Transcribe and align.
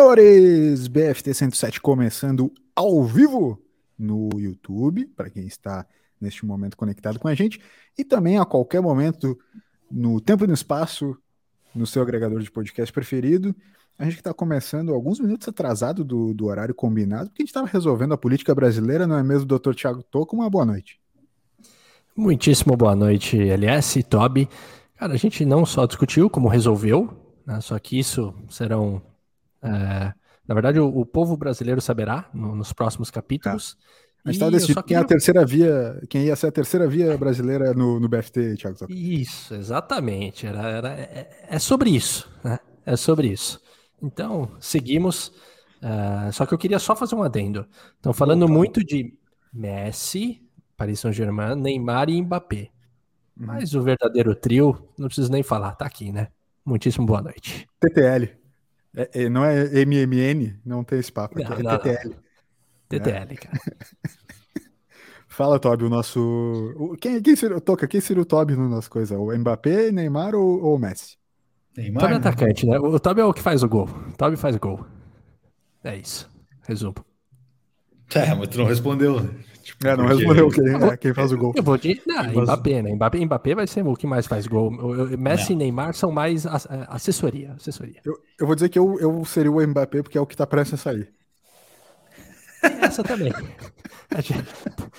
senhores! 0.00 0.88
BFT 0.88 1.34
107 1.34 1.78
começando 1.78 2.50
ao 2.74 3.04
vivo 3.04 3.62
no 3.98 4.30
YouTube, 4.40 5.04
para 5.14 5.28
quem 5.28 5.46
está 5.46 5.86
neste 6.18 6.46
momento 6.46 6.74
conectado 6.74 7.18
com 7.18 7.28
a 7.28 7.34
gente, 7.34 7.60
e 7.98 8.02
também 8.02 8.38
a 8.38 8.46
qualquer 8.46 8.80
momento 8.80 9.38
no 9.90 10.18
tempo 10.18 10.44
e 10.44 10.46
no 10.46 10.54
espaço, 10.54 11.14
no 11.74 11.86
seu 11.86 12.00
agregador 12.00 12.40
de 12.40 12.50
podcast 12.50 12.90
preferido. 12.90 13.54
A 13.98 14.04
gente 14.04 14.16
está 14.16 14.32
começando 14.32 14.94
alguns 14.94 15.20
minutos 15.20 15.46
atrasado 15.46 16.02
do, 16.02 16.32
do 16.32 16.46
horário 16.46 16.74
combinado, 16.74 17.28
porque 17.28 17.42
a 17.42 17.44
gente 17.44 17.50
estava 17.50 17.66
resolvendo 17.66 18.14
a 18.14 18.18
política 18.18 18.54
brasileira, 18.54 19.06
não 19.06 19.18
é 19.18 19.22
mesmo, 19.22 19.44
doutor 19.44 19.74
Tiago 19.74 20.02
Toco? 20.02 20.34
Uma 20.34 20.48
boa 20.48 20.64
noite. 20.64 20.98
Muitíssimo 22.16 22.74
boa 22.74 22.96
noite, 22.96 23.36
LS, 23.38 24.02
Toby. 24.04 24.48
Cara, 24.96 25.12
a 25.12 25.18
gente 25.18 25.44
não 25.44 25.66
só 25.66 25.84
discutiu 25.84 26.30
como 26.30 26.48
resolveu, 26.48 27.14
né, 27.46 27.60
só 27.60 27.78
que 27.78 27.98
isso 27.98 28.34
serão 28.48 29.02
é, 29.62 30.12
na 30.46 30.54
verdade, 30.54 30.80
o, 30.80 30.88
o, 30.88 31.06
povo 31.06 31.36
brasileiro 31.36 31.80
saberá 31.80 32.28
no, 32.34 32.56
nos 32.56 32.72
próximos 32.72 33.10
capítulos. 33.10 33.76
É. 33.96 34.00
A 34.24 34.28
gente 34.28 34.36
estava 34.36 34.50
decidindo 34.50 34.82
quem, 34.82 34.96
é 34.96 35.00
a 35.00 35.04
terceira 35.04 35.46
via, 35.46 36.02
quem 36.08 36.24
ia 36.24 36.36
ser 36.36 36.48
a 36.48 36.52
terceira 36.52 36.86
via 36.86 37.16
brasileira 37.16 37.72
no, 37.72 37.98
no 37.98 38.08
BFT, 38.08 38.56
Thiago. 38.56 38.86
Isso, 38.90 39.54
exatamente. 39.54 40.46
Era, 40.46 40.68
era, 40.68 40.88
é, 40.88 41.46
é 41.48 41.58
sobre 41.58 41.90
isso. 41.90 42.30
Né? 42.44 42.58
É 42.84 42.96
sobre 42.96 43.28
isso. 43.28 43.60
Então, 44.02 44.50
seguimos. 44.60 45.28
Uh, 45.82 46.32
só 46.32 46.44
que 46.44 46.52
eu 46.52 46.58
queria 46.58 46.78
só 46.78 46.94
fazer 46.94 47.14
um 47.14 47.22
adendo. 47.22 47.66
Estão 47.96 48.12
falando 48.12 48.42
Opa. 48.42 48.52
muito 48.52 48.84
de 48.84 49.14
Messi, 49.52 50.42
Paris 50.76 51.00
Saint-Germain, 51.00 51.54
Neymar 51.54 52.10
e 52.10 52.20
Mbappé. 52.20 52.70
Uhum. 53.38 53.46
Mas 53.46 53.74
o 53.74 53.82
verdadeiro 53.82 54.34
trio, 54.34 54.88
não 54.98 55.06
preciso 55.06 55.32
nem 55.32 55.42
falar, 55.42 55.72
tá 55.76 55.86
aqui, 55.86 56.12
né? 56.12 56.28
Muitíssimo 56.64 57.06
boa 57.06 57.22
noite. 57.22 57.66
TTL. 57.80 58.39
É, 58.96 59.22
é, 59.22 59.28
não 59.28 59.44
é 59.44 59.84
MMN, 59.84 60.58
não 60.64 60.82
tem 60.82 60.98
esse 60.98 61.12
papo 61.12 61.40
aqui, 61.40 61.62
não, 61.62 61.72
é 61.72 61.78
TTL. 61.78 62.08
Não. 62.08 62.16
TTL, 62.88 63.36
cara. 63.36 63.60
Fala, 65.28 65.60
Toby, 65.60 65.84
o 65.84 65.88
nosso. 65.88 66.96
Quem, 67.00 67.22
quem 67.22 67.36
seria, 67.36 67.60
Toca, 67.60 67.86
quem 67.86 68.00
seria 68.00 68.22
o 68.22 68.26
Toby 68.26 68.56
no 68.56 68.68
nosso 68.68 68.90
coisa? 68.90 69.16
O 69.16 69.34
Mbappé, 69.36 69.92
Neymar 69.92 70.34
ou, 70.34 70.62
ou 70.62 70.74
o 70.74 70.78
Messi? 70.78 71.16
Neymar. 71.76 72.00
Toby 72.00 72.14
é 72.14 72.18
né? 72.18 72.28
atacante, 72.28 72.66
né? 72.66 72.78
O 72.78 72.98
Toby 72.98 73.20
é 73.20 73.24
o 73.24 73.32
que 73.32 73.40
faz 73.40 73.62
o 73.62 73.68
gol. 73.68 73.88
O 74.08 74.16
Toby 74.16 74.36
faz 74.36 74.56
gol. 74.56 74.84
É 75.84 75.96
isso. 75.96 76.28
Resumo. 76.62 76.96
É, 78.12 78.34
mas 78.34 78.48
tu 78.48 78.58
não 78.58 78.66
respondeu. 78.66 79.30
Tipo, 79.62 79.86
é, 79.86 79.96
não 79.96 80.06
porque... 80.06 80.18
respondeu 80.18 80.48
quem, 80.48 80.88
é, 80.88 80.96
quem 80.96 81.14
faz 81.14 81.32
o 81.32 81.38
gol. 81.38 81.52
Eu 81.56 81.62
vou 81.62 81.76
de. 81.76 82.00
Não, 82.06 82.42
Mbappé, 82.42 82.82
né? 82.82 82.94
Mbappé, 82.94 83.24
Mbappé 83.24 83.54
vai 83.54 83.66
ser 83.66 83.86
o 83.86 83.94
que 83.94 84.06
mais 84.06 84.26
faz 84.26 84.46
gol. 84.46 84.70
Messi 85.18 85.50
não. 85.50 85.52
e 85.52 85.56
Neymar 85.56 85.94
são 85.94 86.10
mais 86.10 86.46
assessoria. 86.46 87.52
assessoria. 87.52 88.00
Eu, 88.04 88.18
eu 88.38 88.46
vou 88.46 88.54
dizer 88.54 88.68
que 88.68 88.78
eu, 88.78 88.98
eu 89.00 89.24
seria 89.24 89.50
o 89.50 89.66
Mbappé 89.66 90.02
porque 90.02 90.18
é 90.18 90.20
o 90.20 90.26
que 90.26 90.36
tá 90.36 90.46
prestes 90.46 90.80
a 90.80 90.82
sair. 90.82 91.12
Essa 92.62 93.02
também. 93.02 93.32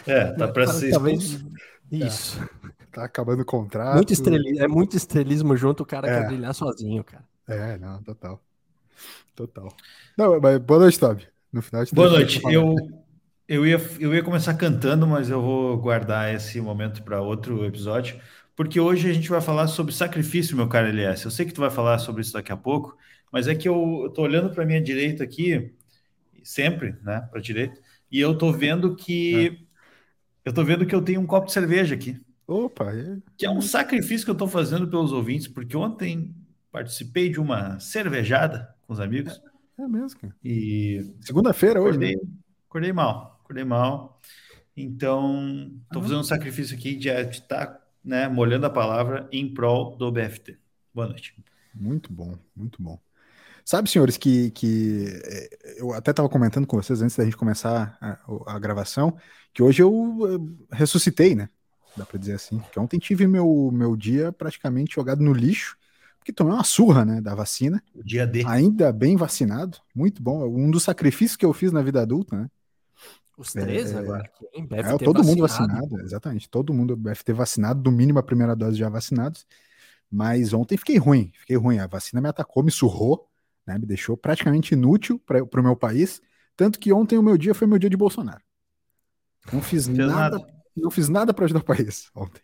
É, 0.07 0.31
tá 0.31 0.47
prestes 0.47 0.77
a 0.77 0.79
ser 0.79 0.91
Talvez... 0.91 1.43
Isso. 1.91 2.39
É, 2.41 2.69
tá 2.93 3.03
acabando 3.03 3.41
o 3.41 3.45
contrato. 3.45 3.95
Muito 3.95 4.13
estrelismo, 4.13 4.63
é 4.63 4.67
muito 4.69 4.95
estrelismo 4.95 5.57
junto, 5.57 5.83
o 5.83 5.85
cara 5.85 6.09
é. 6.09 6.17
quer 6.17 6.27
brilhar 6.27 6.55
sozinho, 6.55 7.03
cara. 7.03 7.25
É, 7.45 7.77
não, 7.77 8.01
total. 8.01 8.41
Total. 9.35 9.67
Não, 10.17 10.39
mas 10.39 10.57
boa 10.59 10.79
noite, 10.79 10.97
Tobi. 10.97 11.27
No 11.51 11.61
final 11.61 11.83
Boa 11.91 12.09
noite. 12.09 12.41
Eu, 12.49 12.75
eu, 13.51 13.67
ia, 13.67 13.77
eu 13.99 14.15
ia 14.15 14.23
começar 14.23 14.53
cantando, 14.53 15.05
mas 15.05 15.29
eu 15.29 15.41
vou 15.41 15.77
guardar 15.77 16.33
esse 16.33 16.61
momento 16.61 17.03
para 17.03 17.21
outro 17.21 17.65
episódio, 17.65 18.17
porque 18.55 18.79
hoje 18.79 19.09
a 19.09 19.13
gente 19.13 19.27
vai 19.27 19.41
falar 19.41 19.67
sobre 19.67 19.93
sacrifício, 19.93 20.55
meu 20.55 20.69
caro 20.69 20.87
LS. 20.87 21.25
Eu 21.25 21.31
sei 21.31 21.45
que 21.45 21.53
tu 21.53 21.59
vai 21.59 21.69
falar 21.69 21.99
sobre 21.99 22.21
isso 22.21 22.31
daqui 22.31 22.53
a 22.53 22.55
pouco, 22.55 22.97
mas 23.29 23.49
é 23.49 23.53
que 23.53 23.67
eu, 23.67 24.05
estou 24.07 24.23
olhando 24.23 24.51
para 24.51 24.65
minha 24.65 24.81
direita 24.81 25.25
aqui, 25.25 25.73
sempre, 26.41 26.95
né, 27.03 27.27
para 27.29 27.41
direita, 27.41 27.77
e 28.09 28.21
eu 28.21 28.31
estou 28.31 28.53
vendo 28.53 28.95
que 28.95 29.47
é. 29.47 29.57
eu 30.45 30.53
tô 30.53 30.63
vendo 30.63 30.85
que 30.85 30.95
eu 30.95 31.01
tenho 31.01 31.19
um 31.19 31.27
copo 31.27 31.47
de 31.47 31.51
cerveja 31.51 31.93
aqui. 31.93 32.17
Opa, 32.47 32.93
é... 32.95 33.17
que 33.37 33.45
é 33.45 33.51
um 33.51 33.61
sacrifício 33.61 34.23
que 34.23 34.31
eu 34.31 34.33
estou 34.33 34.47
fazendo 34.47 34.87
pelos 34.87 35.11
ouvintes, 35.11 35.49
porque 35.49 35.75
ontem 35.75 36.33
participei 36.71 37.27
de 37.27 37.41
uma 37.41 37.77
cervejada 37.81 38.73
com 38.87 38.93
os 38.93 39.01
amigos. 39.01 39.41
É, 39.77 39.81
é 39.81 39.87
mesmo, 39.89 40.21
cara. 40.21 40.33
E 40.41 41.13
segunda-feira 41.19 41.81
hoje, 41.81 41.97
acordei, 41.97 42.15
né? 42.15 42.21
acordei 42.69 42.93
mal, 42.93 43.30
acordei 43.51 43.63
mal. 43.65 44.19
Então, 44.75 45.71
estou 45.83 46.01
fazendo 46.01 46.21
um 46.21 46.23
sacrifício 46.23 46.75
aqui 46.75 46.95
de 46.95 47.09
estar 47.09 47.67
tá, 47.67 47.81
né, 48.03 48.29
molhando 48.29 48.65
a 48.65 48.69
palavra 48.69 49.27
em 49.31 49.53
prol 49.53 49.97
do 49.97 50.11
BFT. 50.11 50.57
Boa 50.93 51.07
noite. 51.07 51.35
Muito 51.75 52.11
bom, 52.11 52.37
muito 52.55 52.81
bom. 52.81 52.97
Sabe, 53.63 53.89
senhores, 53.89 54.17
que, 54.17 54.49
que 54.51 55.05
é, 55.23 55.75
eu 55.77 55.93
até 55.93 56.11
estava 56.11 56.27
comentando 56.27 56.65
com 56.65 56.77
vocês 56.77 57.01
antes 57.01 57.15
da 57.15 57.23
gente 57.23 57.37
começar 57.37 57.97
a, 58.01 58.55
a 58.55 58.59
gravação, 58.59 59.15
que 59.53 59.61
hoje 59.61 59.83
eu, 59.83 60.17
eu 60.21 60.57
ressuscitei, 60.71 61.35
né? 61.35 61.49
Dá 61.95 62.05
para 62.05 62.17
dizer 62.17 62.33
assim. 62.33 62.59
Que 62.71 62.79
ontem 62.79 62.97
tive 62.97 63.27
meu, 63.27 63.69
meu 63.71 63.95
dia 63.95 64.31
praticamente 64.31 64.95
jogado 64.95 65.21
no 65.21 65.33
lixo, 65.33 65.77
porque 66.17 66.31
tomei 66.31 66.53
uma 66.53 66.63
surra, 66.63 67.05
né, 67.05 67.21
da 67.21 67.35
vacina. 67.35 67.83
O 67.93 68.03
dia 68.03 68.25
D. 68.25 68.43
Ainda 68.47 68.91
bem 68.91 69.15
vacinado, 69.15 69.77
muito 69.93 70.23
bom. 70.23 70.47
Um 70.47 70.71
dos 70.71 70.83
sacrifícios 70.83 71.35
que 71.35 71.45
eu 71.45 71.53
fiz 71.53 71.71
na 71.71 71.81
vida 71.81 72.01
adulta, 72.01 72.37
né? 72.37 72.49
Os 73.41 73.53
três 73.53 73.91
é, 73.91 73.97
agora. 73.97 74.29
Quem 74.53 74.67
é, 74.69 74.97
todo 74.99 75.23
mundo 75.23 75.41
vacinado, 75.41 75.99
exatamente. 76.01 76.47
Todo 76.47 76.71
mundo 76.71 76.95
deve 76.95 77.23
ter 77.23 77.33
vacinado, 77.33 77.81
no 77.89 77.97
mínimo 77.97 78.19
a 78.19 78.23
primeira 78.23 78.55
dose 78.55 78.77
já 78.77 78.87
vacinados. 78.87 79.47
Mas 80.11 80.53
ontem 80.53 80.77
fiquei 80.77 80.99
ruim, 80.99 81.31
fiquei 81.39 81.57
ruim. 81.57 81.79
A 81.79 81.87
vacina 81.87 82.21
me 82.21 82.29
atacou, 82.29 82.61
me 82.61 82.69
surrou, 82.69 83.27
né, 83.65 83.79
me 83.79 83.87
deixou 83.87 84.15
praticamente 84.15 84.75
inútil 84.75 85.19
para 85.25 85.41
o 85.41 85.63
meu 85.63 85.75
país. 85.75 86.21
Tanto 86.55 86.79
que 86.79 86.93
ontem 86.93 87.17
o 87.17 87.23
meu 87.23 87.35
dia 87.35 87.55
foi 87.55 87.65
meu 87.65 87.79
dia 87.79 87.89
de 87.89 87.97
Bolsonaro. 87.97 88.43
Não 89.51 89.59
fiz 89.59 89.87
nada, 89.87 90.13
nada, 90.13 90.47
não 90.77 90.91
fiz 90.91 91.09
nada 91.09 91.33
para 91.33 91.45
ajudar 91.45 91.61
o 91.61 91.65
país 91.65 92.11
ontem. 92.13 92.43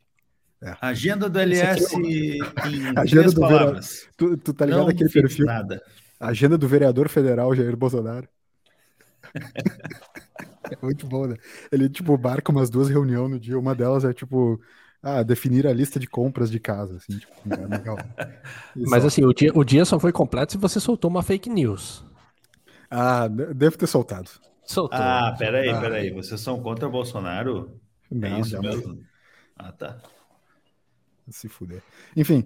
É. 0.64 0.76
Agenda 0.82 1.30
do 1.30 1.38
LS 1.38 1.94
é 1.94 2.00
em 2.00 2.40
Agenda 2.98 3.32
do 3.32 3.40
palavras. 3.40 4.08
Tu, 4.18 4.36
tu, 4.38 4.52
tá 4.52 4.66
ligado 4.66 4.82
Não 4.82 4.88
aquele 4.88 5.12
perfil? 5.12 5.46
Nada. 5.46 5.80
Agenda 6.20 6.58
do 6.58 6.68
vereador 6.68 7.08
federal 7.08 7.54
Jair 7.54 7.78
Bolsonaro. 7.78 8.28
É 9.34 10.78
muito 10.82 11.06
bom, 11.08 11.28
né? 11.28 11.36
Ele, 11.72 11.90
tipo, 11.90 12.18
marca 12.18 12.52
umas 12.52 12.70
duas 12.70 12.90
reuniões 12.90 13.32
no 13.32 13.40
dia. 13.40 13.58
Uma 13.58 13.76
delas 13.76 14.04
é, 14.04 14.14
tipo, 14.14 14.60
ah, 15.02 15.24
definir 15.24 15.68
a 15.68 15.74
lista 15.74 16.00
de 16.00 16.08
compras 16.08 16.50
de 16.50 16.60
casa, 16.60 16.98
assim, 16.98 17.18
tipo, 17.18 17.34
é 17.50 17.78
legal. 17.78 17.98
Mas, 18.76 19.06
assim, 19.06 19.24
o 19.24 19.34
dia, 19.34 19.52
o 19.54 19.64
dia 19.64 19.86
só 19.86 20.00
foi 20.00 20.12
completo 20.12 20.54
se 20.54 20.58
você 20.58 20.80
soltou 20.80 21.10
uma 21.10 21.24
fake 21.24 21.50
news. 21.50 22.06
Ah, 22.90 23.28
devo 23.28 23.78
ter 23.78 23.88
soltado. 23.88 24.30
Soltou. 24.64 25.00
Ah, 25.00 25.36
peraí, 25.38 25.70
ah, 25.70 25.80
peraí. 25.80 26.12
Vocês 26.12 26.40
são 26.42 26.62
contra 26.62 26.88
o 26.88 26.92
Bolsonaro? 26.92 27.80
Não, 28.12 28.28
é 28.28 28.40
isso 28.40 28.60
mesmo? 28.62 29.02
Ah, 29.56 29.72
tá. 29.72 29.98
Se 31.30 31.50
fuder. 31.50 31.82
Enfim, 32.16 32.46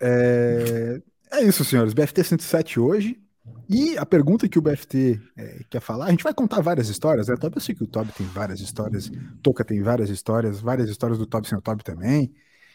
é... 0.00 1.00
é 1.32 1.42
isso, 1.42 1.64
senhores. 1.64 1.94
BFT 1.94 2.24
107 2.24 2.80
hoje. 2.80 3.20
E 3.68 3.96
a 3.98 4.06
pergunta 4.06 4.48
que 4.48 4.58
o 4.58 4.62
BFT 4.62 5.20
é, 5.36 5.60
quer 5.68 5.80
falar, 5.80 6.06
a 6.06 6.10
gente 6.10 6.22
vai 6.22 6.32
contar 6.32 6.60
várias 6.60 6.88
histórias, 6.88 7.28
né? 7.28 7.34
Eu 7.40 7.60
sei 7.60 7.74
que 7.74 7.82
o 7.82 7.86
Toby 7.86 8.12
tem 8.12 8.26
várias 8.26 8.60
histórias, 8.60 9.10
Toca 9.42 9.64
tem 9.64 9.82
várias 9.82 10.08
histórias, 10.08 10.60
várias 10.60 10.88
histórias 10.88 11.18
do 11.18 11.26
Toby 11.26 11.48
sem 11.48 11.58
o 11.58 11.60
Toby 11.60 11.82
também. 11.82 12.32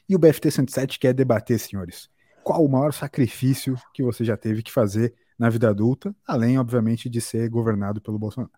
E 0.07 0.15
o 0.15 0.19
BFT 0.19 0.51
107 0.51 0.99
quer 0.99 1.13
debater, 1.13 1.59
senhores, 1.59 2.09
qual 2.43 2.63
o 2.66 2.69
maior 2.69 2.91
sacrifício 2.91 3.75
que 3.93 4.03
você 4.03 4.25
já 4.25 4.35
teve 4.35 4.61
que 4.61 4.72
fazer 4.72 5.13
na 5.40 5.49
vida 5.49 5.69
adulta, 5.69 6.13
além, 6.28 6.59
obviamente, 6.59 7.09
de 7.09 7.22
ser 7.22 7.49
governado 7.49 8.01
pelo 8.01 8.19
Bolsonaro. 8.19 8.51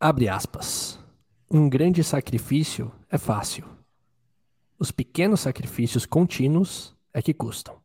Abre 0.00 0.28
aspas. 0.28 0.98
Um 1.50 1.68
grande 1.68 2.02
sacrifício 2.02 2.90
é 3.10 3.18
fácil 3.18 3.78
os 4.78 4.92
pequenos 4.92 5.40
sacrifícios 5.40 6.06
contínuos 6.06 6.96
é 7.12 7.20
que 7.20 7.34
custam. 7.34 7.76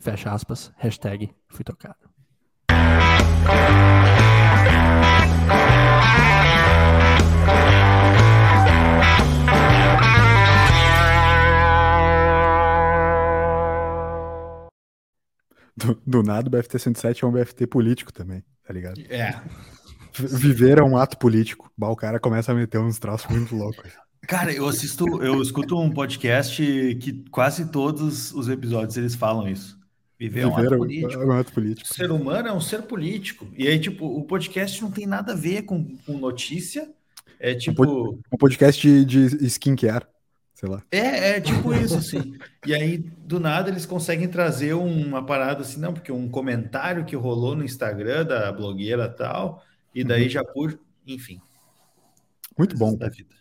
Fecha 0.00 0.30
aspas, 0.32 0.72
hashtag 0.76 1.30
fui 1.48 1.64
tocado. 1.64 1.96
Do, 15.76 16.00
do, 16.04 16.22
nada, 16.22 16.48
o 16.48 16.50
BFT 16.50 16.78
107 16.78 17.24
é 17.24 17.26
um 17.26 17.32
BFT 17.32 17.66
político 17.66 18.12
também, 18.12 18.42
tá 18.64 18.72
ligado? 18.72 19.00
É. 19.08 19.40
Viver 20.12 20.78
é 20.78 20.82
um 20.82 20.96
ato 20.96 21.16
político. 21.18 21.70
Bah, 21.76 21.88
o 21.88 21.96
cara 21.96 22.18
começa 22.18 22.50
a 22.50 22.54
meter 22.54 22.78
uns 22.78 22.98
troços 22.98 23.30
muito 23.30 23.54
loucos. 23.54 23.92
Cara, 24.26 24.52
eu 24.52 24.66
assisto, 24.66 25.22
eu 25.22 25.40
escuto 25.40 25.78
um 25.78 25.90
podcast 25.90 26.62
que 26.96 27.24
quase 27.30 27.70
todos 27.70 28.32
os 28.32 28.48
episódios 28.48 28.96
eles 28.96 29.14
falam 29.14 29.48
isso. 29.48 29.77
Viver 30.18 30.40
é 30.40 30.46
um 30.46 30.56
ato 30.56 30.76
político. 30.76 31.12
É 31.12 31.26
um 31.26 31.32
ato 31.32 31.52
político. 31.52 31.90
O 31.90 31.94
ser 31.94 32.10
humano 32.10 32.48
é 32.48 32.52
um 32.52 32.60
ser 32.60 32.82
político. 32.82 33.46
E 33.56 33.68
aí, 33.68 33.78
tipo, 33.78 34.04
o 34.04 34.24
podcast 34.24 34.82
não 34.82 34.90
tem 34.90 35.06
nada 35.06 35.32
a 35.32 35.36
ver 35.36 35.62
com, 35.62 35.96
com 36.04 36.18
notícia. 36.18 36.90
É 37.38 37.54
tipo. 37.54 38.18
Um 38.32 38.36
podcast 38.36 39.04
de, 39.04 39.04
de 39.04 39.46
skincare. 39.46 40.06
sei 40.54 40.68
lá. 40.68 40.82
É, 40.90 41.36
é 41.36 41.40
tipo 41.40 41.72
isso, 41.72 41.96
assim. 41.96 42.36
E 42.66 42.74
aí, 42.74 42.98
do 42.98 43.38
nada, 43.38 43.70
eles 43.70 43.86
conseguem 43.86 44.26
trazer 44.26 44.74
uma 44.74 45.24
parada 45.24 45.60
assim, 45.60 45.78
não, 45.78 45.94
porque 45.94 46.10
um 46.10 46.28
comentário 46.28 47.04
que 47.04 47.14
rolou 47.14 47.54
no 47.54 47.64
Instagram 47.64 48.24
da 48.24 48.50
blogueira 48.50 49.08
tal, 49.08 49.64
e 49.94 50.02
daí 50.02 50.24
uhum. 50.24 50.30
já 50.30 50.42
por. 50.42 50.76
Enfim. 51.06 51.40
Muito 52.58 52.76
bom. 52.76 52.96
Da 52.96 53.08
vida. 53.08 53.37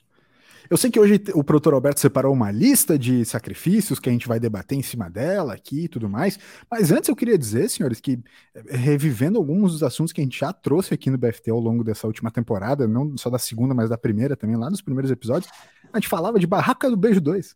Eu 0.69 0.77
sei 0.77 0.91
que 0.91 0.99
hoje 0.99 1.21
o 1.33 1.43
produtor 1.43 1.73
Alberto 1.73 1.99
separou 1.99 2.33
uma 2.33 2.51
lista 2.51 2.97
de 2.97 3.23
sacrifícios 3.25 3.99
que 3.99 4.09
a 4.09 4.11
gente 4.11 4.27
vai 4.27 4.39
debater 4.39 4.77
em 4.77 4.81
cima 4.81 5.09
dela 5.09 5.53
aqui 5.53 5.85
e 5.85 5.87
tudo 5.87 6.09
mais, 6.09 6.37
mas 6.69 6.91
antes 6.91 7.09
eu 7.09 7.15
queria 7.15 7.37
dizer, 7.37 7.69
senhores, 7.69 7.99
que 7.99 8.19
eh, 8.53 8.75
revivendo 8.75 9.37
alguns 9.37 9.71
dos 9.73 9.83
assuntos 9.83 10.11
que 10.11 10.21
a 10.21 10.23
gente 10.23 10.39
já 10.39 10.51
trouxe 10.51 10.93
aqui 10.93 11.09
no 11.09 11.17
BFT 11.17 11.51
ao 11.51 11.59
longo 11.59 11.83
dessa 11.83 12.07
última 12.07 12.31
temporada, 12.31 12.87
não 12.87 13.17
só 13.17 13.29
da 13.29 13.39
segunda, 13.39 13.73
mas 13.73 13.89
da 13.89 13.97
primeira 13.97 14.35
também, 14.35 14.55
lá 14.55 14.69
nos 14.69 14.81
primeiros 14.81 15.11
episódios, 15.11 15.51
a 15.91 15.97
gente 15.97 16.07
falava 16.07 16.39
de 16.39 16.47
Barraca 16.47 16.89
do 16.89 16.97
Beijo 16.97 17.21
2. 17.21 17.55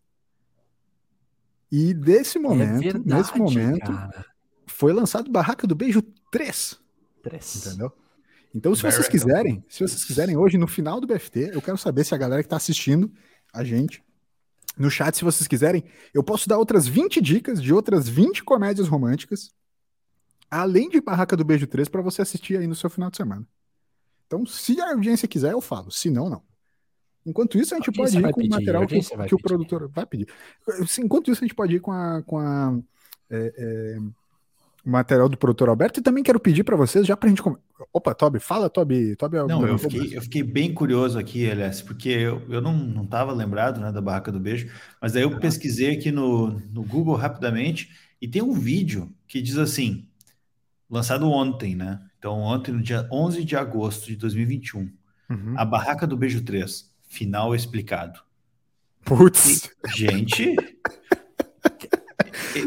E 1.70 1.94
desse 1.94 2.38
é 2.38 2.40
momento, 2.40 2.80
é 2.80 2.92
verdade, 2.92 3.14
nesse 3.14 3.38
momento, 3.38 3.92
cara. 3.92 4.26
foi 4.66 4.92
lançado 4.92 5.30
Barraca 5.30 5.66
do 5.66 5.74
Beijo 5.74 6.02
3. 6.30 6.78
3. 7.22 7.66
Entendeu? 7.66 7.92
Então, 8.54 8.74
se 8.74 8.82
vocês 8.82 9.08
quiserem, 9.08 9.64
se 9.68 9.80
vocês 9.80 10.04
quiserem 10.04 10.36
hoje 10.36 10.58
no 10.58 10.66
final 10.66 11.00
do 11.00 11.06
BFT, 11.06 11.50
eu 11.54 11.62
quero 11.62 11.78
saber 11.78 12.04
se 12.04 12.14
a 12.14 12.18
galera 12.18 12.42
que 12.42 12.46
está 12.46 12.56
assistindo 12.56 13.10
a 13.52 13.64
gente 13.64 14.02
no 14.76 14.90
chat, 14.90 15.16
se 15.16 15.24
vocês 15.24 15.46
quiserem, 15.46 15.84
eu 16.14 16.22
posso 16.22 16.48
dar 16.48 16.58
outras 16.58 16.86
20 16.86 17.20
dicas 17.20 17.62
de 17.62 17.72
outras 17.72 18.08
20 18.08 18.42
comédias 18.44 18.88
românticas, 18.88 19.50
além 20.50 20.88
de 20.88 21.00
Barraca 21.00 21.36
do 21.36 21.44
Beijo 21.44 21.66
3 21.66 21.88
para 21.88 22.02
você 22.02 22.22
assistir 22.22 22.58
aí 22.58 22.66
no 22.66 22.74
seu 22.74 22.90
final 22.90 23.10
de 23.10 23.16
semana. 23.16 23.46
Então, 24.26 24.46
se 24.46 24.80
a 24.80 24.92
audiência 24.92 25.28
quiser, 25.28 25.52
eu 25.52 25.60
falo. 25.60 25.90
Se 25.90 26.10
não, 26.10 26.28
não. 26.28 26.42
Enquanto 27.24 27.58
isso, 27.58 27.74
a 27.74 27.76
gente 27.76 27.92
pode 27.92 28.18
ir 28.18 28.32
com 28.32 28.40
o 28.40 28.48
material 28.48 28.86
que, 28.86 29.00
que 29.00 29.34
o 29.34 29.38
produtor 29.38 29.88
vai 29.88 30.04
pedir. 30.04 30.26
Enquanto 30.98 31.30
isso, 31.30 31.44
a 31.44 31.46
gente 31.46 31.54
pode 31.54 31.76
ir 31.76 31.80
com 31.80 31.92
a, 31.92 32.22
com 32.22 32.38
a 32.38 32.78
é, 33.30 33.54
é, 33.56 33.98
material 34.84 35.28
do 35.28 35.36
produtor 35.36 35.68
Alberto 35.68 36.00
e 36.00 36.02
também 36.02 36.24
quero 36.24 36.40
pedir 36.40 36.64
para 36.64 36.76
vocês, 36.76 37.06
já 37.06 37.16
para 37.16 37.28
a 37.28 37.30
gente. 37.30 37.42
Opa, 37.92 38.14
Toby, 38.14 38.40
fala, 38.40 38.68
Toby. 38.68 39.16
Toby 39.16 39.36
não, 39.48 39.66
eu 39.66 39.78
fiquei, 39.78 40.16
eu 40.16 40.22
fiquei 40.22 40.42
bem 40.42 40.74
curioso 40.74 41.18
aqui, 41.18 41.48
aliás, 41.50 41.80
porque 41.80 42.08
eu, 42.08 42.42
eu 42.48 42.60
não, 42.60 42.72
não 42.72 43.06
tava 43.06 43.32
lembrado 43.32 43.80
né, 43.80 43.92
da 43.92 44.00
Barraca 44.00 44.32
do 44.32 44.40
Beijo, 44.40 44.70
mas 45.00 45.12
daí 45.12 45.22
eu 45.22 45.38
pesquisei 45.38 45.96
aqui 45.96 46.10
no, 46.10 46.60
no 46.70 46.82
Google 46.82 47.14
rapidamente 47.14 47.90
e 48.20 48.28
tem 48.28 48.42
um 48.42 48.52
vídeo 48.52 49.12
que 49.26 49.40
diz 49.40 49.58
assim, 49.58 50.08
lançado 50.90 51.30
ontem, 51.30 51.74
né? 51.74 52.00
Então, 52.18 52.38
ontem, 52.38 52.72
no 52.72 52.82
dia 52.82 53.08
11 53.10 53.44
de 53.44 53.56
agosto 53.56 54.06
de 54.06 54.16
2021, 54.16 54.80
uhum. 55.30 55.54
a 55.56 55.64
Barraca 55.64 56.06
do 56.06 56.16
Beijo 56.16 56.42
3, 56.42 56.92
final 57.08 57.54
explicado. 57.54 58.20
Putz! 59.04 59.64
E, 59.86 59.90
gente, 59.96 60.54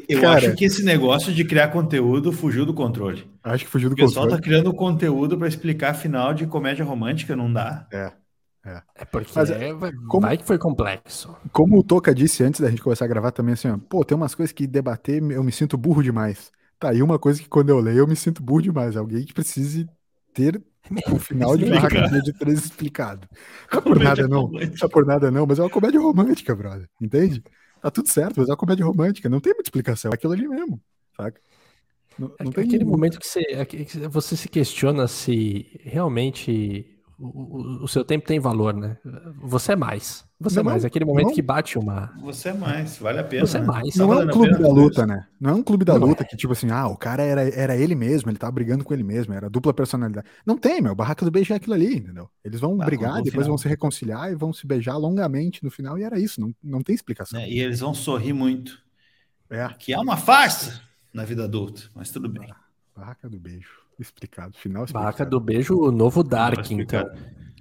eu 0.07 0.21
Cara, 0.21 0.37
acho 0.37 0.55
que 0.55 0.65
esse 0.65 0.83
negócio 0.83 1.33
de 1.33 1.43
criar 1.43 1.69
conteúdo 1.69 2.31
fugiu 2.31 2.65
do 2.65 2.73
controle. 2.73 3.29
Acho 3.43 3.65
que 3.65 3.71
fugiu 3.71 3.89
do 3.89 3.95
controle. 3.95 4.09
O 4.09 4.09
pessoal 4.09 4.25
controle. 4.25 4.41
tá 4.41 4.47
criando 4.47 4.73
conteúdo 4.73 5.37
para 5.37 5.47
explicar 5.47 5.93
final 5.93 6.33
de 6.33 6.45
comédia 6.47 6.85
romântica, 6.85 7.35
não 7.35 7.51
dá. 7.51 7.87
É. 7.91 8.11
É, 8.65 8.81
é 8.95 9.05
porque 9.05 9.31
Mas, 9.35 9.51
é, 9.51 9.71
como, 10.07 10.25
vai 10.25 10.37
que 10.37 10.43
foi 10.43 10.57
complexo. 10.57 11.35
Como 11.51 11.77
o 11.77 11.83
Toca 11.83 12.15
disse 12.15 12.43
antes 12.43 12.59
da 12.59 12.69
gente 12.69 12.81
começar 12.81 13.05
a 13.05 13.07
gravar 13.07 13.31
também, 13.31 13.53
assim, 13.53 13.67
ó, 13.67 13.77
pô, 13.77 14.03
tem 14.03 14.17
umas 14.17 14.33
coisas 14.33 14.51
que 14.51 14.65
debater 14.65 15.21
eu 15.21 15.43
me 15.43 15.51
sinto 15.51 15.77
burro 15.77 16.01
demais. 16.01 16.51
Tá 16.79 16.89
aí 16.89 17.03
uma 17.03 17.19
coisa 17.19 17.39
que 17.39 17.47
quando 17.47 17.69
eu 17.69 17.79
leio 17.79 17.99
eu 17.99 18.07
me 18.07 18.15
sinto 18.15 18.41
burro 18.41 18.63
demais. 18.63 18.97
Alguém 18.97 19.23
que 19.23 19.35
precise 19.35 19.87
ter 20.33 20.59
o 21.11 21.19
final 21.19 21.55
de 21.55 21.65
Barraca 21.69 22.21
de 22.21 22.33
três 22.33 22.65
explicado. 22.65 23.27
Não 23.71 23.79
é 23.79 23.81
por 23.81 23.99
nada 23.99 24.27
não, 24.27 24.47
não 24.49 24.59
é 24.59 24.87
por 24.91 25.05
nada 25.05 25.29
não, 25.29 25.45
mas 25.45 25.59
é 25.59 25.61
uma 25.61 25.69
comédia 25.69 26.01
romântica, 26.01 26.55
brother, 26.55 26.89
entende? 26.99 27.43
Tá 27.85 27.91
tudo 27.91 28.09
certo, 28.09 28.39
mas 28.39 28.49
é 28.49 28.51
uma 28.51 28.57
comédia 28.57 28.83
romântica, 28.83 29.29
não 29.29 29.39
tem 29.39 29.53
muita 29.53 29.67
explicação, 29.67 30.09
é 30.09 30.15
aquilo 30.15 30.33
ali 30.33 30.47
mesmo, 30.47 30.81
saca? 31.15 31.39
Não, 32.17 32.33
não 32.43 32.51
tem 32.51 32.63
aquele 32.63 32.83
momento 32.83 33.19
que 33.19 33.27
você, 33.27 33.63
que 33.63 34.07
você 34.07 34.35
se 34.35 34.49
questiona 34.49 35.07
se 35.07 35.67
realmente 35.83 36.94
o, 37.17 37.83
o, 37.83 37.87
seu 37.87 38.03
tempo 38.03 38.27
tem 38.27 38.39
valor, 38.39 38.73
né? 38.73 38.97
Você 39.41 39.71
é 39.71 39.75
mais. 39.75 40.25
Você 40.39 40.59
é 40.59 40.63
não, 40.63 40.69
é 40.69 40.73
mais. 40.73 40.83
É 40.83 40.87
aquele 40.87 41.05
momento 41.05 41.27
não, 41.27 41.33
que 41.33 41.41
bate 41.41 41.79
uma. 41.79 42.13
Você 42.21 42.49
é 42.49 42.53
mais, 42.53 42.97
vale 42.97 43.19
a 43.19 43.23
pena. 43.23 43.47
Você 43.47 43.57
é 43.57 43.61
né? 43.61 43.65
é 43.65 43.69
mais. 43.69 43.95
Não 43.95 44.13
é 44.13 44.25
um 44.25 44.27
clube 44.27 44.57
da 44.57 44.67
luta, 44.67 45.07
né? 45.07 45.25
Não 45.39 45.49
é 45.51 45.53
um 45.53 45.63
clube 45.63 45.85
da 45.85 45.95
luta 45.95 46.23
é. 46.23 46.25
que, 46.25 46.35
tipo 46.35 46.51
assim, 46.51 46.69
ah, 46.71 46.87
o 46.87 46.97
cara 46.97 47.23
era, 47.23 47.41
era 47.41 47.77
ele 47.77 47.95
mesmo, 47.95 48.29
ele 48.29 48.37
tava 48.37 48.51
brigando 48.51 48.83
com 48.83 48.93
ele 48.93 49.03
mesmo, 49.03 49.33
era 49.33 49.49
dupla 49.49 49.73
personalidade. 49.73 50.27
Não 50.45 50.57
tem, 50.57 50.81
meu. 50.81 50.93
Barraca 50.93 51.23
do 51.23 51.31
beijo 51.31 51.53
é 51.53 51.55
aquilo 51.55 51.73
ali, 51.73 51.97
entendeu? 51.97 52.29
Eles 52.43 52.59
vão 52.59 52.81
ah, 52.81 52.85
brigar, 52.85 53.15
depois 53.15 53.31
final. 53.31 53.47
vão 53.47 53.57
se 53.57 53.67
reconciliar 53.67 54.31
e 54.31 54.35
vão 54.35 54.51
se 54.51 54.67
beijar 54.67 54.97
longamente 54.97 55.63
no 55.63 55.71
final, 55.71 55.97
e 55.97 56.03
era 56.03 56.19
isso. 56.19 56.41
Não, 56.41 56.53
não 56.61 56.81
tem 56.81 56.93
explicação. 56.93 57.39
e 57.39 57.59
eles 57.59 57.79
vão 57.79 57.93
sorrir 57.93 58.33
muito. 58.33 58.83
É. 59.49 59.69
Que 59.79 59.93
é 59.93 59.99
uma 59.99 60.17
farsa 60.17 60.81
na 61.13 61.23
vida 61.23 61.45
adulta, 61.45 61.83
mas 61.95 62.11
tudo 62.11 62.27
bem. 62.27 62.49
Barraca 62.93 63.29
do 63.29 63.39
beijo. 63.39 63.84
Explicado, 63.99 64.57
final 64.57 64.83
explicado. 64.83 65.05
Barraca 65.05 65.25
do 65.25 65.39
beijo, 65.39 65.77
o 65.77 65.91
novo 65.91 66.23
Dark, 66.23 66.69
então. 66.71 67.05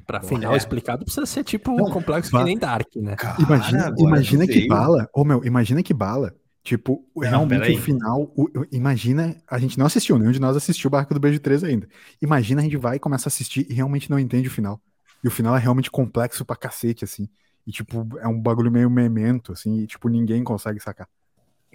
Pra 0.07 0.21
final 0.21 0.53
é. 0.53 0.57
explicado 0.57 1.05
precisa 1.05 1.25
ser 1.25 1.45
tipo 1.45 1.73
um 1.73 1.91
complexo 1.91 2.31
que 2.31 2.45
nem 2.45 2.59
Dark, 2.59 2.95
né? 2.97 3.17
Cara, 3.17 3.41
imagina 3.41 3.95
imagina 3.99 4.47
que 4.47 4.67
bala, 4.67 5.09
ou 5.15 5.23
oh, 5.23 5.25
meu, 5.25 5.45
imagina 5.45 5.83
que 5.83 5.95
bala. 5.95 6.35
Tipo, 6.63 7.07
não, 7.15 7.23
realmente 7.23 7.73
o 7.73 7.79
final. 7.79 8.33
O, 8.35 8.49
imagina, 8.73 9.37
a 9.47 9.59
gente 9.59 9.79
não 9.79 9.85
assistiu, 9.85 10.19
nenhum 10.19 10.33
de 10.33 10.41
nós 10.41 10.57
assistiu 10.57 10.89
o 10.89 10.91
Barco 10.91 11.13
do 11.13 11.21
Beijo 11.21 11.39
3 11.39 11.63
ainda. 11.63 11.87
Imagina 12.23 12.63
a 12.63 12.65
gente 12.65 12.79
vai 12.79 12.97
e 12.97 12.99
começa 12.99 13.27
a 13.27 13.31
assistir 13.31 13.67
e 13.69 13.75
realmente 13.75 14.11
não 14.11 14.19
entende 14.19 14.49
o 14.49 14.51
final. 14.51 14.81
E 15.23 15.29
o 15.29 15.31
final 15.31 15.55
é 15.55 15.59
realmente 15.59 15.91
complexo 15.91 16.43
pra 16.43 16.57
cacete, 16.57 17.05
assim. 17.05 17.29
E, 17.67 17.71
tipo, 17.71 18.07
é 18.19 18.27
um 18.27 18.41
bagulho 18.41 18.71
meio 18.71 18.89
memento, 18.89 19.53
assim, 19.53 19.81
e, 19.81 19.87
tipo, 19.87 20.09
ninguém 20.09 20.43
consegue 20.43 20.81
sacar. 20.81 21.07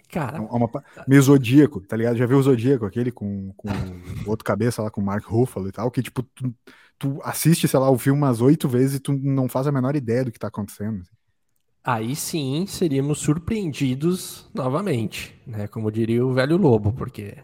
Cara. 0.10 0.38
É 0.38 0.42
uma, 0.42 0.70
meio 1.08 1.22
zodíaco, 1.22 1.82
tá 1.82 1.96
ligado? 1.96 2.18
Já 2.18 2.26
viu 2.26 2.40
o 2.40 2.44
zodíaco, 2.44 2.86
aquele 2.86 3.12
com, 3.12 3.54
com 3.56 3.70
outro 4.26 4.44
cabeça 4.44 4.82
lá, 4.82 4.90
com 4.90 5.02
o 5.02 5.06
Mark 5.06 5.24
Ruffalo 5.26 5.70
e 5.70 5.72
tal, 5.72 5.92
que, 5.92 6.02
tipo, 6.02 6.24
tu, 6.24 6.54
tu 6.98 7.20
assiste, 7.24 7.68
sei 7.68 7.80
lá, 7.80 7.90
o 7.90 7.98
filme 7.98 8.20
umas 8.20 8.42
oito 8.42 8.68
vezes 8.68 8.96
e 8.96 9.00
tu 9.00 9.14
não 9.14 9.48
faz 9.48 9.68
a 9.68 9.72
menor 9.72 9.96
ideia 9.96 10.26
do 10.26 10.32
que 10.32 10.40
tá 10.40 10.48
acontecendo. 10.48 11.02
Assim. 11.02 11.12
Aí 11.84 12.16
sim 12.16 12.66
seríamos 12.68 13.20
surpreendidos 13.20 14.50
novamente, 14.54 15.40
né? 15.46 15.68
Como 15.68 15.92
diria 15.92 16.26
o 16.26 16.34
velho 16.34 16.58
lobo, 16.58 16.92
porque 16.92 17.38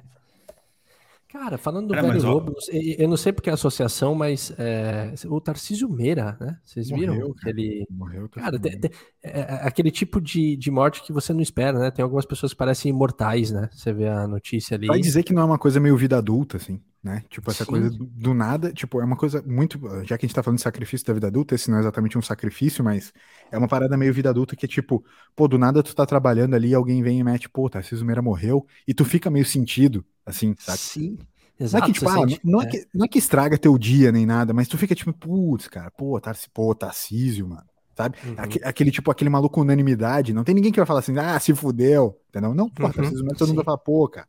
Cara, 1.38 1.58
falando 1.58 1.90
do 1.90 1.94
Cara, 1.94 2.08
Velho 2.08 2.26
Lobo, 2.26 2.54
eu 2.72 3.10
não 3.10 3.18
sei 3.18 3.34
porque 3.34 3.50
é 3.50 3.52
a 3.52 3.56
associação, 3.56 4.16
mas 4.16 4.54
é, 4.58 5.14
o 5.28 5.42
Tarcísio 5.42 5.90
Meira, 5.90 6.38
né? 6.40 6.58
Vocês 6.64 6.90
viram? 6.90 7.14
Morreu, 7.14 7.36
ele... 7.46 7.86
Morreu, 7.90 8.30
cara, 8.30 8.58
te, 8.58 8.70
te, 8.80 8.90
é, 9.22 9.42
é, 9.42 9.60
aquele 9.68 9.92
tipo 9.92 10.22
de, 10.22 10.56
de 10.56 10.72
morte 10.72 11.04
que 11.04 11.12
você 11.12 11.34
não 11.34 11.42
espera, 11.42 11.78
né? 11.78 11.92
Tem 11.92 12.02
algumas 12.02 12.26
pessoas 12.26 12.54
que 12.54 12.58
parecem 12.58 12.90
imortais, 12.90 13.52
né? 13.52 13.70
Você 13.74 13.92
vê 13.92 14.08
a 14.08 14.26
notícia 14.26 14.76
ali. 14.76 14.88
Vai 14.88 15.02
dizer 15.02 15.24
que 15.24 15.34
não 15.34 15.42
é 15.42 15.46
uma 15.46 15.60
coisa 15.60 15.78
meio 15.78 15.98
vida 15.98 16.18
adulta, 16.18 16.56
assim, 16.56 16.80
né? 17.06 17.24
Tipo, 17.30 17.52
essa 17.52 17.64
Sim. 17.64 17.70
coisa 17.70 17.90
do, 17.92 18.04
do, 18.04 18.34
nada, 18.34 18.74
tipo, 18.74 19.00
é 19.00 19.06
uma 19.06 19.16
coisa 19.16 19.40
muito. 19.46 19.80
Já 20.04 20.18
que 20.18 20.26
a 20.26 20.28
gente 20.28 20.34
tá 20.34 20.42
falando 20.42 20.58
de 20.58 20.64
sacrifício 20.64 21.06
da 21.06 21.14
vida 21.14 21.28
adulta, 21.28 21.54
esse 21.54 21.70
não 21.70 21.78
é 21.78 21.82
exatamente 21.82 22.18
um 22.18 22.22
sacrifício, 22.22 22.84
mas 22.84 23.14
é 23.52 23.58
uma 23.60 23.68
parada 23.68 23.96
meio 23.96 24.12
vida 24.12 24.32
adulta 24.32 24.56
que 24.56 24.66
é 24.66 24.68
tipo, 24.68 25.06
pô, 25.36 25.48
do 25.48 25.60
nada 25.60 25.84
tu 25.84 25.96
tá 25.96 26.04
trabalhando 26.04 26.56
ali, 26.56 26.74
alguém 26.74 27.04
vem 27.04 27.20
e 27.20 27.24
mete, 27.24 27.48
pô, 27.48 27.70
Tarcísio 27.70 28.04
Meira 28.04 28.24
morreu, 28.24 28.66
e 28.88 28.94
tu 28.94 29.06
fica 29.06 29.30
meio 29.30 29.46
sentido, 29.46 30.04
assim, 30.26 30.56
sabe? 30.58 30.80
Sim. 30.80 31.20
Exato, 31.60 31.84
não 31.84 31.86
é 31.86 31.88
que, 31.88 31.94
tipo, 31.94 32.10
ah, 32.10 32.14
sente, 32.14 32.42
não, 32.44 32.62
é. 32.62 32.66
é. 32.66 32.68
que, 32.68 32.88
não 32.92 33.06
é 33.06 33.08
que 33.08 33.20
estraga 33.20 33.56
teu 33.56 33.78
dia 33.78 34.12
nem 34.12 34.26
nada, 34.26 34.52
mas 34.52 34.68
tu 34.68 34.76
fica 34.76 34.96
tipo, 34.96 35.14
putz, 35.14 35.68
cara, 35.68 35.92
pô, 35.92 36.20
Tarcísio, 36.20 36.50
pô, 36.52 36.74
Tarcísio, 36.74 37.48
mano. 37.48 37.64
Sabe? 37.96 38.18
Uhum. 38.26 38.34
Aquele, 38.36 38.66
aquele, 38.66 38.92
tipo, 38.92 39.10
aquele 39.10 39.30
maluco 39.30 39.62
unanimidade. 39.62 40.34
Não 40.34 40.44
tem 40.44 40.54
ninguém 40.54 40.70
que 40.70 40.80
vai 40.80 40.86
falar 40.86 41.00
assim, 41.00 41.18
ah, 41.18 41.40
se 41.40 41.56
fudeu, 41.56 42.20
entendeu? 42.28 42.54
Não, 42.54 42.68
pô, 42.68 42.84
uhum. 42.84 42.92
Tarcísio, 42.92 43.24
mas 43.24 43.38
todo 43.38 43.50
mundo 43.50 43.58
vai 43.58 43.66
falar, 43.66 43.78
pô, 43.78 44.10
cara. 44.10 44.28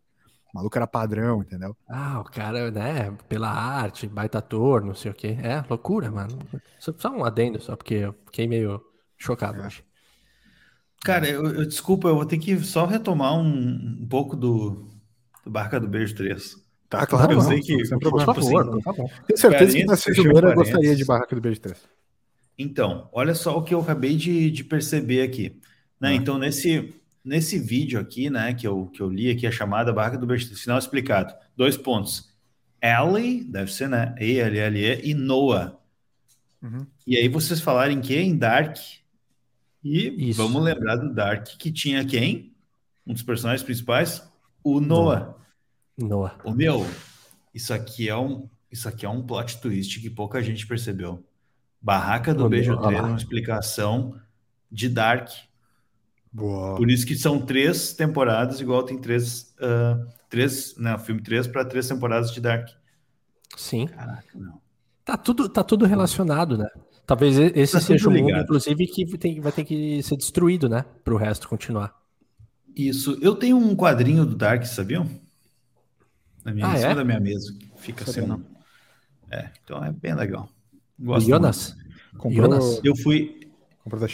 O 0.56 0.58
maluco 0.58 0.78
era 0.78 0.86
padrão, 0.86 1.42
entendeu? 1.42 1.76
Ah, 1.86 2.18
o 2.18 2.24
cara, 2.24 2.70
né, 2.70 3.14
pela 3.28 3.50
arte, 3.50 4.06
baita 4.06 4.38
ator, 4.38 4.82
não 4.82 4.94
sei 4.94 5.10
o 5.10 5.14
quê. 5.14 5.36
É, 5.42 5.62
loucura, 5.68 6.10
mano. 6.10 6.38
Só, 6.78 6.94
só 6.96 7.10
um 7.10 7.24
adendo, 7.26 7.60
só 7.60 7.76
porque 7.76 7.94
eu 7.94 8.14
fiquei 8.24 8.48
meio 8.48 8.80
chocado 9.18 9.60
é. 9.60 9.66
hoje. 9.66 9.84
Cara, 11.04 11.28
eu, 11.28 11.44
eu, 11.44 11.66
desculpa, 11.66 12.08
eu 12.08 12.14
vou 12.14 12.24
ter 12.24 12.38
que 12.38 12.58
só 12.60 12.86
retomar 12.86 13.34
um, 13.34 13.98
um 14.00 14.06
pouco 14.08 14.34
do, 14.34 14.88
do 15.44 15.50
Barca 15.50 15.78
do 15.78 15.86
Beijo 15.86 16.14
3. 16.14 16.56
Tá, 16.88 17.06
claro. 17.06 17.32
Eu 17.32 17.36
não, 17.36 17.42
sei 17.42 17.60
que. 17.60 17.84
Sem 17.84 17.98
problema. 17.98 18.32
Tipo, 18.32 18.46
favor, 18.46 18.70
assim, 18.70 18.82
favor. 18.82 19.10
Tenho 19.26 19.38
certeza 19.38 19.76
que 19.76 19.84
na 19.84 19.96
primeira 19.96 20.54
gostaria 20.54 20.96
de 20.96 21.04
Barraca 21.04 21.34
do 21.34 21.42
Beijo 21.42 21.60
3. 21.60 21.76
Então, 22.58 23.10
olha 23.12 23.34
só 23.34 23.58
o 23.58 23.62
que 23.62 23.74
eu 23.74 23.80
acabei 23.80 24.16
de, 24.16 24.50
de 24.50 24.64
perceber 24.64 25.20
aqui. 25.20 25.60
Né? 26.00 26.08
Ah. 26.08 26.14
Então, 26.14 26.38
nesse, 26.38 26.94
nesse 27.26 27.58
vídeo 27.58 27.98
aqui, 27.98 28.30
né, 28.30 28.54
que 28.54 28.66
eu, 28.66 28.86
que 28.86 29.00
eu 29.00 29.10
li 29.10 29.30
aqui, 29.30 29.46
a 29.46 29.50
chamada 29.50 29.92
Barraca 29.92 30.16
do 30.16 30.26
Beijo 30.26 30.46
3, 30.46 30.60
final 30.60 30.78
explicado. 30.78 31.34
Dois 31.56 31.76
pontos. 31.76 32.32
Ellie, 32.80 33.42
deve 33.42 33.72
ser, 33.72 33.88
né? 33.88 34.14
E-L-L-E, 34.18 35.00
e 35.02 35.12
Noah. 35.12 35.76
Uhum. 36.62 36.86
E 37.06 37.16
aí 37.16 37.28
vocês 37.28 37.60
falarem 37.60 38.00
que 38.00 38.16
em 38.16 38.36
Dark. 38.36 38.76
E 39.82 40.30
Isso. 40.30 40.40
vamos 40.40 40.62
lembrar 40.62 40.96
do 40.96 41.12
Dark, 41.12 41.46
que 41.58 41.72
tinha 41.72 42.04
quem? 42.04 42.54
Um 43.06 43.12
dos 43.12 43.22
personagens 43.22 43.62
principais? 43.62 44.22
O 44.62 44.80
Noah. 44.80 45.36
Noah. 45.98 46.08
Noah. 46.08 46.38
O 46.44 46.52
meu, 46.52 46.86
isso 47.54 47.72
aqui 47.72 48.08
é 48.08 48.16
um, 48.16 48.48
isso 48.70 48.88
aqui 48.88 49.06
é 49.06 49.08
um 49.08 49.22
plot 49.22 49.60
twist 49.60 50.00
que 50.00 50.10
pouca 50.10 50.42
gente 50.42 50.66
percebeu. 50.66 51.24
Barraca 51.80 52.34
do 52.34 52.48
Beijo 52.48 52.76
3 52.76 52.94
é 52.94 53.02
uma 53.02 53.16
explicação 53.16 54.20
de 54.70 54.88
Dark. 54.88 55.30
Boa. 56.36 56.76
Por 56.76 56.90
isso 56.90 57.06
que 57.06 57.16
são 57.16 57.40
três 57.40 57.94
temporadas, 57.94 58.60
igual 58.60 58.82
tem 58.82 58.98
três, 58.98 59.54
uh, 59.58 60.06
três 60.28 60.76
né, 60.76 60.96
filme 60.98 61.22
três 61.22 61.46
para 61.46 61.64
três 61.64 61.88
temporadas 61.88 62.30
de 62.30 62.42
Dark. 62.42 62.68
Sim. 63.56 63.86
Caraca, 63.86 64.38
não. 64.38 64.60
Tá 65.02 65.16
tudo, 65.16 65.48
tá 65.48 65.64
tudo 65.64 65.86
relacionado, 65.86 66.58
né? 66.58 66.68
Talvez 67.06 67.38
esse 67.38 67.72
tá 67.72 67.80
seja 67.80 68.08
um 68.10 68.12
mundo, 68.12 68.36
inclusive, 68.36 68.86
que 68.86 69.16
tem, 69.16 69.40
vai 69.40 69.50
ter 69.50 69.64
que 69.64 70.02
ser 70.02 70.16
destruído, 70.16 70.68
né? 70.68 70.84
Para 71.02 71.14
o 71.14 71.16
resto 71.16 71.48
continuar. 71.48 71.94
Isso. 72.74 73.16
Eu 73.22 73.34
tenho 73.34 73.56
um 73.56 73.74
quadrinho 73.74 74.26
do 74.26 74.34
Dark, 74.34 74.64
sabiam? 74.66 75.08
Na 76.44 76.52
minha, 76.52 76.66
ah, 76.66 76.74
em 76.74 76.76
cima 76.76 76.90
é? 76.90 76.94
da 76.96 77.04
minha 77.04 77.20
mesa. 77.20 77.54
Fica 77.76 78.04
assim. 78.04 78.26
Não. 78.26 78.44
É, 79.30 79.48
então 79.64 79.82
é 79.82 79.90
bem 79.90 80.14
legal. 80.14 80.50
Gosto 80.98 81.26
Jonas? 81.26 81.76
Comprou... 82.18 82.42
Jonas? 82.42 82.80
Eu 82.84 82.94
fui. 82.94 83.40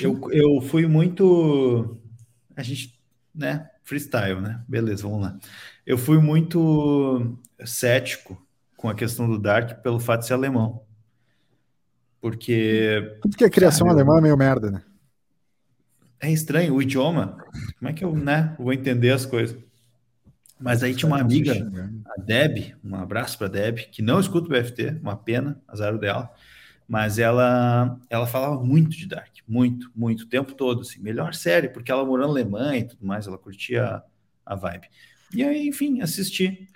Eu, 0.00 0.21
eu 0.31 0.61
fui 0.61 0.87
muito. 0.87 1.99
A 2.57 2.63
gente, 2.63 2.99
né? 3.35 3.69
Freestyle, 3.83 4.41
né? 4.41 4.63
Beleza, 4.69 5.03
vamos 5.03 5.23
lá. 5.23 5.39
Eu 5.87 5.99
fui 5.99 6.19
muito 6.19 7.37
cético 7.65 8.41
com 8.77 8.89
a 8.89 8.95
questão 8.95 9.29
do 9.29 9.39
Dark 9.39 9.83
pelo 9.83 10.01
fato 10.01 10.21
de 10.21 10.27
ser 10.27 10.35
alemão. 10.35 10.83
Porque. 12.21 13.19
Tudo 13.21 13.37
que 13.37 13.45
a 13.45 13.51
criação 13.51 13.89
sabe, 13.89 14.01
alemã 14.01 14.19
é 14.19 14.21
meio 14.23 14.37
merda, 14.37 14.71
né? 14.71 14.83
É 16.21 16.31
estranho, 16.31 16.75
o 16.75 16.81
idioma. 16.81 17.37
Como 17.79 17.91
é 17.91 17.93
que 17.93 18.05
eu, 18.05 18.15
né, 18.17 18.55
vou 18.57 18.73
entender 18.73 19.11
as 19.11 19.27
coisas? 19.27 19.59
Mas 20.63 20.85
aí 20.85 20.95
tinha 20.95 21.09
uma 21.09 21.21
amiga, 21.21 21.53
a 22.17 22.21
Deb, 22.21 22.77
um 22.85 22.95
abraço 22.95 23.37
para 23.37 23.49
Deb, 23.49 23.79
que 23.91 24.01
não 24.01 24.21
escuta 24.21 24.47
o 24.47 24.51
BFT, 24.51 25.01
uma 25.03 25.17
pena, 25.17 25.61
azar 25.67 25.99
dela, 25.99 26.33
mas 26.87 27.19
ela 27.19 27.99
ela 28.09 28.29
falava 28.29 28.63
muito 28.63 28.91
de 28.91 29.09
Dark, 29.09 29.32
muito, 29.53 29.91
muito, 29.95 30.23
o 30.23 30.27
tempo 30.27 30.55
todo, 30.55 30.81
assim, 30.81 30.99
melhor 31.03 31.35
série, 31.35 31.69
porque 31.69 31.93
ela 31.93 32.07
morou 32.07 32.27
na 32.27 32.33
Alemanha 32.33 32.79
e 32.79 32.85
tudo 32.85 33.05
mais, 33.05 33.27
ela 33.27 33.37
curtia 33.37 33.85
a, 33.85 34.03
a 34.47 34.55
vibe. 34.55 34.89
E 35.35 35.45
aí, 35.45 35.69
enfim, 35.69 36.01
assisti. 36.01 36.71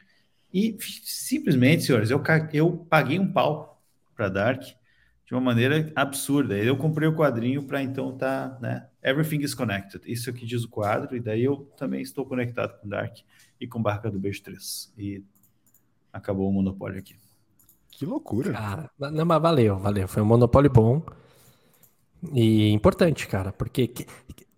E 0.52 0.76
simplesmente, 1.02 1.84
senhores, 1.84 2.10
eu, 2.10 2.22
eu 2.52 2.76
paguei 2.76 3.18
um 3.18 3.32
pau 3.32 3.82
para 4.14 4.28
Dark 4.28 4.62
de 4.62 5.34
uma 5.34 5.40
maneira 5.40 5.90
absurda. 5.96 6.54
Eu 6.54 6.76
comprei 6.76 7.08
o 7.08 7.16
quadrinho 7.16 7.62
para 7.62 7.82
então 7.82 8.14
tá, 8.16 8.58
né? 8.60 8.86
Everything 9.02 9.40
is 9.42 9.54
connected. 9.54 10.02
Isso 10.04 10.28
aqui 10.28 10.44
diz 10.44 10.62
o 10.62 10.68
quadro, 10.68 11.16
e 11.16 11.20
daí 11.20 11.44
eu 11.44 11.56
também 11.78 12.02
estou 12.02 12.26
conectado 12.26 12.78
com 12.78 12.88
Dark 12.88 13.16
e 13.58 13.66
com 13.66 13.80
Barca 13.80 14.10
do 14.10 14.18
Beijo 14.18 14.42
3. 14.42 14.92
E 14.98 15.24
acabou 16.12 16.50
o 16.50 16.52
monopólio 16.52 16.98
aqui. 16.98 17.16
Que 17.90 18.04
loucura. 18.04 18.52
Cara, 18.52 18.90
não, 18.98 19.24
mas 19.24 19.40
valeu, 19.40 19.78
valeu. 19.78 20.06
Foi 20.06 20.22
um 20.22 20.26
monopólio 20.26 20.70
bom 20.70 21.02
e 22.32 22.70
importante, 22.70 23.26
cara, 23.26 23.52
porque 23.52 23.86
que, 23.86 24.06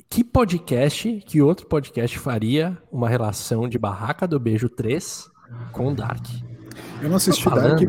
que 0.09 0.25
podcast, 0.25 1.23
que 1.27 1.43
outro 1.43 1.67
podcast 1.67 2.19
faria 2.19 2.77
uma 2.91 3.09
relação 3.09 3.69
de 3.69 3.79
Barraca 3.79 4.27
do 4.27 4.38
Beijo 4.38 4.69
3 4.69 5.29
com 5.73 5.95
Dark? 5.95 6.27
Eu 7.03 7.09
não 7.09 7.17
assisti 7.17 7.45
Dark, 7.49 7.81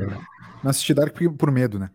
não 0.64 0.70
assisti 0.70 0.94
Dark 0.94 1.16
por 1.38 1.52
medo, 1.52 1.80
né? 1.80 1.90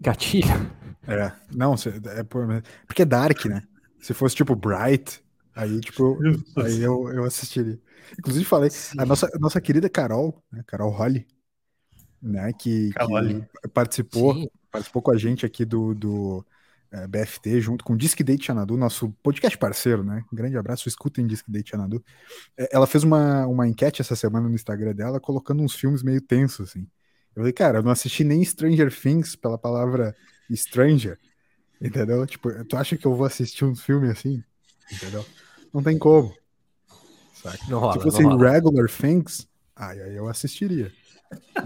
Gatilho? 0.00 0.70
É, 1.06 1.32
não, 1.54 1.74
é 2.16 2.22
por, 2.22 2.46
porque 2.86 3.02
é 3.02 3.06
Dark, 3.06 3.44
né? 3.46 3.62
Se 4.00 4.12
fosse 4.12 4.34
tipo 4.34 4.54
Bright, 4.54 5.24
Aí, 5.56 5.80
tipo, 5.80 6.18
aí 6.58 6.82
eu, 6.82 7.08
eu 7.08 7.24
assistiria. 7.24 7.80
Inclusive, 8.18 8.44
falei, 8.44 8.68
a 8.98 9.06
nossa, 9.06 9.26
a 9.34 9.38
nossa 9.38 9.58
querida 9.58 9.88
Carol, 9.88 10.44
né, 10.52 10.62
Carol 10.66 10.90
Holly, 10.90 11.26
né, 12.20 12.52
que, 12.52 12.90
que 12.92 13.68
participou, 13.72 14.52
participou 14.76 15.00
com 15.00 15.10
a 15.10 15.16
gente 15.16 15.46
aqui 15.46 15.64
do, 15.64 15.94
do 15.94 16.44
é, 16.92 17.04
eh, 17.04 17.06
BFT, 17.06 17.60
junto 17.60 17.84
com 17.84 17.94
o 17.94 17.96
Disque 17.96 18.22
Date 18.22 18.46
Xanadu, 18.46 18.76
nosso 18.76 19.10
podcast 19.22 19.56
parceiro, 19.56 20.04
né? 20.04 20.22
Um 20.30 20.36
grande 20.36 20.56
abraço, 20.56 20.88
escutem 20.88 21.26
Disque 21.26 21.50
Date 21.50 21.70
Xanadu. 21.70 22.04
É, 22.56 22.68
ela 22.72 22.86
fez 22.86 23.02
uma, 23.02 23.46
uma 23.46 23.66
enquete 23.66 24.02
essa 24.02 24.14
semana 24.14 24.48
no 24.48 24.54
Instagram 24.54 24.94
dela, 24.94 25.18
colocando 25.18 25.62
uns 25.62 25.74
filmes 25.74 26.02
meio 26.02 26.20
tensos, 26.20 26.68
assim. 26.68 26.86
Eu 27.34 27.40
falei, 27.40 27.52
cara, 27.52 27.78
eu 27.78 27.82
não 27.82 27.90
assisti 27.90 28.22
nem 28.22 28.44
Stranger 28.44 28.94
Things 28.94 29.34
pela 29.34 29.56
palavra 29.56 30.14
Stranger, 30.50 31.18
entendeu? 31.80 32.26
Tipo, 32.26 32.64
tu 32.64 32.76
acha 32.76 32.96
que 32.96 33.06
eu 33.06 33.14
vou 33.14 33.26
assistir 33.26 33.64
um 33.64 33.74
filme 33.74 34.10
assim? 34.10 34.42
Entendeu? 34.92 35.24
Não 35.72 35.82
tem 35.82 35.98
como. 35.98 36.34
Não 37.68 37.78
rola, 37.78 37.92
Se 37.94 38.00
fosse 38.00 38.22
regular 38.22 38.60
things, 38.90 39.46
aí, 39.74 40.00
aí 40.02 40.16
eu 40.16 40.28
assistiria. 40.28 40.92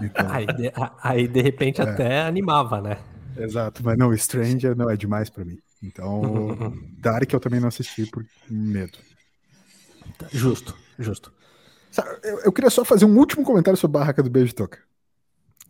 Então... 0.01 0.29
Aí, 0.29 0.45
de, 0.45 0.71
aí, 1.01 1.27
de 1.27 1.41
repente, 1.41 1.81
é. 1.81 1.83
até 1.83 2.21
animava, 2.21 2.81
né? 2.81 2.97
Exato, 3.37 3.83
mas 3.83 3.97
não, 3.97 4.15
Stranger 4.15 4.75
não 4.75 4.89
é 4.89 4.97
demais 4.97 5.29
para 5.29 5.45
mim. 5.45 5.57
Então, 5.81 6.73
Dark 6.99 7.31
eu 7.31 7.39
também 7.39 7.59
não 7.59 7.67
assisti 7.67 8.05
por 8.05 8.25
medo. 8.49 8.97
Justo, 10.31 10.75
justo. 10.99 11.33
Eu, 12.23 12.39
eu, 12.39 12.51
queria 12.51 12.69
só 12.69 12.85
fazer 12.85 13.05
um 13.05 13.17
último 13.17 13.43
comentário 13.43 13.77
sobre 13.77 13.97
a 13.97 13.99
Barraca 13.99 14.23
do 14.23 14.29
Beijo 14.29 14.53
Toca. 14.53 14.79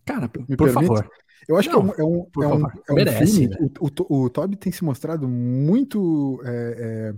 Cara, 0.05 0.29
Me 0.47 0.55
por 0.55 0.71
permite? 0.71 0.87
favor. 0.87 1.09
Eu 1.47 1.57
acho 1.57 1.69
não, 1.69 1.89
que 1.89 2.01
é 2.01 2.03
um, 2.03 2.07
é 2.07 2.43
um, 2.43 2.43
é 2.43 2.47
um, 2.47 2.67
é 2.89 2.91
um 2.91 2.95
Merece, 2.95 3.31
filme. 3.31 3.47
Né? 3.47 3.69
O, 3.79 3.87
o, 3.87 4.23
o, 4.23 4.29
Toby 4.29 4.55
tem 4.55 4.71
se 4.71 4.83
mostrado 4.83 5.27
muito 5.27 6.39
é, 6.45 6.49
é, 6.79 7.13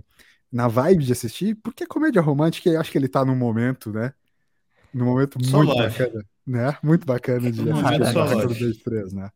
na 0.50 0.66
vibe 0.66 1.04
de 1.04 1.12
assistir, 1.12 1.54
porque 1.56 1.86
comédia 1.86 2.22
romântica, 2.22 2.70
eu 2.70 2.80
acho 2.80 2.90
que 2.90 2.96
ele 2.96 3.08
tá 3.08 3.24
num 3.24 3.36
momento, 3.36 3.92
né? 3.92 4.14
Num 4.92 5.04
momento 5.04 5.38
muito 5.38 5.74
bacana, 5.76 6.24
né? 6.46 6.76
Muito 6.82 7.06
bacana 7.06 7.50
de 7.50 7.70
assistir 7.70 8.82
três, 8.82 9.12
né? 9.12 9.30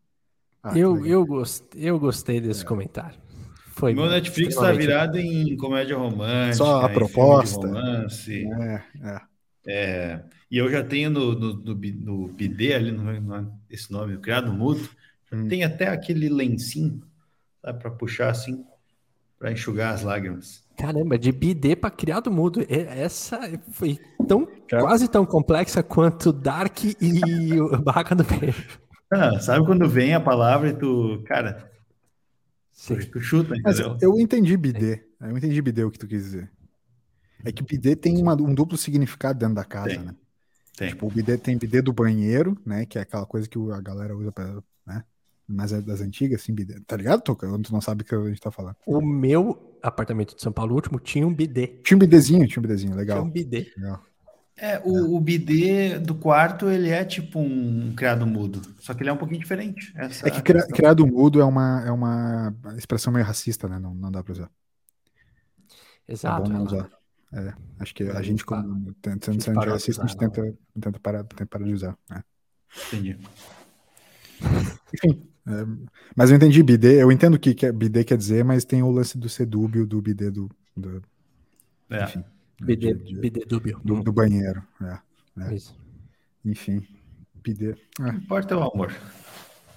Ah, 0.63 0.77
eu, 0.77 1.07
eu, 1.07 1.25
gost, 1.25 1.65
eu 1.77 1.99
gostei 1.99 2.41
desse 2.41 2.63
é. 2.63 2.67
comentário. 2.67 3.19
Foi 3.73 3.95
Meu 3.95 4.09
Netflix 4.11 4.57
tá 4.57 4.73
virado 4.73 5.19
em 5.19 5.57
comédia 5.57 5.97
romântica. 5.97 6.57
Só 6.57 6.85
a 6.85 6.89
proposta. 6.89 7.67
Romance. 7.67 8.45
É, 8.45 8.83
é. 9.05 9.21
é, 9.67 10.25
e 10.51 10.59
eu 10.59 10.69
já 10.69 10.83
tenho 10.83 11.11
no, 11.11 11.33
no, 11.33 11.55
no, 11.55 11.75
no 11.75 12.29
BD 12.29 12.75
ali, 12.75 12.91
no, 12.91 13.21
no, 13.21 13.53
esse 13.71 13.91
nome, 13.93 14.17
o 14.17 14.21
Criado 14.21 14.53
Mudo, 14.53 14.89
hum. 15.33 15.47
tem 15.47 15.63
até 15.63 15.89
aquele 15.89 16.29
lencinho, 16.29 17.03
para 17.63 17.91
puxar 17.91 18.31
assim, 18.31 18.65
para 19.39 19.53
enxugar 19.53 19.95
as 19.95 20.03
lágrimas. 20.03 20.68
Caramba, 20.79 21.19
de 21.19 21.33
BD 21.33 21.75
para 21.75 21.91
criado 21.91 22.31
mudo. 22.31 22.65
Essa 22.69 23.41
foi 23.73 23.99
tão, 24.29 24.47
quase 24.71 25.09
tão 25.09 25.27
complexa 25.27 25.83
quanto 25.83 26.33
Dark 26.33 26.85
e 26.85 26.95
Barraca 27.83 28.15
do 28.15 28.23
Beijo. 28.23 28.79
Ah, 29.11 29.41
sabe 29.41 29.67
quando 29.67 29.89
vem 29.89 30.15
a 30.15 30.21
palavra 30.21 30.69
e 30.69 30.75
tu, 30.75 31.21
cara, 31.27 31.69
Sim. 32.71 32.97
tu 33.11 33.21
chuta, 33.21 33.57
entendeu? 33.57 33.91
Mas 33.91 34.03
eu 34.03 34.21
entendi 34.21 34.57
BD. 34.57 35.05
Eu 35.21 35.37
entendi 35.37 35.61
BD 35.61 35.83
o 35.83 35.91
que 35.91 35.99
tu 35.99 36.07
quis 36.07 36.23
dizer. 36.23 36.51
É 37.45 37.51
que 37.51 37.63
BD 37.63 37.97
tem 37.97 38.21
uma, 38.23 38.35
um 38.35 38.55
duplo 38.55 38.79
significado 38.79 39.39
dentro 39.39 39.57
da 39.57 39.65
casa, 39.65 39.89
tem. 39.89 39.99
né? 39.99 40.15
Tem. 40.77 40.89
Tipo, 40.91 41.07
o 41.07 41.11
BD 41.11 41.39
tem 41.39 41.59
BD 41.59 41.83
do 41.83 41.93
banheiro, 41.93 42.57
né? 42.65 42.87
Que 42.87 42.99
é 42.99 43.03
aquela 43.03 43.27
coisa 43.27 43.49
que 43.49 43.59
a 43.73 43.81
galera 43.81 44.17
usa 44.17 44.31
pra, 44.31 44.63
né? 44.87 45.03
Mas 45.49 45.73
é 45.73 45.81
das 45.81 46.01
antigas, 46.03 46.43
assim, 46.43 46.55
BD. 46.55 46.81
Tá 46.81 46.97
ligado, 46.97 47.23
Toca? 47.23 47.49
Tu 47.63 47.73
não 47.73 47.81
sabe 47.81 48.03
o 48.03 48.05
que 48.05 48.15
a 48.15 48.29
gente 48.29 48.41
tá 48.41 48.51
falando. 48.51 48.77
O 48.85 49.01
meu 49.01 49.79
apartamento 49.83 50.37
de 50.37 50.43
São 50.43 50.53
Paulo 50.53 50.75
último 50.75 51.01
tinha 51.01 51.27
um 51.27 51.35
bidê. 51.35 51.67
Tinha 51.83 51.97
um 51.97 52.01
bidêzinho, 52.01 52.47
tinha 52.47 52.61
um 52.61 52.63
bidêzinho, 52.63 52.95
legal. 52.95 53.19
Tinha 53.19 53.29
um 53.29 53.33
bidê. 53.33 53.73
Legal. 53.77 54.03
É, 54.61 54.81
o, 54.85 54.97
é. 54.97 55.03
o 55.03 55.21
bidê 55.21 55.99
do 55.99 56.15
quarto, 56.17 56.69
ele 56.69 56.91
é 56.91 57.05
tipo 57.05 57.39
um 57.39 57.95
criado 57.95 58.27
mudo, 58.27 58.61
só 58.81 58.93
que 58.93 59.03
ele 59.03 59.11
é 59.11 59.13
um 59.13 59.17
pouquinho 59.17 59.41
diferente. 59.41 59.93
Essa 59.97 60.27
é 60.27 60.31
que 60.31 60.43
cri, 60.43 60.61
criado 60.69 61.07
mudo 61.07 61.41
é 61.41 61.45
uma, 61.45 61.85
é 61.87 61.93
uma 61.93 62.53
expressão 62.77 63.13
meio 63.13 63.25
racista, 63.25 63.69
né? 63.69 63.79
Não, 63.79 63.95
não 63.95 64.11
dá 64.11 64.23
pra 64.23 64.33
usar. 64.33 64.51
Exato. 66.09 66.43
É 66.43 66.45
bom 66.45 66.53
não 66.53 66.65
usar. 66.65 66.91
É, 67.33 67.53
acho 67.79 67.95
que 67.95 68.05
a 68.05 68.21
gente, 68.23 68.45
como 68.45 68.95
sendo 69.21 69.41
sendo 69.41 69.61
racista, 69.61 70.03
a 70.03 70.07
gente 70.07 70.19
tenta, 70.19 70.59
tenta, 70.81 70.99
parar, 70.99 71.25
tenta 71.25 71.47
parar 71.47 71.65
de 71.65 71.75
usar. 71.75 71.97
Né? 72.11 72.25
Entendi. 72.89 73.19
Enfim, 74.93 75.29
é, 75.49 75.67
mas 76.15 76.31
eu 76.31 76.37
entendi 76.37 76.63
bidê, 76.63 77.03
eu 77.03 77.11
entendo 77.11 77.35
o 77.35 77.39
que, 77.39 77.55
que 77.55 77.65
é, 77.65 77.73
bidê 77.73 78.05
quer 78.05 78.19
dizer, 78.19 78.45
mas 78.45 78.67
tem 78.67 78.83
o 78.83 78.91
lance 78.91 79.17
do 79.17 79.29
sedúbio, 79.29 79.87
do 79.87 80.01
bidê 80.03 80.31
do. 80.31 80.51
do 80.77 81.03
é. 81.89 82.05
Enfim, 82.05 82.25
bidê, 82.61 82.93
de, 82.93 83.05
de, 83.05 83.19
bidê 83.19 83.45
dúbio. 83.47 83.81
Do, 83.83 84.03
do 84.03 84.13
banheiro. 84.13 84.63
É, 84.83 84.99
é. 85.41 85.55
Isso. 85.55 85.75
Enfim, 86.45 86.87
bidê. 87.35 87.75
É. 88.01 88.09
Importa 88.11 88.59
o 88.59 88.63
amor. 88.63 88.95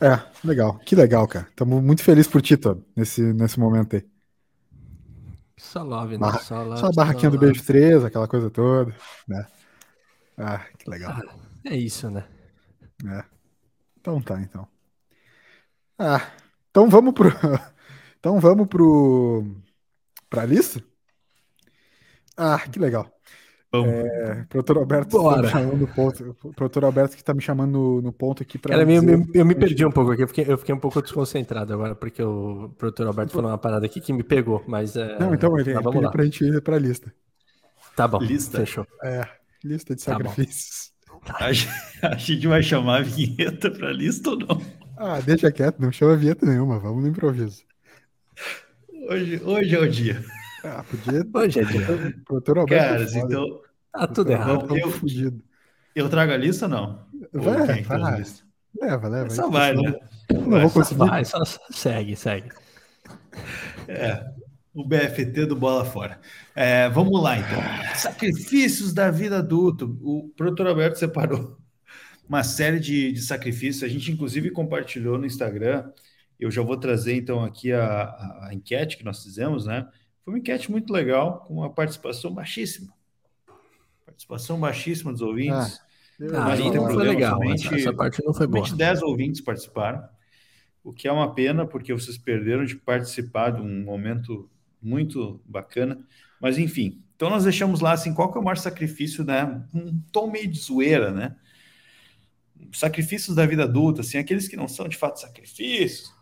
É, 0.02 0.20
legal. 0.46 0.78
Que 0.80 0.94
legal, 0.96 1.26
cara. 1.28 1.48
Estamos 1.50 1.82
muito 1.82 2.04
felizes 2.04 2.30
por 2.30 2.42
ti, 2.42 2.58
Todd, 2.58 2.84
nesse, 2.96 3.22
nesse 3.34 3.60
momento 3.60 3.96
aí. 3.96 4.06
Só 5.56 5.84
love, 5.84 6.14
né? 6.14 6.20
Barra, 6.20 6.40
só, 6.40 6.64
love, 6.64 6.80
só 6.80 6.88
a 6.88 6.92
barraquinha 6.92 7.30
só 7.30 7.38
do 7.38 7.40
beijo 7.40 7.64
3, 7.64 8.04
aquela 8.04 8.28
coisa 8.28 8.50
toda, 8.50 8.94
né? 9.28 9.46
Ah, 10.38 10.66
que 10.78 10.90
legal. 10.90 11.12
Ah, 11.12 11.36
é 11.66 11.78
isso, 11.78 12.10
né? 12.10 12.26
É. 13.06 13.24
Então 14.00 14.20
tá, 14.20 14.42
então. 14.42 14.68
Ah, 16.02 16.32
então 16.70 16.90
vamos 16.90 17.14
pro. 17.14 17.30
Então 18.20 18.40
vamos 18.40 18.68
pro. 18.68 19.44
pra 20.30 20.46
lista? 20.46 20.80
Ah, 22.38 22.60
que 22.60 22.78
legal. 22.78 23.12
Vamos. 23.72 23.90
É, 23.90 24.46
produtor 24.48 24.78
Alberto 24.78 25.18
tá 25.18 25.42
me 25.42 25.50
chamando 25.50 25.78
no 25.78 25.88
ponto. 25.88 26.38
Produtor 26.56 26.86
Alberto 26.86 27.18
que 27.18 27.24
tá 27.24 27.34
me 27.34 27.42
chamando 27.42 27.72
no, 27.72 28.02
no 28.04 28.14
ponto 28.14 28.44
aqui 28.44 28.60
para. 28.60 28.76
eu, 28.76 28.88
eu, 28.88 29.28
eu, 29.34 29.44
me 29.44 29.56
perdi 29.56 29.84
um 29.84 29.92
pouco 29.92 30.12
aqui, 30.12 30.22
eu 30.22 30.28
fiquei, 30.28 30.46
eu 30.48 30.58
fiquei 30.58 30.76
um 30.76 30.80
pouco 30.80 31.02
desconcentrado 31.02 31.74
agora, 31.74 31.96
porque 31.96 32.22
o 32.22 32.70
produtor 32.78 33.08
Alberto 33.08 33.32
falou 33.32 33.50
uma 33.50 33.58
parada 33.58 33.88
aqui 33.88 34.00
que 34.00 34.14
me 34.14 34.22
pegou, 34.22 34.64
mas. 34.68 34.96
É... 34.96 35.18
Não, 35.18 35.34
então 35.34 35.58
ele 35.58 35.74
tá, 35.74 35.82
vamos 35.82 36.04
lá. 36.04 36.12
pra 36.12 36.24
gente 36.24 36.44
ir 36.44 36.62
pra 36.62 36.78
lista. 36.78 37.12
Tá 37.96 38.08
bom. 38.08 38.20
Lista. 38.20 38.60
Fechou. 38.60 38.86
É, 39.04 39.28
lista 39.64 39.96
de 39.96 40.06
tá 40.06 40.12
sacrifícios. 40.12 40.92
Tá 41.26 41.38
a, 42.04 42.14
a 42.14 42.18
gente 42.18 42.48
vai 42.48 42.62
chamar 42.62 43.00
a 43.00 43.04
vinheta 43.04 43.72
pra 43.72 43.92
lista 43.92 44.30
ou 44.30 44.38
não? 44.38 44.81
Ah, 45.04 45.20
deixa 45.20 45.52
quieto, 45.52 45.80
não 45.80 45.92
chama 45.92 46.16
vinheta 46.16 46.46
nenhuma, 46.46 46.78
vamos 46.78 47.02
no 47.02 47.10
improviso. 47.10 47.64
Hoje, 49.10 49.42
hoje 49.44 49.76
é 49.76 49.80
o 49.80 49.90
dia. 49.90 50.24
Ah, 50.64 50.84
podia. 50.84 51.26
Hoje 51.34 51.60
é 51.60 51.64
dia. 51.64 51.88
Caras, 52.68 53.16
então. 53.16 53.62
Tá 53.92 54.06
tudo 54.06 54.32
errado. 54.32 54.78
Eu, 54.78 54.92
fudido. 54.92 55.44
eu 55.96 56.08
trago 56.08 56.34
a 56.34 56.38
lista 56.38 56.66
ou 56.66 56.72
não? 56.72 57.06
Vai, 57.34 57.82
vai. 57.82 57.82
vai. 57.82 58.20
Lista? 58.20 58.44
Leva, 58.80 59.08
leva. 59.08 59.30
Só 59.32 59.50
vai, 59.50 59.74
né? 59.76 59.96
Não, 60.32 60.42
não 60.42 60.62
vou 60.62 60.70
conseguir. 60.70 61.00
Vai, 61.00 61.26
só 61.26 61.40
segue, 61.72 62.16
segue. 62.16 62.52
É, 63.88 64.24
o 64.72 64.86
BFT 64.86 65.48
do 65.48 65.56
Bola 65.56 65.84
Fora. 65.84 66.20
É, 66.56 66.88
vamos 66.90 67.20
lá, 67.24 67.40
então. 67.40 67.60
Sacrifícios 67.96 68.94
da 68.94 69.10
vida 69.10 69.40
adulta. 69.40 69.84
O 69.84 70.32
produtor 70.38 70.68
Alberto 70.68 71.00
separou 71.00 71.58
uma 72.32 72.44
série 72.46 72.80
de, 72.80 73.12
de 73.12 73.22
sacrifícios. 73.22 73.84
A 73.84 73.90
gente, 73.90 74.10
inclusive, 74.10 74.52
compartilhou 74.52 75.18
no 75.18 75.26
Instagram. 75.26 75.92
Eu 76.40 76.50
já 76.50 76.62
vou 76.62 76.78
trazer, 76.78 77.14
então, 77.14 77.44
aqui 77.44 77.74
a, 77.74 78.04
a, 78.44 78.50
enquete 78.54 78.96
que 78.96 79.04
nós 79.04 79.22
fizemos, 79.22 79.66
né? 79.66 79.86
Foi 80.24 80.34
uma 80.34 80.40
enquete 80.40 80.72
muito 80.72 80.94
legal, 80.94 81.42
com 81.42 81.56
uma 81.56 81.70
participação 81.70 82.34
baixíssima. 82.34 82.94
Participação 84.06 84.58
baixíssima 84.58 85.12
dos 85.12 85.22
ouvintes. 85.22 85.82
Ah, 86.22 86.46
mas 86.46 86.60
não 86.60 86.72
problema, 86.72 86.94
foi 86.94 87.08
legal, 87.10 87.34
somente, 87.34 87.76
essa 87.76 87.94
parte 87.94 88.24
não 88.24 88.34
foi 88.34 88.48
boa. 88.48 88.66
Somente 88.66 88.78
10 88.78 89.02
ouvintes 89.02 89.42
participaram, 89.42 90.08
o 90.86 90.94
que 90.94 91.10
é 91.10 91.12
uma 91.12 91.36
pena, 91.36 91.66
porque 91.66 91.92
vocês 91.94 92.18
perderam 92.18 92.64
de 92.64 92.78
participar 92.78 93.50
de 93.50 93.62
um 93.62 93.84
momento 93.84 94.50
muito 94.82 95.42
bacana. 95.46 96.00
Mas, 96.40 96.58
enfim, 96.58 97.04
então 97.14 97.30
nós 97.30 97.44
deixamos 97.44 97.82
lá, 97.82 97.92
assim, 97.92 98.14
qual 98.14 98.32
que 98.32 98.38
é 98.38 98.42
o 98.42 98.44
maior 98.44 98.58
sacrifício, 98.58 99.26
né? 99.26 99.64
Um 99.74 100.00
tom 100.14 100.32
meio 100.32 100.48
de 100.48 100.60
zoeira, 100.60 101.12
né? 101.12 101.36
Sacrifícios 102.74 103.36
da 103.36 103.46
vida 103.46 103.64
adulta, 103.64 104.02
assim, 104.02 104.18
aqueles 104.18 104.48
que 104.48 104.56
não 104.56 104.68
são 104.68 104.88
de 104.88 104.98
fato 104.98 105.20
sacrifícios, 105.20 106.14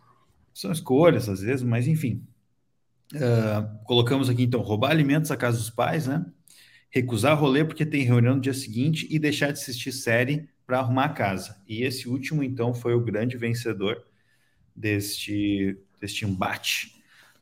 são 0.52 0.72
escolhas 0.72 1.28
às 1.28 1.40
vezes, 1.40 1.62
mas 1.62 1.86
enfim, 1.86 2.26
Uh, 3.14 3.84
colocamos 3.84 4.30
aqui, 4.30 4.44
então, 4.44 4.60
roubar 4.60 4.92
alimentos 4.92 5.30
à 5.30 5.36
casa 5.36 5.58
dos 5.58 5.70
pais, 5.70 6.06
né? 6.06 6.24
Recusar 6.90 7.38
rolê 7.38 7.64
porque 7.64 7.84
tem 7.84 8.04
reunião 8.04 8.36
no 8.36 8.40
dia 8.40 8.54
seguinte 8.54 9.06
e 9.10 9.18
deixar 9.18 9.46
de 9.46 9.54
assistir 9.54 9.92
série 9.92 10.48
para 10.64 10.78
arrumar 10.78 11.06
a 11.06 11.08
casa. 11.12 11.60
E 11.66 11.82
esse 11.82 12.08
último, 12.08 12.42
então, 12.42 12.72
foi 12.72 12.94
o 12.94 13.00
grande 13.00 13.36
vencedor 13.36 14.04
deste, 14.74 15.76
deste 16.00 16.24
embate. 16.24 16.94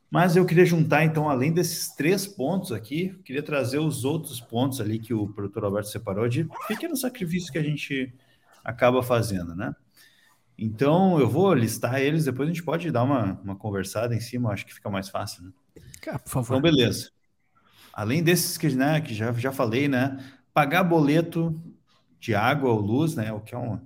Mas 0.09 0.35
eu 0.35 0.43
queria 0.43 0.65
juntar, 0.65 1.05
então, 1.05 1.29
além 1.29 1.53
desses 1.53 1.89
três 1.95 2.25
pontos 2.25 2.71
aqui, 2.71 3.15
queria 3.23 3.43
trazer 3.43 3.77
os 3.77 4.03
outros 4.03 4.41
pontos 4.41 4.81
ali 4.81 4.97
que 4.97 5.13
o 5.13 5.27
produtor 5.27 5.65
Alberto 5.65 5.89
separou 5.89 6.27
de 6.27 6.47
pequenos 6.67 7.01
sacrifícios 7.01 7.51
que 7.51 7.59
a 7.59 7.63
gente 7.63 8.11
acaba 8.63 9.01
fazendo, 9.01 9.55
né? 9.55 9.75
Então, 10.57 11.19
eu 11.19 11.29
vou 11.29 11.53
listar 11.53 12.01
eles, 12.01 12.25
depois 12.25 12.49
a 12.49 12.51
gente 12.51 12.63
pode 12.63 12.91
dar 12.91 13.03
uma, 13.03 13.39
uma 13.41 13.55
conversada 13.55 14.13
em 14.13 14.19
cima, 14.19 14.51
acho 14.51 14.65
que 14.65 14.73
fica 14.73 14.89
mais 14.89 15.07
fácil, 15.07 15.43
né? 15.43 15.51
Cara, 16.01 16.19
por 16.19 16.29
favor. 16.29 16.57
Então, 16.57 16.61
beleza. 16.61 17.11
Além 17.93 18.21
desses 18.21 18.57
que, 18.57 18.67
né, 18.75 18.99
que 18.99 19.13
já, 19.13 19.31
já 19.33 19.51
falei, 19.51 19.87
né? 19.87 20.17
Pagar 20.53 20.83
boleto 20.83 21.61
de 22.19 22.35
água 22.35 22.71
ou 22.71 22.79
luz, 22.79 23.15
né? 23.15 23.31
O 23.31 23.39
que 23.39 23.55
é 23.55 23.57
uma, 23.57 23.81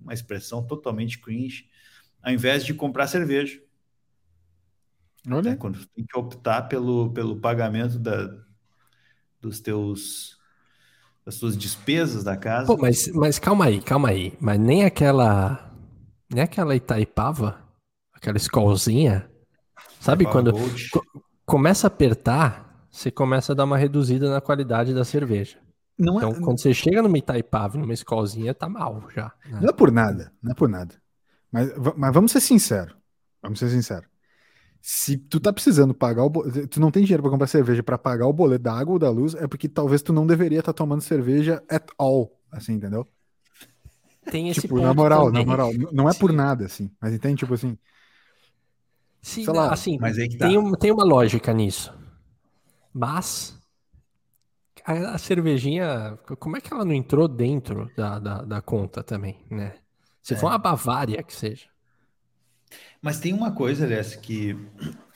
uma 0.00 0.14
expressão 0.14 0.64
totalmente 0.64 1.18
cringe, 1.18 1.68
ao 2.22 2.32
invés 2.32 2.64
de 2.64 2.72
comprar 2.72 3.06
cerveja. 3.06 3.60
Olha. 5.28 5.50
É, 5.50 5.56
quando 5.56 5.84
tem 5.86 6.04
que 6.04 6.18
optar 6.18 6.62
pelo, 6.62 7.12
pelo 7.12 7.40
pagamento 7.40 7.98
da, 7.98 8.32
dos 9.40 9.60
teus 9.60 10.39
das 11.24 11.34
suas 11.34 11.56
despesas 11.56 12.24
da 12.24 12.36
casa. 12.36 12.66
Pô, 12.66 12.76
mas, 12.76 13.10
mas 13.14 13.38
calma 13.38 13.66
aí, 13.66 13.80
calma 13.80 14.08
aí. 14.08 14.32
Mas 14.40 14.58
nem 14.58 14.84
aquela 14.84 15.70
nem 16.32 16.42
aquela 16.44 16.76
Itaipava, 16.76 17.58
aquela 18.14 18.36
escolzinha. 18.36 19.28
Sabe 20.00 20.24
quando 20.24 20.52
co 20.52 21.02
começa 21.44 21.86
a 21.86 21.88
apertar, 21.88 22.86
você 22.90 23.10
começa 23.10 23.52
a 23.52 23.54
dar 23.56 23.64
uma 23.64 23.76
reduzida 23.76 24.30
na 24.30 24.40
qualidade 24.40 24.94
da 24.94 25.04
cerveja. 25.04 25.58
Não 25.98 26.14
é 26.14 26.16
então, 26.18 26.30
é... 26.30 26.44
quando 26.44 26.60
você 26.60 26.72
chega 26.72 27.02
numa 27.02 27.18
Itaipava, 27.18 27.76
numa 27.76 27.92
escolzinha, 27.92 28.54
tá 28.54 28.68
mal 28.68 29.04
já. 29.14 29.32
Né? 29.44 29.58
Não 29.60 29.68
é 29.68 29.72
por 29.72 29.90
nada, 29.90 30.32
não 30.42 30.52
é 30.52 30.54
por 30.54 30.68
nada. 30.68 30.94
Mas, 31.52 31.72
mas 31.96 32.14
vamos 32.14 32.30
ser 32.30 32.40
sinceros. 32.40 32.96
Vamos 33.42 33.58
ser 33.58 33.68
sinceros. 33.68 34.08
Se 34.82 35.16
tu 35.16 35.38
tá 35.38 35.52
precisando 35.52 35.92
pagar 35.92 36.24
o 36.24 36.30
boleto, 36.30 36.66
tu 36.66 36.80
não 36.80 36.90
tem 36.90 37.04
dinheiro 37.04 37.22
para 37.22 37.30
comprar 37.30 37.46
cerveja 37.46 37.82
para 37.82 37.98
pagar 37.98 38.26
o 38.26 38.32
boleto 38.32 38.64
da 38.64 38.72
água 38.72 38.94
ou 38.94 38.98
da 38.98 39.10
luz, 39.10 39.34
é 39.34 39.46
porque 39.46 39.68
talvez 39.68 40.02
tu 40.02 40.12
não 40.12 40.26
deveria 40.26 40.60
estar 40.60 40.72
tá 40.72 40.76
tomando 40.76 41.02
cerveja 41.02 41.62
at 41.68 41.86
all, 41.98 42.32
assim, 42.50 42.74
entendeu? 42.74 43.06
Tem 44.30 44.48
esse 44.48 44.62
tipo, 44.62 44.80
na 44.80 44.94
moral, 44.94 45.26
também. 45.26 45.44
na 45.44 45.50
moral, 45.50 45.72
não 45.92 46.08
é 46.08 46.12
Sim. 46.12 46.18
por 46.18 46.32
nada, 46.32 46.64
assim, 46.64 46.90
mas 47.00 47.12
entende, 47.12 47.36
tipo 47.36 47.52
assim. 47.52 47.76
Sim, 49.20 49.44
sei 49.44 49.52
lá, 49.52 49.72
assim, 49.72 49.98
mas 49.98 50.16
tá. 50.16 50.48
tem, 50.48 50.72
tem 50.72 50.92
uma 50.92 51.04
lógica 51.04 51.52
nisso. 51.52 51.92
Mas 52.92 53.58
a, 54.84 55.14
a, 55.14 55.18
cervejinha, 55.18 56.18
como 56.38 56.56
é 56.56 56.60
que 56.60 56.72
ela 56.72 56.84
não 56.84 56.92
entrou 56.92 57.28
dentro 57.28 57.90
da, 57.96 58.18
da, 58.18 58.42
da 58.42 58.62
conta 58.62 59.02
também, 59.02 59.44
né? 59.50 59.74
Se 60.22 60.34
é. 60.34 60.36
for 60.36 60.46
uma 60.46 60.58
Bavária 60.58 61.22
que 61.22 61.34
seja. 61.34 61.66
Mas 63.02 63.20
tem 63.20 63.32
uma 63.32 63.52
coisa, 63.52 63.84
aliás, 63.84 64.14
que, 64.16 64.56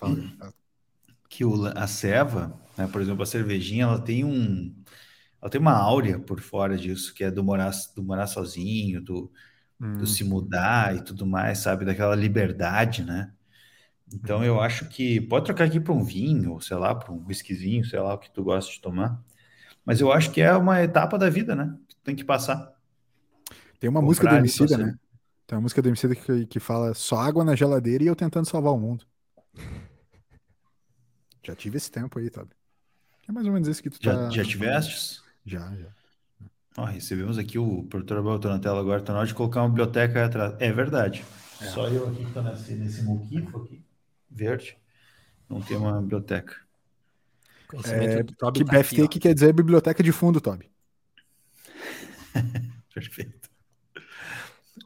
que 1.28 1.44
o, 1.44 1.66
a 1.66 1.86
ceva, 1.86 2.58
né, 2.76 2.86
por 2.86 3.00
exemplo, 3.00 3.22
a 3.22 3.26
cervejinha, 3.26 3.84
ela 3.84 4.00
tem 4.00 4.24
um 4.24 4.74
ela 5.40 5.50
tem 5.50 5.60
uma 5.60 5.74
áurea 5.76 6.18
por 6.18 6.40
fora 6.40 6.74
disso, 6.74 7.12
que 7.12 7.22
é 7.22 7.30
do 7.30 7.44
morar, 7.44 7.70
do 7.94 8.02
morar 8.02 8.26
sozinho, 8.26 9.02
do, 9.02 9.30
hum. 9.78 9.98
do 9.98 10.06
se 10.06 10.24
mudar 10.24 10.96
e 10.96 11.02
tudo 11.02 11.26
mais, 11.26 11.58
sabe? 11.58 11.84
Daquela 11.84 12.14
liberdade, 12.14 13.04
né? 13.04 13.30
Então 14.10 14.42
eu 14.42 14.58
acho 14.58 14.88
que 14.88 15.20
pode 15.20 15.44
trocar 15.44 15.64
aqui 15.64 15.78
para 15.78 15.92
um 15.92 16.02
vinho, 16.02 16.58
sei 16.62 16.78
lá, 16.78 16.94
para 16.94 17.12
um 17.12 17.22
whiskyzinho, 17.26 17.84
sei 17.84 18.00
lá 18.00 18.14
o 18.14 18.18
que 18.18 18.30
tu 18.30 18.42
gosta 18.42 18.72
de 18.72 18.80
tomar. 18.80 19.22
Mas 19.84 20.00
eu 20.00 20.10
acho 20.10 20.30
que 20.30 20.40
é 20.40 20.50
uma 20.56 20.82
etapa 20.82 21.18
da 21.18 21.28
vida, 21.28 21.54
né? 21.54 21.76
Que 21.88 21.96
tem 21.96 22.16
que 22.16 22.24
passar. 22.24 22.72
Tem 23.78 23.90
uma 23.90 24.00
Comprar 24.00 24.06
música 24.06 24.28
do 24.28 24.36
Emicida, 24.36 24.78
né? 24.78 24.98
Tem 25.46 25.56
uma 25.56 25.62
música 25.62 25.82
do 25.82 25.88
Emicida 25.88 26.14
que, 26.14 26.46
que 26.46 26.60
fala 26.60 26.94
só 26.94 27.16
água 27.16 27.44
na 27.44 27.54
geladeira 27.54 28.04
e 28.04 28.06
eu 28.06 28.16
tentando 28.16 28.48
salvar 28.48 28.72
o 28.72 28.78
mundo. 28.78 29.06
Já 31.42 31.54
tive 31.54 31.76
esse 31.76 31.90
tempo 31.90 32.18
aí, 32.18 32.30
sabe? 32.34 32.50
É 33.28 33.32
mais 33.32 33.46
ou 33.46 33.52
menos 33.52 33.68
isso 33.68 33.82
que 33.82 33.90
tu 33.90 33.98
já, 34.00 34.14
tá... 34.14 34.30
Já 34.30 34.44
tiveste? 34.44 35.20
Já, 35.44 35.74
já. 35.76 35.88
Ó, 36.76 36.84
recebemos 36.84 37.38
aqui 37.38 37.58
o 37.58 37.84
produtor 37.84 38.22
botou 38.22 38.50
na 38.50 38.58
tela 38.58 38.80
agora, 38.80 39.00
tá 39.00 39.12
na 39.12 39.20
hora 39.20 39.28
de 39.28 39.34
colocar 39.34 39.60
uma 39.60 39.68
biblioteca 39.68 40.24
atrás. 40.24 40.56
É 40.58 40.72
verdade. 40.72 41.24
É. 41.60 41.66
Só 41.66 41.88
eu 41.88 42.08
aqui 42.08 42.24
que 42.24 42.32
tô 42.32 42.42
nesse, 42.42 42.74
nesse 42.74 43.02
muquifo 43.02 43.62
aqui, 43.62 43.84
verde, 44.30 44.76
não 45.48 45.60
tem 45.60 45.76
uma 45.76 46.00
biblioteca. 46.00 46.56
É, 47.84 48.22
que 48.22 48.34
tá 48.34 48.50
BFT 48.50 49.02
aqui, 49.02 49.08
que 49.08 49.20
quer 49.20 49.34
dizer 49.34 49.52
biblioteca 49.52 50.02
de 50.02 50.12
fundo, 50.12 50.40
Toby. 50.40 50.70
Perfeito. 52.92 53.43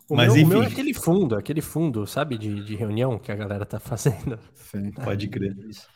O, 0.08 0.16
Mas, 0.16 0.32
meu, 0.32 0.42
enfim. 0.42 0.44
o 0.44 0.48
meu 0.48 0.62
é 0.62 0.66
aquele 0.66 0.94
fundo, 0.94 1.36
aquele 1.36 1.60
fundo, 1.60 2.06
sabe, 2.06 2.38
de, 2.38 2.64
de 2.64 2.74
reunião 2.74 3.18
que 3.18 3.30
a 3.30 3.36
galera 3.36 3.66
tá 3.66 3.78
fazendo. 3.78 4.38
Sim, 4.54 4.90
pode 5.04 5.28
crer. 5.28 5.56
Isso. 5.68 5.86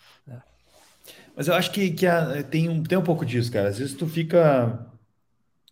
Mas 1.35 1.49
eu 1.49 1.55
acho 1.55 1.73
que, 1.73 1.91
que 1.91 2.07
a, 2.07 2.43
tem, 2.43 2.69
um, 2.69 2.83
tem 2.83 2.99
um 2.99 3.03
pouco 3.03 3.25
disso, 3.25 3.51
cara. 3.51 3.69
Às 3.69 3.79
vezes 3.79 3.95
tu 3.95 4.07
fica, 4.07 4.87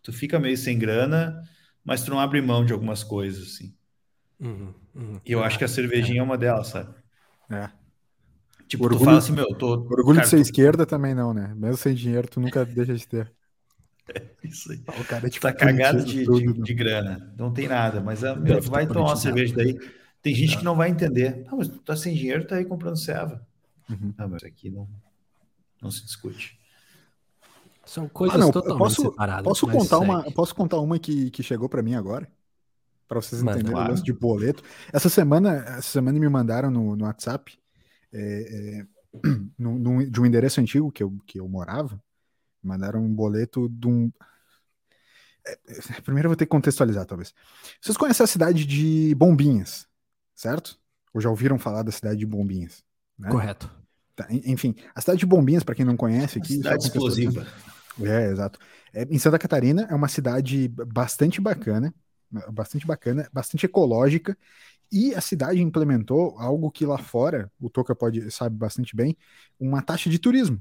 tu 0.03 0.12
fica 0.12 0.38
meio 0.38 0.57
sem 0.57 0.79
grana, 0.79 1.42
mas 1.85 2.03
tu 2.03 2.11
não 2.11 2.18
abre 2.18 2.40
mão 2.40 2.64
de 2.64 2.72
algumas 2.72 3.05
coisas, 3.05 3.55
assim. 3.55 3.74
Uhum, 4.40 4.74
uhum. 4.94 5.20
E 5.24 5.33
eu 5.33 5.44
acho 5.44 5.59
que 5.59 5.64
a 5.64 5.68
cervejinha 5.68 6.18
é, 6.18 6.20
é 6.20 6.22
uma 6.22 6.38
delas, 6.38 6.68
sabe? 6.68 6.94
É. 7.50 7.68
Tipo, 8.66 8.85
orgulho, 8.85 9.00
tu 9.00 9.05
fala 9.05 9.18
assim, 9.18 9.33
meu, 9.33 9.48
tô. 9.55 9.72
Orgulho 9.72 10.14
cara, 10.14 10.20
de 10.22 10.29
ser 10.29 10.37
tô... 10.37 10.42
esquerda 10.42 10.87
também 10.87 11.14
não, 11.14 11.35
né? 11.35 11.53
Mesmo 11.55 11.76
sem 11.76 11.94
dinheiro, 11.94 12.26
tu 12.26 12.40
nunca 12.40 12.64
deixa 12.64 12.94
de 12.94 13.07
ter. 13.07 13.31
É 14.14 14.23
isso 14.46 14.73
aí. 14.73 14.83
O 15.01 15.05
cara 15.05 15.27
é, 15.27 15.31
tipo, 15.31 15.46
tá 15.46 15.53
cagado 15.53 16.05
de, 16.05 16.25
de, 16.25 16.53
de, 16.53 16.75
grana. 16.75 17.33
Não 17.38 17.53
tem 17.53 17.68
nada, 17.68 18.01
mas 18.01 18.25
a, 18.25 18.35
meu, 18.35 18.61
tu 18.61 18.70
vai 18.70 18.87
tomar 18.87 19.11
uma 19.11 19.16
cerveja 19.16 19.55
daí. 19.55 19.79
Tem 20.23 20.35
gente 20.35 20.59
que 20.59 20.64
não 20.64 20.77
vai 20.77 20.90
entender. 20.90 21.44
Ah, 21.49 21.57
mas 21.57 21.68
tu 21.68 21.79
tá 21.79 21.96
sem 21.96 22.14
dinheiro, 22.14 22.46
tá 22.46 22.57
aí 22.57 22.64
comprando 22.64 22.96
serva. 22.96 23.46
Uhum. 23.88 24.12
Não, 24.16 24.29
mas 24.29 24.44
aqui 24.44 24.70
não, 24.70 24.88
não 25.81 25.90
se 25.90 26.05
discute. 26.05 26.59
São 27.85 28.09
coisas 28.09 28.37
ah, 28.37 28.38
não, 28.38 28.53
totalmente 28.53 28.79
posso, 28.79 29.03
separadas. 29.03 29.44
Posso 29.44 29.66
contar, 29.66 29.99
uma, 29.99 30.31
posso 30.33 30.55
contar 30.55 30.79
uma 30.79 30.99
que, 30.99 31.31
que 31.31 31.42
chegou 31.42 31.68
para 31.68 31.83
mim 31.83 31.94
agora? 31.94 32.31
Para 33.09 33.20
vocês 33.20 33.42
Mano, 33.42 33.57
entenderem 33.57 33.75
claro. 33.75 33.88
o 33.88 33.90
lance 33.92 34.05
de 34.05 34.12
boleto. 34.12 34.62
Essa 34.92 35.09
semana, 35.09 35.57
essa 35.66 35.90
semana 35.90 36.18
me 36.18 36.29
mandaram 36.29 36.70
no, 36.70 36.94
no 36.94 37.05
WhatsApp 37.05 37.59
é, 38.12 38.83
é, 38.85 38.87
no, 39.59 39.79
no, 39.79 40.09
de 40.09 40.20
um 40.20 40.27
endereço 40.27 40.61
antigo 40.61 40.92
que 40.92 41.03
eu, 41.03 41.18
que 41.27 41.40
eu 41.40 41.49
morava. 41.49 42.01
Mandaram 42.62 43.05
um 43.05 43.14
boleto 43.14 43.68
de 43.68 43.87
um. 43.87 44.12
É, 45.46 45.53
é, 45.53 46.01
primeiro 46.03 46.27
eu 46.27 46.31
vou 46.31 46.37
ter 46.37 46.46
que 46.46 46.51
contextualizar, 46.51 47.07
talvez. 47.07 47.35
Vocês 47.81 47.96
conhecem 47.96 48.25
a 48.25 48.27
cidade 48.27 48.66
de 48.66 49.14
Bombinhas, 49.14 49.87
certo? 50.35 50.79
Ou 51.12 51.20
já 51.20 51.31
ouviram 51.31 51.59
falar 51.59 51.83
da 51.83 51.92
cidade 51.92 52.18
de 52.18 52.27
Bombinhas? 52.27 52.85
Né? 53.18 53.31
Correto. 53.31 53.70
Tá, 54.14 54.27
enfim, 54.31 54.75
a 54.94 55.01
cidade 55.01 55.20
de 55.20 55.27
Bombinhas, 55.27 55.62
para 55.62 55.75
quem 55.75 55.85
não 55.85 55.96
conhece 55.96 56.38
aqui. 56.38 56.55
Cidade 56.55 56.85
explosiva. 56.85 57.46
É, 58.01 58.31
exato. 58.31 58.59
É, 58.92 59.05
em 59.05 59.18
Santa 59.18 59.38
Catarina 59.38 59.87
é 59.90 59.94
uma 59.94 60.09
cidade 60.09 60.68
bastante 60.68 61.40
bacana, 61.40 61.94
bastante 62.53 62.87
bacana, 62.87 63.29
bastante 63.33 63.66
ecológica, 63.66 64.37
e 64.92 65.14
a 65.14 65.20
cidade 65.20 65.61
implementou 65.61 66.37
algo 66.38 66.70
que 66.70 66.85
lá 66.85 66.99
fora, 66.99 67.51
o 67.61 67.70
Toca 67.70 67.94
pode 67.94 68.31
sabe 68.31 68.57
bastante 68.57 68.94
bem, 68.94 69.16
uma 69.59 69.83
taxa 69.83 70.11
de 70.11 70.18
turismo. 70.18 70.61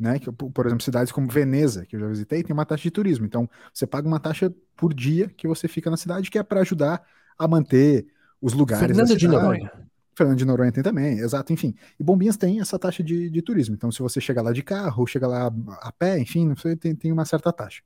Né? 0.00 0.18
Que, 0.18 0.32
por 0.32 0.66
exemplo, 0.66 0.82
cidades 0.82 1.12
como 1.12 1.28
Veneza, 1.28 1.84
que 1.84 1.94
eu 1.94 2.00
já 2.00 2.06
visitei, 2.06 2.42
tem 2.42 2.54
uma 2.54 2.64
taxa 2.64 2.84
de 2.84 2.90
turismo. 2.90 3.26
Então, 3.26 3.46
você 3.70 3.86
paga 3.86 4.08
uma 4.08 4.18
taxa 4.18 4.50
por 4.74 4.94
dia 4.94 5.28
que 5.28 5.46
você 5.46 5.68
fica 5.68 5.90
na 5.90 5.96
cidade, 5.98 6.30
que 6.30 6.38
é 6.38 6.42
para 6.42 6.62
ajudar 6.62 7.02
a 7.38 7.46
manter 7.46 8.06
os 8.40 8.54
lugares. 8.54 8.86
Fernando 8.86 9.14
de 9.14 9.28
Noronha. 9.28 9.70
Fernando 10.14 10.38
de 10.38 10.44
Noronha 10.46 10.72
tem 10.72 10.82
também, 10.82 11.18
exato, 11.18 11.52
enfim. 11.52 11.74
E 11.98 12.02
Bombinhas 12.02 12.38
tem 12.38 12.60
essa 12.60 12.78
taxa 12.78 13.02
de, 13.02 13.28
de 13.28 13.42
turismo. 13.42 13.74
Então, 13.74 13.92
se 13.92 14.00
você 14.00 14.22
chega 14.22 14.40
lá 14.40 14.52
de 14.52 14.62
carro, 14.62 15.06
chega 15.06 15.26
lá 15.26 15.52
a 15.82 15.92
pé, 15.92 16.18
enfim, 16.18 16.54
você 16.54 16.74
tem, 16.74 16.94
tem 16.94 17.12
uma 17.12 17.26
certa 17.26 17.52
taxa. 17.52 17.82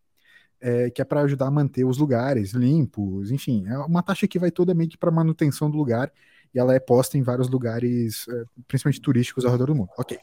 É, 0.61 0.89
que 0.91 1.03
é 1.03 1.05
para 1.05 1.21
ajudar 1.23 1.49
a 1.49 1.51
manter 1.51 1.85
os 1.85 1.99
lugares 1.99 2.53
limpos, 2.53 3.33
enfim, 3.33 3.67
é 3.67 3.77
uma 3.79 4.03
taxa 4.03 4.27
que 4.27 4.39
vai 4.39 4.53
toda 4.53 4.73
meio 4.73 4.89
que 4.89 4.97
para 4.97 5.11
manutenção 5.11 5.69
do 5.69 5.77
lugar 5.77 6.11
e 6.55 6.59
ela 6.59 6.75
é 6.75 6.79
posta 6.79 7.19
em 7.19 7.23
vários 7.23 7.51
lugares, 7.51 8.25
é, 8.29 8.45
principalmente 8.67 9.01
turísticos 9.01 9.45
ao 9.45 9.51
redor 9.51 9.67
do 9.67 9.75
mundo. 9.75 9.91
Ok. 9.99 10.17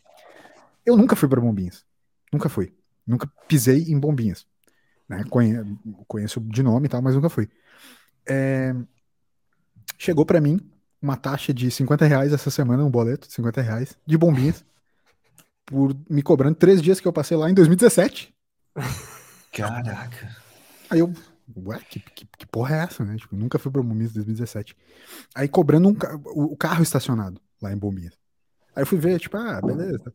Eu 0.85 0.97
nunca 0.97 1.15
fui 1.15 1.29
para 1.29 1.41
Bombinhas, 1.41 1.85
nunca 2.31 2.49
fui, 2.49 2.73
nunca 3.05 3.31
pisei 3.47 3.83
em 3.83 3.99
Bombinhas. 3.99 4.45
Né? 5.07 5.23
Conheço 6.07 6.39
de 6.39 6.63
nome 6.63 6.85
e 6.85 6.89
tal, 6.89 7.01
mas 7.01 7.15
nunca 7.15 7.29
fui. 7.29 7.49
É... 8.27 8.73
Chegou 9.97 10.25
para 10.25 10.39
mim 10.41 10.59
uma 11.01 11.17
taxa 11.17 11.53
de 11.53 11.69
50 11.69 12.05
reais 12.05 12.31
essa 12.31 12.49
semana, 12.49 12.83
um 12.85 12.89
boleto 12.89 13.27
de 13.27 13.33
50 13.33 13.61
reais, 13.61 13.97
de 14.05 14.17
bombinhas, 14.17 14.63
por 15.65 15.95
me 16.09 16.21
cobrando 16.21 16.55
três 16.55 16.81
dias 16.81 16.99
que 16.99 17.07
eu 17.07 17.13
passei 17.13 17.35
lá 17.35 17.49
em 17.49 17.53
2017. 17.53 18.33
Caraca. 19.51 20.35
Aí 20.89 20.99
eu, 20.99 21.11
ué, 21.65 21.79
que, 21.89 21.99
que, 21.99 22.25
que 22.25 22.45
porra 22.45 22.75
é 22.75 22.83
essa, 22.83 23.03
né? 23.03 23.15
Tipo, 23.17 23.35
nunca 23.35 23.59
fui 23.59 23.71
pra 23.71 23.81
Bombinhas 23.81 24.11
em 24.11 24.15
2017. 24.15 24.75
Aí 25.35 25.47
cobrando 25.47 25.89
um, 25.89 25.95
o, 26.33 26.53
o, 26.53 26.57
carro 26.57 26.83
estacionado 26.83 27.39
lá 27.61 27.71
em 27.71 27.77
Bombinhas. 27.77 28.17
Aí 28.75 28.83
eu 28.83 28.87
fui 28.87 28.97
ver, 28.97 29.19
tipo, 29.19 29.37
ah, 29.37 29.61
beleza. 29.61 30.13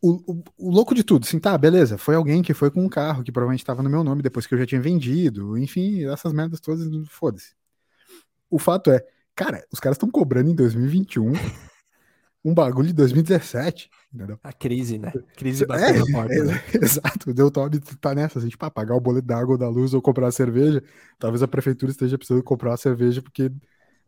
O, 0.00 0.32
o, 0.32 0.44
o, 0.56 0.70
louco 0.70 0.94
de 0.94 1.02
tudo, 1.02 1.24
assim, 1.24 1.38
tá, 1.38 1.56
beleza, 1.58 1.98
foi 1.98 2.14
alguém 2.14 2.42
que 2.42 2.54
foi 2.54 2.70
com 2.70 2.84
um 2.84 2.88
carro 2.88 3.24
que 3.24 3.32
provavelmente 3.32 3.64
tava 3.64 3.82
no 3.82 3.90
meu 3.90 4.04
nome 4.04 4.22
depois 4.22 4.46
que 4.46 4.54
eu 4.54 4.58
já 4.58 4.66
tinha 4.66 4.80
vendido, 4.80 5.58
enfim, 5.58 6.04
essas 6.04 6.32
merdas 6.32 6.60
todas, 6.60 6.86
foda-se. 7.08 7.54
O 8.48 8.58
fato 8.58 8.90
é, 8.90 9.04
Cara, 9.40 9.64
os 9.72 9.80
caras 9.80 9.96
estão 9.96 10.10
cobrando 10.10 10.50
em 10.50 10.54
2021 10.54 11.32
um 12.44 12.52
bagulho 12.52 12.88
de 12.88 12.92
2017, 12.92 13.88
entendeu? 14.12 14.38
A 14.42 14.52
crise, 14.52 14.98
né? 14.98 15.10
Crise 15.34 15.64
bateu 15.64 15.86
é, 15.86 15.98
na 15.98 16.04
porta. 16.12 16.34
É, 16.34 16.42
né? 16.42 16.62
Exato, 16.82 17.30
o 17.30 17.32
Deltob 17.32 17.80
tá 17.98 18.14
nessa, 18.14 18.38
a 18.38 18.42
gente, 18.42 18.58
pá, 18.58 18.70
pagar 18.70 18.94
o 18.94 19.00
boleto 19.00 19.26
da 19.26 19.38
água 19.38 19.52
ou 19.52 19.58
da 19.58 19.66
luz 19.66 19.94
ou 19.94 20.02
comprar 20.02 20.26
a 20.26 20.32
cerveja, 20.32 20.82
talvez 21.18 21.42
a 21.42 21.48
prefeitura 21.48 21.90
esteja 21.90 22.18
precisando 22.18 22.42
comprar 22.42 22.74
a 22.74 22.76
cerveja 22.76 23.22
porque, 23.22 23.50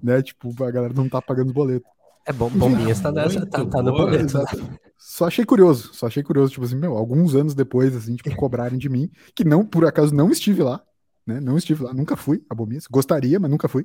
né, 0.02 0.22
tipo, 0.22 0.50
a 0.62 0.70
galera 0.70 0.92
não 0.92 1.08
tá 1.08 1.22
pagando 1.22 1.46
os 1.46 1.54
boletos. 1.54 1.90
É 2.24 2.32
bom, 2.32 2.48
bombinhas 2.50 3.00
tá, 3.00 3.10
nessa, 3.10 3.44
tá, 3.46 3.64
tá 3.64 3.82
no 3.82 3.92
boleto. 3.92 4.38
Né? 4.38 4.78
Só 4.96 5.26
achei 5.26 5.44
curioso, 5.44 5.92
só 5.92 6.06
achei 6.06 6.22
curioso, 6.22 6.52
tipo 6.52 6.64
assim, 6.64 6.76
meu, 6.76 6.96
alguns 6.96 7.34
anos 7.34 7.54
depois, 7.54 7.94
assim, 7.96 8.14
tipo, 8.14 8.34
cobrarem 8.36 8.78
de 8.78 8.88
mim, 8.88 9.10
que 9.34 9.44
não, 9.44 9.66
por 9.66 9.84
acaso, 9.84 10.14
não 10.14 10.30
estive 10.30 10.62
lá, 10.62 10.80
né, 11.26 11.40
não 11.40 11.56
estive 11.56 11.82
lá, 11.82 11.92
nunca 11.92 12.16
fui 12.16 12.44
a 12.48 12.54
Bombinhas, 12.54 12.86
gostaria, 12.86 13.40
mas 13.40 13.50
nunca 13.50 13.66
fui, 13.66 13.84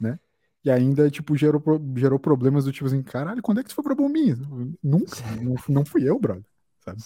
né, 0.00 0.18
e 0.64 0.70
ainda, 0.70 1.08
tipo, 1.10 1.36
gerou, 1.36 1.62
gerou 1.96 2.18
problemas 2.18 2.64
do 2.64 2.72
tipo 2.72 2.86
assim, 2.86 3.02
caralho, 3.02 3.40
quando 3.40 3.60
é 3.60 3.62
que 3.62 3.68
tu 3.68 3.74
foi 3.74 3.84
pra 3.84 3.94
Bombinhas? 3.94 4.38
Nunca, 4.82 5.16
não, 5.40 5.54
não 5.68 5.84
fui 5.84 6.08
eu, 6.08 6.18
brother. 6.18 6.44
Sabe? 6.84 7.00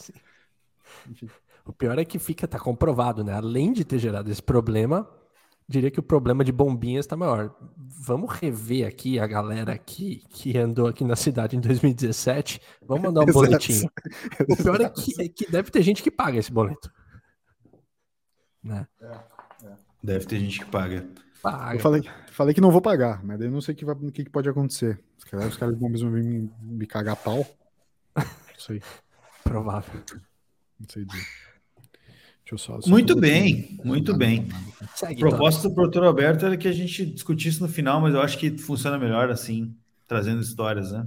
O 1.65 1.73
pior 1.73 1.99
é 1.99 2.05
que 2.05 2.19
fica, 2.19 2.49
tá 2.49 2.59
comprovado, 2.59 3.23
né? 3.23 3.33
Além 3.33 3.73
de 3.73 3.85
ter 3.85 3.99
gerado 3.99 4.31
esse 4.31 4.43
problema, 4.43 5.09
diria 5.69 5.91
que 5.91 6.01
o 6.01 6.03
problema 6.03 6.45
de 6.45 6.53
bombinhas 6.53 7.05
está 7.05 7.17
maior. 7.17 7.55
Vamos 7.77 8.33
rever 8.33 8.87
aqui 8.87 9.19
a 9.19 9.27
galera 9.27 9.77
que, 9.79 10.23
que 10.29 10.57
andou 10.59 10.87
aqui 10.87 11.05
na 11.05 11.17
cidade 11.17 11.57
em 11.57 11.61
2017. 11.61 12.61
Vamos 12.87 13.05
mandar 13.05 13.21
um 13.21 13.29
Exato. 13.29 13.47
boletim. 13.47 13.87
O 14.49 14.57
pior 14.57 14.81
é 14.81 14.89
que, 14.89 15.23
é 15.23 15.29
que, 15.29 15.51
deve 15.51 15.71
ter 15.71 15.83
gente 15.83 16.03
que 16.03 16.11
paga 16.11 16.39
esse 16.39 16.53
boleto. 16.53 16.93
Né? 18.63 18.87
É, 19.01 19.07
é. 19.67 19.77
Deve 20.03 20.27
ter 20.27 20.39
gente 20.39 20.61
que 20.61 20.67
paga. 20.67 21.07
Paga. 21.43 21.77
Eu 21.77 21.81
falei, 21.81 22.03
falei 22.31 22.55
que 22.55 22.61
não 22.61 22.71
vou 22.71 22.81
pagar, 22.81 23.25
mas 23.25 23.39
daí 23.39 23.49
eu 23.49 23.53
não 23.53 23.61
sei 23.61 23.75
o 23.75 23.77
que, 23.77 23.85
vai, 23.85 23.95
o 23.95 24.13
que 24.13 24.29
pode 24.31 24.49
acontecer. 24.49 25.03
Se 25.19 25.27
calhar 25.27 25.49
os 25.49 25.57
caras 25.57 25.79
vão 25.79 25.89
mesmo 25.89 26.11
vir 26.11 26.23
me, 26.23 26.51
me 26.61 26.87
cagar 26.87 27.17
pau. 27.17 27.47
Não 28.17 28.25
sei. 28.59 28.81
Provável. 29.43 30.01
Não 30.79 30.89
sei 30.89 31.05
dizer. 31.05 31.52
Deixa 32.53 32.71
eu 32.71 32.83
só. 32.83 32.91
Muito 32.91 33.19
bem, 33.19 33.79
muito 33.83 34.15
bem. 34.15 34.47
Segue, 34.95 35.21
Proposta 35.21 35.69
do 35.69 35.75
produtor 35.75 36.05
Alberto 36.05 36.45
era 36.45 36.57
que 36.57 36.69
a 36.69 36.73
gente 36.73 37.07
discutisse 37.07 37.61
no 37.63 37.69
final, 37.69 38.01
mas 38.01 38.15
eu 38.15 38.21
acho 38.21 38.37
que 38.37 38.59
funciona 38.59 38.99
melhor 38.99 39.31
assim, 39.31 39.75
trazendo 40.07 40.43
histórias, 40.43 40.93
né? 40.93 41.07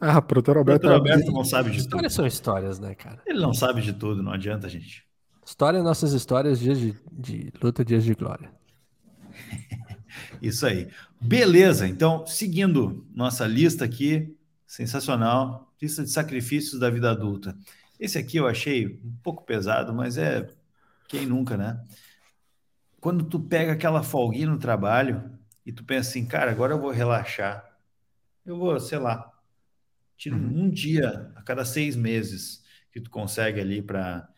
Ah, 0.00 0.22
produtor 0.22 0.56
Alberto. 0.56 0.86
O 0.86 0.90
produtor 0.90 1.12
Alberto 1.12 1.32
não 1.32 1.44
sabe 1.44 1.70
de 1.70 1.78
histórias 1.78 2.12
tudo. 2.12 2.16
são 2.16 2.26
histórias, 2.26 2.78
né, 2.78 2.94
cara? 2.94 3.20
Ele 3.26 3.40
não 3.40 3.52
sabe 3.52 3.82
de 3.82 3.92
tudo, 3.92 4.22
não 4.22 4.32
adianta, 4.32 4.68
gente. 4.68 5.04
História, 5.44 5.82
nossas 5.82 6.12
histórias, 6.12 6.60
dias 6.60 6.78
de, 6.78 6.94
de 7.10 7.52
luta, 7.60 7.84
dias 7.84 8.04
de 8.04 8.14
glória. 8.14 8.50
Isso 10.40 10.64
aí. 10.64 10.88
Beleza, 11.20 11.88
então, 11.88 12.24
seguindo 12.24 13.04
nossa 13.12 13.46
lista 13.46 13.84
aqui, 13.84 14.32
sensacional, 14.66 15.72
lista 15.82 16.04
de 16.04 16.10
sacrifícios 16.10 16.78
da 16.78 16.88
vida 16.88 17.10
adulta. 17.10 17.56
Esse 17.98 18.16
aqui 18.16 18.36
eu 18.36 18.46
achei 18.46 19.00
um 19.04 19.16
pouco 19.22 19.44
pesado, 19.44 19.92
mas 19.92 20.16
é 20.18 20.48
quem 21.08 21.26
nunca, 21.26 21.56
né? 21.56 21.82
Quando 23.00 23.24
tu 23.24 23.38
pega 23.40 23.72
aquela 23.72 24.02
folguinha 24.02 24.46
no 24.46 24.58
trabalho 24.58 25.30
e 25.64 25.72
tu 25.72 25.84
pensa 25.84 26.10
assim, 26.10 26.26
cara, 26.26 26.50
agora 26.50 26.72
eu 26.72 26.80
vou 26.80 26.90
relaxar. 26.90 27.64
Eu 28.44 28.56
vou, 28.56 28.78
sei 28.80 28.98
lá, 28.98 29.32
tiro 30.16 30.36
uhum. 30.36 30.64
um 30.64 30.70
dia 30.70 31.30
a 31.34 31.42
cada 31.42 31.64
seis 31.64 31.96
meses 31.96 32.62
que 32.92 33.00
tu 33.00 33.10
consegue 33.10 33.60
ali 33.60 33.82
para 33.82 34.28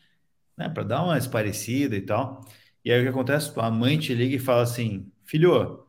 né, 0.56 0.68
para 0.68 0.82
dar 0.82 1.04
uma 1.04 1.18
esparecida 1.18 1.94
e 1.94 2.00
tal. 2.00 2.44
E 2.84 2.90
aí 2.90 3.00
o 3.00 3.02
que 3.02 3.10
acontece? 3.10 3.52
Tua 3.52 3.70
mãe 3.70 3.98
te 3.98 4.14
liga 4.14 4.36
e 4.36 4.38
fala 4.38 4.62
assim: 4.62 5.10
filho, 5.24 5.86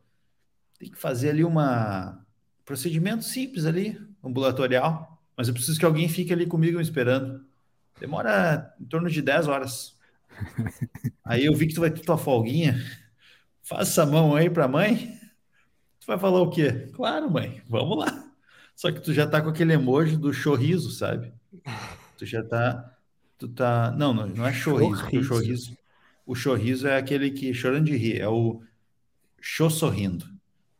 tem 0.78 0.90
que 0.90 0.98
fazer 0.98 1.30
ali 1.30 1.44
uma 1.44 2.24
procedimento 2.64 3.24
simples 3.24 3.64
ali, 3.64 3.98
ambulatorial, 4.22 5.22
mas 5.34 5.48
eu 5.48 5.54
preciso 5.54 5.78
que 5.78 5.86
alguém 5.86 6.08
fique 6.08 6.32
ali 6.32 6.46
comigo 6.46 6.76
me 6.76 6.82
esperando. 6.82 7.46
Demora 7.98 8.74
em 8.78 8.84
torno 8.84 9.08
de 9.08 9.22
10 9.22 9.48
horas. 9.48 9.97
Aí 11.24 11.44
eu 11.44 11.54
vi 11.54 11.66
que 11.66 11.74
tu 11.74 11.80
vai 11.80 11.90
ter 11.90 12.00
tua 12.00 12.18
folguinha. 12.18 12.76
Faça 13.62 14.02
a 14.02 14.06
mão 14.06 14.34
aí 14.34 14.48
para 14.48 14.68
mãe. 14.68 15.18
Tu 16.00 16.06
vai 16.06 16.18
falar 16.18 16.40
o 16.40 16.50
quê? 16.50 16.90
Claro, 16.92 17.30
mãe, 17.30 17.62
vamos 17.68 17.98
lá. 17.98 18.32
Só 18.74 18.90
que 18.92 19.00
tu 19.00 19.12
já 19.12 19.26
tá 19.26 19.42
com 19.42 19.50
aquele 19.50 19.72
emoji 19.72 20.16
do 20.16 20.32
chorriso, 20.32 20.90
sabe? 20.90 21.32
Tu 22.16 22.24
já 22.24 22.42
tá. 22.42 22.96
Tu 23.36 23.48
tá. 23.48 23.90
Não, 23.92 24.14
não, 24.14 24.26
não 24.26 24.46
é 24.46 24.52
chorriso. 24.52 24.96
chorriso. 24.96 25.18
O 25.18 25.24
chorriso 25.24 25.78
o 26.28 26.34
chorriso 26.34 26.86
é 26.86 26.98
aquele 26.98 27.30
que 27.30 27.54
chorando 27.54 27.86
de 27.86 27.96
rir, 27.96 28.20
é 28.20 28.28
o 28.28 28.60
show 29.40 29.70
sorrindo, 29.70 30.26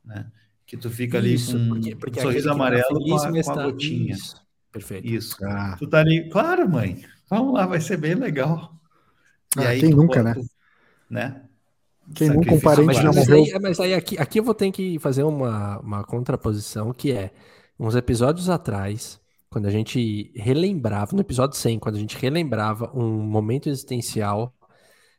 né? 0.05 0.31
Que 0.66 0.77
tu 0.77 0.90
fica 0.90 1.16
ali 1.16 1.33
isso, 1.33 1.59
com 1.59 1.68
porque, 1.68 1.97
porque 1.97 2.21
um 2.21 2.23
sorriso 2.23 2.51
amarelo 2.51 3.01
com 3.01 3.16
a, 3.16 3.42
com 3.42 3.53
a 3.53 3.62
gotinha. 3.62 4.14
Isso. 4.14 4.47
Perfeito. 4.71 5.09
Isso. 5.09 5.37
Ah. 5.42 5.75
Tu 5.79 5.87
tá 5.87 6.01
ali, 6.01 6.29
claro, 6.29 6.68
mãe. 6.68 7.03
Vamos 7.31 7.55
lá, 7.55 7.66
vai 7.66 7.81
ser 7.81 7.97
bem 7.97 8.14
legal. 8.14 8.78
E 9.59 9.66
ah, 9.66 9.68
aí 9.71 9.81
quem 9.81 9.90
nunca, 9.90 10.23
né? 10.23 10.35
né? 11.09 11.42
Quem 12.14 12.31
nunca 12.31 12.55
um 12.55 12.61
parente 12.61 12.94
já 12.94 13.12
morreu. 13.12 13.14
Mas 13.14 13.31
aí, 13.31 13.61
mas 13.61 13.81
aí 13.81 13.94
aqui, 13.94 14.18
aqui 14.18 14.40
eu 14.40 14.44
vou 14.44 14.55
ter 14.55 14.71
que 14.71 14.99
fazer 14.99 15.23
uma, 15.23 15.79
uma 15.81 16.05
contraposição 16.05 16.92
que 16.92 17.12
é 17.12 17.31
uns 17.79 17.94
episódios 17.94 18.49
atrás, 18.49 19.21
quando 19.51 19.66
a 19.66 19.71
gente 19.71 20.33
relembrava, 20.35 21.14
no 21.14 21.21
episódio 21.21 21.57
100, 21.57 21.79
quando 21.79 21.97
a 21.97 21.99
gente 21.99 22.16
relembrava 22.16 22.90
um 22.94 23.09
momento 23.09 23.68
existencial 23.68 24.55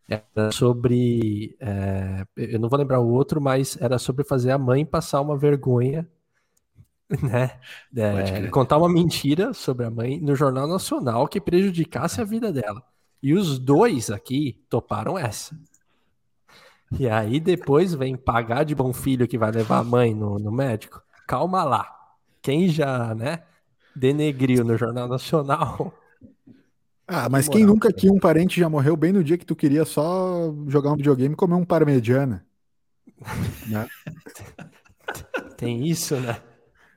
era 0.09 0.51
sobre. 0.51 1.55
É, 1.59 2.25
eu 2.35 2.59
não 2.59 2.67
vou 2.67 2.79
lembrar 2.79 2.99
o 2.99 3.09
outro, 3.09 3.39
mas 3.39 3.77
era 3.79 3.99
sobre 3.99 4.23
fazer 4.23 4.49
a 4.49 4.57
mãe 4.57 4.83
passar 4.83 5.21
uma 5.21 5.37
vergonha, 5.37 6.07
né? 7.21 7.59
É, 7.95 8.47
contar 8.47 8.77
uma 8.77 8.89
mentira 8.89 9.53
sobre 9.53 9.85
a 9.85 9.91
mãe 9.91 10.19
no 10.19 10.35
Jornal 10.35 10.67
Nacional 10.67 11.27
que 11.27 11.39
prejudicasse 11.39 12.19
a 12.19 12.23
vida 12.23 12.51
dela. 12.51 12.83
E 13.21 13.33
os 13.33 13.59
dois 13.59 14.09
aqui 14.09 14.61
toparam 14.69 15.17
essa. 15.17 15.57
E 16.97 17.07
aí 17.07 17.39
depois 17.39 17.93
vem 17.93 18.15
pagar 18.15 18.63
de 18.63 18.73
bom 18.73 18.91
filho 18.91 19.27
que 19.27 19.37
vai 19.37 19.51
levar 19.51 19.79
a 19.79 19.83
mãe 19.83 20.13
no, 20.13 20.39
no 20.39 20.51
médico. 20.51 21.01
Calma 21.27 21.63
lá. 21.63 21.87
Quem 22.41 22.69
já, 22.69 23.13
né, 23.13 23.43
denegriu 23.95 24.63
no 24.63 24.77
Jornal 24.77 25.07
Nacional 25.07 25.93
Ah, 27.11 27.27
mas 27.27 27.49
quem 27.49 27.65
nunca 27.65 27.91
que 27.91 28.07
um 28.07 28.19
parente 28.19 28.59
já 28.59 28.69
morreu 28.69 28.95
bem 28.95 29.11
no 29.11 29.23
dia 29.23 29.35
que 29.35 29.45
tu 29.45 29.55
queria 29.55 29.83
só 29.83 30.53
jogar 30.67 30.91
um 30.91 30.95
videogame 30.95 31.33
e 31.33 31.35
comer 31.35 31.55
um 31.55 31.65
parmegiana? 31.65 32.45
né? 33.67 33.87
Tem 35.57 35.87
isso, 35.87 36.15
né? 36.19 36.39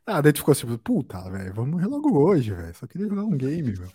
Ah, 0.05 0.21
daí 0.21 0.31
tu 0.31 0.41
ficou 0.41 0.53
assim, 0.53 0.77
puta, 0.77 1.19
velho, 1.31 1.55
vamos 1.55 1.83
logo 1.83 2.19
hoje, 2.19 2.53
velho. 2.53 2.75
Só 2.75 2.87
queria 2.87 3.09
jogar 3.09 3.25
um 3.25 3.39
game, 3.39 3.73
velho. 3.73 3.91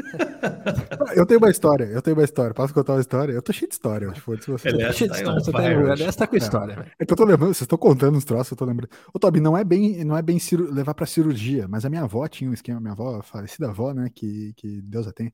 eu 1.14 1.26
tenho 1.26 1.38
uma 1.38 1.50
história, 1.50 1.84
eu 1.84 2.02
tenho 2.02 2.16
uma 2.16 2.24
história. 2.24 2.54
Posso 2.54 2.72
contar 2.74 2.94
uma 2.94 3.00
história? 3.00 3.32
Eu 3.32 3.42
tô 3.42 3.52
cheio 3.52 3.68
de 3.68 3.74
história. 3.74 4.12
Se 4.14 4.50
você... 4.50 4.68
Ele 4.68 4.82
é 4.82 4.92
cheio 4.92 5.10
de 5.10 5.16
história, 5.16 5.40
você 5.40 5.52
tá, 5.52 5.58
aliás, 5.58 6.16
tá 6.16 6.26
com 6.26 6.36
história. 6.36 6.86
É, 6.98 7.02
é 7.02 7.06
que 7.06 7.12
eu 7.12 7.16
tô 7.16 7.24
lembrando, 7.24 7.54
vocês 7.54 7.62
estão 7.62 7.78
contando 7.78 8.16
uns 8.16 8.24
troços, 8.24 8.50
eu 8.50 8.56
tô 8.56 8.64
lembrando. 8.64 8.90
Ô, 9.12 9.18
Tobi, 9.18 9.40
não 9.40 9.56
é 9.56 9.64
bem, 9.64 10.04
não 10.04 10.16
é 10.16 10.22
bem 10.22 10.38
ciru... 10.38 10.72
levar 10.72 10.94
pra 10.94 11.06
cirurgia, 11.06 11.66
mas 11.68 11.84
a 11.84 11.90
minha 11.90 12.02
avó 12.02 12.26
tinha 12.28 12.50
um 12.50 12.54
esquema, 12.54 12.80
minha 12.80 12.92
avó, 12.92 13.18
a 13.18 13.22
falecida 13.22 13.68
avó, 13.68 13.92
né, 13.92 14.10
que, 14.14 14.52
que 14.56 14.80
Deus 14.82 15.06
a 15.06 15.12
tem, 15.12 15.32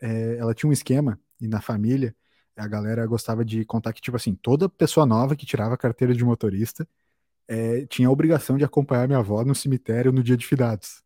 é, 0.00 0.36
ela 0.38 0.54
tinha 0.54 0.68
um 0.68 0.72
esquema, 0.72 1.18
e 1.40 1.46
na 1.46 1.60
família, 1.60 2.14
a 2.56 2.66
galera 2.66 3.06
gostava 3.06 3.44
de 3.44 3.64
contar 3.64 3.92
que, 3.92 4.00
tipo 4.00 4.16
assim, 4.16 4.34
toda 4.34 4.68
pessoa 4.68 5.04
nova 5.04 5.36
que 5.36 5.44
tirava 5.44 5.74
a 5.74 5.78
carteira 5.78 6.14
de 6.14 6.24
motorista 6.24 6.88
é, 7.48 7.86
tinha 7.86 8.08
a 8.08 8.10
obrigação 8.10 8.56
de 8.56 8.64
acompanhar 8.64 9.06
minha 9.06 9.18
avó 9.20 9.44
no 9.44 9.54
cemitério 9.54 10.10
no 10.10 10.22
dia 10.22 10.36
de 10.36 10.46
finados 10.46 11.05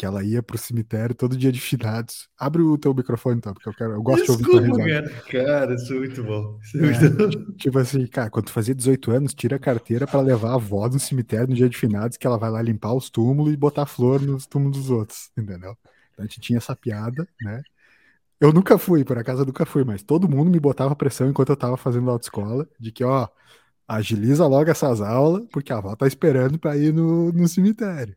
que 0.00 0.06
ela 0.06 0.24
ia 0.24 0.42
pro 0.42 0.56
cemitério 0.56 1.14
todo 1.14 1.36
dia 1.36 1.52
de 1.52 1.60
finados. 1.60 2.26
Abre 2.38 2.62
o 2.62 2.78
teu 2.78 2.94
microfone, 2.94 3.36
então, 3.36 3.52
porque 3.52 3.68
eu, 3.68 3.74
quero, 3.74 3.92
eu 3.92 4.02
gosto 4.02 4.34
Desculpa, 4.34 4.42
de 4.44 4.56
ouvir 4.56 4.70
tua 4.70 4.82
risada. 4.82 5.10
Cara, 5.30 5.74
isso 5.74 5.92
é 5.92 5.98
muito 5.98 6.24
bom. 6.24 6.58
É 6.74 6.78
muito... 6.78 7.52
Tipo 7.56 7.78
assim, 7.78 8.06
cara, 8.06 8.30
quando 8.30 8.46
tu 8.46 8.52
fazia 8.52 8.74
18 8.74 9.10
anos, 9.10 9.34
tira 9.34 9.56
a 9.56 9.58
carteira 9.58 10.06
para 10.06 10.22
levar 10.22 10.52
a 10.52 10.54
avó 10.54 10.88
no 10.88 10.98
cemitério 10.98 11.48
no 11.48 11.54
dia 11.54 11.68
de 11.68 11.76
finados, 11.76 12.16
que 12.16 12.26
ela 12.26 12.38
vai 12.38 12.50
lá 12.50 12.62
limpar 12.62 12.94
os 12.94 13.10
túmulos 13.10 13.52
e 13.52 13.58
botar 13.58 13.84
flor 13.84 14.22
nos 14.22 14.46
túmulos 14.46 14.78
dos 14.78 14.90
outros, 14.90 15.30
entendeu? 15.36 15.76
Então 16.12 16.20
a 16.20 16.22
gente 16.22 16.40
tinha 16.40 16.56
essa 16.56 16.74
piada, 16.74 17.28
né? 17.42 17.62
Eu 18.40 18.54
nunca 18.54 18.78
fui, 18.78 19.04
por 19.04 19.18
acaso 19.18 19.42
eu 19.42 19.46
nunca 19.46 19.66
fui, 19.66 19.84
mas 19.84 20.02
todo 20.02 20.26
mundo 20.26 20.50
me 20.50 20.58
botava 20.58 20.96
pressão 20.96 21.28
enquanto 21.28 21.50
eu 21.50 21.56
tava 21.58 21.76
fazendo 21.76 22.10
autoescola, 22.10 22.66
de 22.78 22.90
que, 22.90 23.04
ó, 23.04 23.28
agiliza 23.86 24.46
logo 24.46 24.70
essas 24.70 25.02
aulas, 25.02 25.46
porque 25.52 25.74
a 25.74 25.76
avó 25.76 25.94
tá 25.94 26.06
esperando 26.06 26.58
para 26.58 26.74
ir 26.74 26.90
no, 26.90 27.30
no 27.32 27.46
cemitério. 27.46 28.16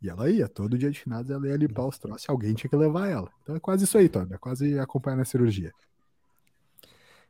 E 0.00 0.08
ela 0.08 0.30
ia, 0.30 0.48
todo 0.48 0.78
dia 0.78 0.90
de 0.90 1.00
finados 1.00 1.30
ela 1.30 1.48
ia 1.48 1.56
limpar 1.56 1.86
os 1.86 1.98
troços 1.98 2.24
e 2.24 2.30
alguém 2.30 2.54
tinha 2.54 2.70
que 2.70 2.76
levar 2.76 3.08
ela. 3.08 3.30
Então 3.42 3.56
é 3.56 3.60
quase 3.60 3.84
isso 3.84 3.98
aí, 3.98 4.08
Tony. 4.08 4.32
É 4.32 4.38
quase 4.38 4.78
acompanhar 4.78 5.16
na 5.16 5.24
cirurgia. 5.24 5.72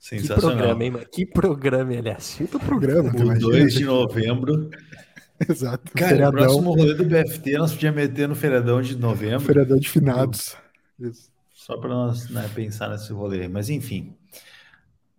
Que 0.00 0.28
programa, 0.28 0.85
hein, 0.85 0.90
mano? 0.90 1.07
Que 1.11 1.26
programa, 1.26 1.92
aliás. 1.92 2.37
Puta 2.37 2.59
programa. 2.59 3.11
O 3.11 3.38
2 3.38 3.74
de 3.74 3.85
novembro. 3.85 4.70
Exato. 5.48 5.92
Cara, 5.92 6.11
feriadão. 6.11 6.40
o 6.40 6.44
próximo 6.44 6.74
rolê 6.74 6.94
do 6.94 7.04
BFT 7.04 7.59
nós 7.59 7.72
podíamos 7.72 7.96
meter 7.96 8.28
no 8.28 8.35
feriadão 8.35 8.83
de 8.83 8.96
novembro. 8.96 9.40
Feriadão 9.40 9.78
de 9.78 9.88
finados. 9.88 10.57
Isso. 10.98 11.31
Só 11.54 11.76
para 11.76 11.88
nós 11.88 12.28
né, 12.28 12.48
pensar 12.54 12.90
nesse 12.90 13.12
rolê. 13.12 13.48
Mas 13.48 13.70
enfim. 13.70 14.14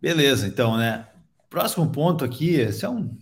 Beleza, 0.02 0.48
então, 0.48 0.78
né? 0.78 1.08
Próximo 1.50 1.90
ponto 1.90 2.24
aqui, 2.24 2.56
esse 2.56 2.86
é 2.86 2.90
um. 2.90 3.18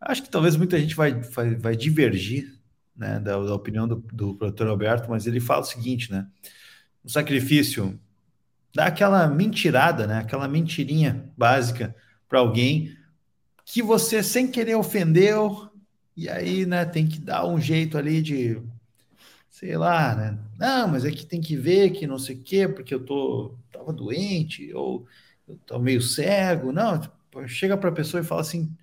Acho 0.00 0.22
que 0.22 0.30
talvez 0.30 0.56
muita 0.56 0.78
gente 0.78 0.96
vai, 0.96 1.12
vai, 1.12 1.54
vai 1.54 1.76
divergir 1.76 2.59
né, 2.96 3.18
da, 3.20 3.38
da 3.38 3.54
opinião 3.54 3.86
do, 3.86 3.96
do 3.96 4.34
produtor 4.34 4.68
Alberto, 4.68 5.10
mas 5.10 5.26
ele 5.26 5.40
fala 5.40 5.62
o 5.62 5.64
seguinte, 5.64 6.10
né? 6.10 6.26
O 7.02 7.08
sacrifício 7.08 7.98
dá 8.74 8.86
aquela 8.86 9.26
mentirada, 9.26 10.06
né? 10.06 10.18
Aquela 10.18 10.46
mentirinha 10.46 11.30
básica 11.36 11.94
para 12.28 12.38
alguém 12.38 12.96
que 13.64 13.82
você 13.82 14.22
sem 14.22 14.50
querer 14.50 14.74
ofendeu 14.74 15.70
e 16.16 16.28
aí, 16.28 16.66
né, 16.66 16.84
tem 16.84 17.06
que 17.06 17.18
dar 17.20 17.46
um 17.46 17.60
jeito 17.60 17.96
ali 17.96 18.20
de 18.20 18.60
sei 19.48 19.76
lá, 19.76 20.14
né? 20.14 20.38
Não, 20.58 20.88
mas 20.88 21.04
é 21.04 21.10
que 21.10 21.24
tem 21.24 21.40
que 21.40 21.56
ver 21.56 21.90
que 21.90 22.06
não 22.06 22.18
sei 22.18 22.36
o 22.36 22.42
quê, 22.42 22.68
porque 22.68 22.94
eu 22.94 23.04
tô 23.04 23.54
tava 23.72 23.92
doente 23.92 24.72
ou 24.74 25.06
eu 25.48 25.56
tô 25.66 25.78
meio 25.78 26.00
cego. 26.00 26.72
Não, 26.72 26.98
tipo, 27.00 27.48
chega 27.48 27.76
para 27.76 27.90
a 27.90 27.92
pessoa 27.92 28.20
e 28.20 28.26
fala 28.26 28.40
assim: 28.40 28.74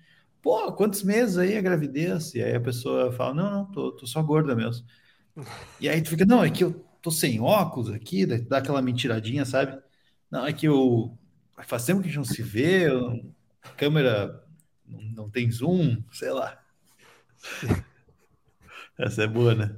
pô, 0.48 0.72
quantos 0.72 1.02
meses 1.02 1.36
aí 1.36 1.58
a 1.58 1.60
gravidez? 1.60 2.34
E 2.34 2.42
aí 2.42 2.54
a 2.54 2.60
pessoa 2.60 3.12
fala, 3.12 3.34
não, 3.34 3.50
não, 3.50 3.64
tô, 3.66 3.92
tô 3.92 4.06
só 4.06 4.22
gorda 4.22 4.56
mesmo. 4.56 4.82
E 5.78 5.86
aí 5.86 6.00
tu 6.00 6.08
fica, 6.08 6.24
não, 6.24 6.42
é 6.42 6.50
que 6.50 6.64
eu 6.64 6.72
tô 7.02 7.10
sem 7.10 7.38
óculos 7.38 7.90
aqui, 7.90 8.24
dá 8.24 8.56
aquela 8.56 8.80
mentiradinha, 8.80 9.44
sabe? 9.44 9.78
Não, 10.30 10.46
é 10.46 10.52
que 10.54 10.66
eu 10.66 11.18
faz 11.66 11.84
tempo 11.84 12.00
que 12.00 12.06
a 12.06 12.10
gente 12.10 12.16
não 12.16 12.24
se 12.24 12.42
vê, 12.42 12.86
a 13.62 13.68
câmera 13.76 14.42
não, 14.86 15.02
não 15.24 15.30
tem 15.30 15.50
zoom, 15.50 16.02
sei 16.10 16.30
lá. 16.30 16.58
Essa 18.98 19.24
é 19.24 19.26
boa, 19.26 19.54
né? 19.54 19.76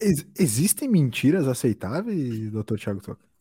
Ex 0.00 0.26
existem 0.38 0.88
mentiras 0.88 1.46
aceitáveis, 1.46 2.50
doutor 2.50 2.78
Thiago 2.78 3.02
Toca? 3.02 3.31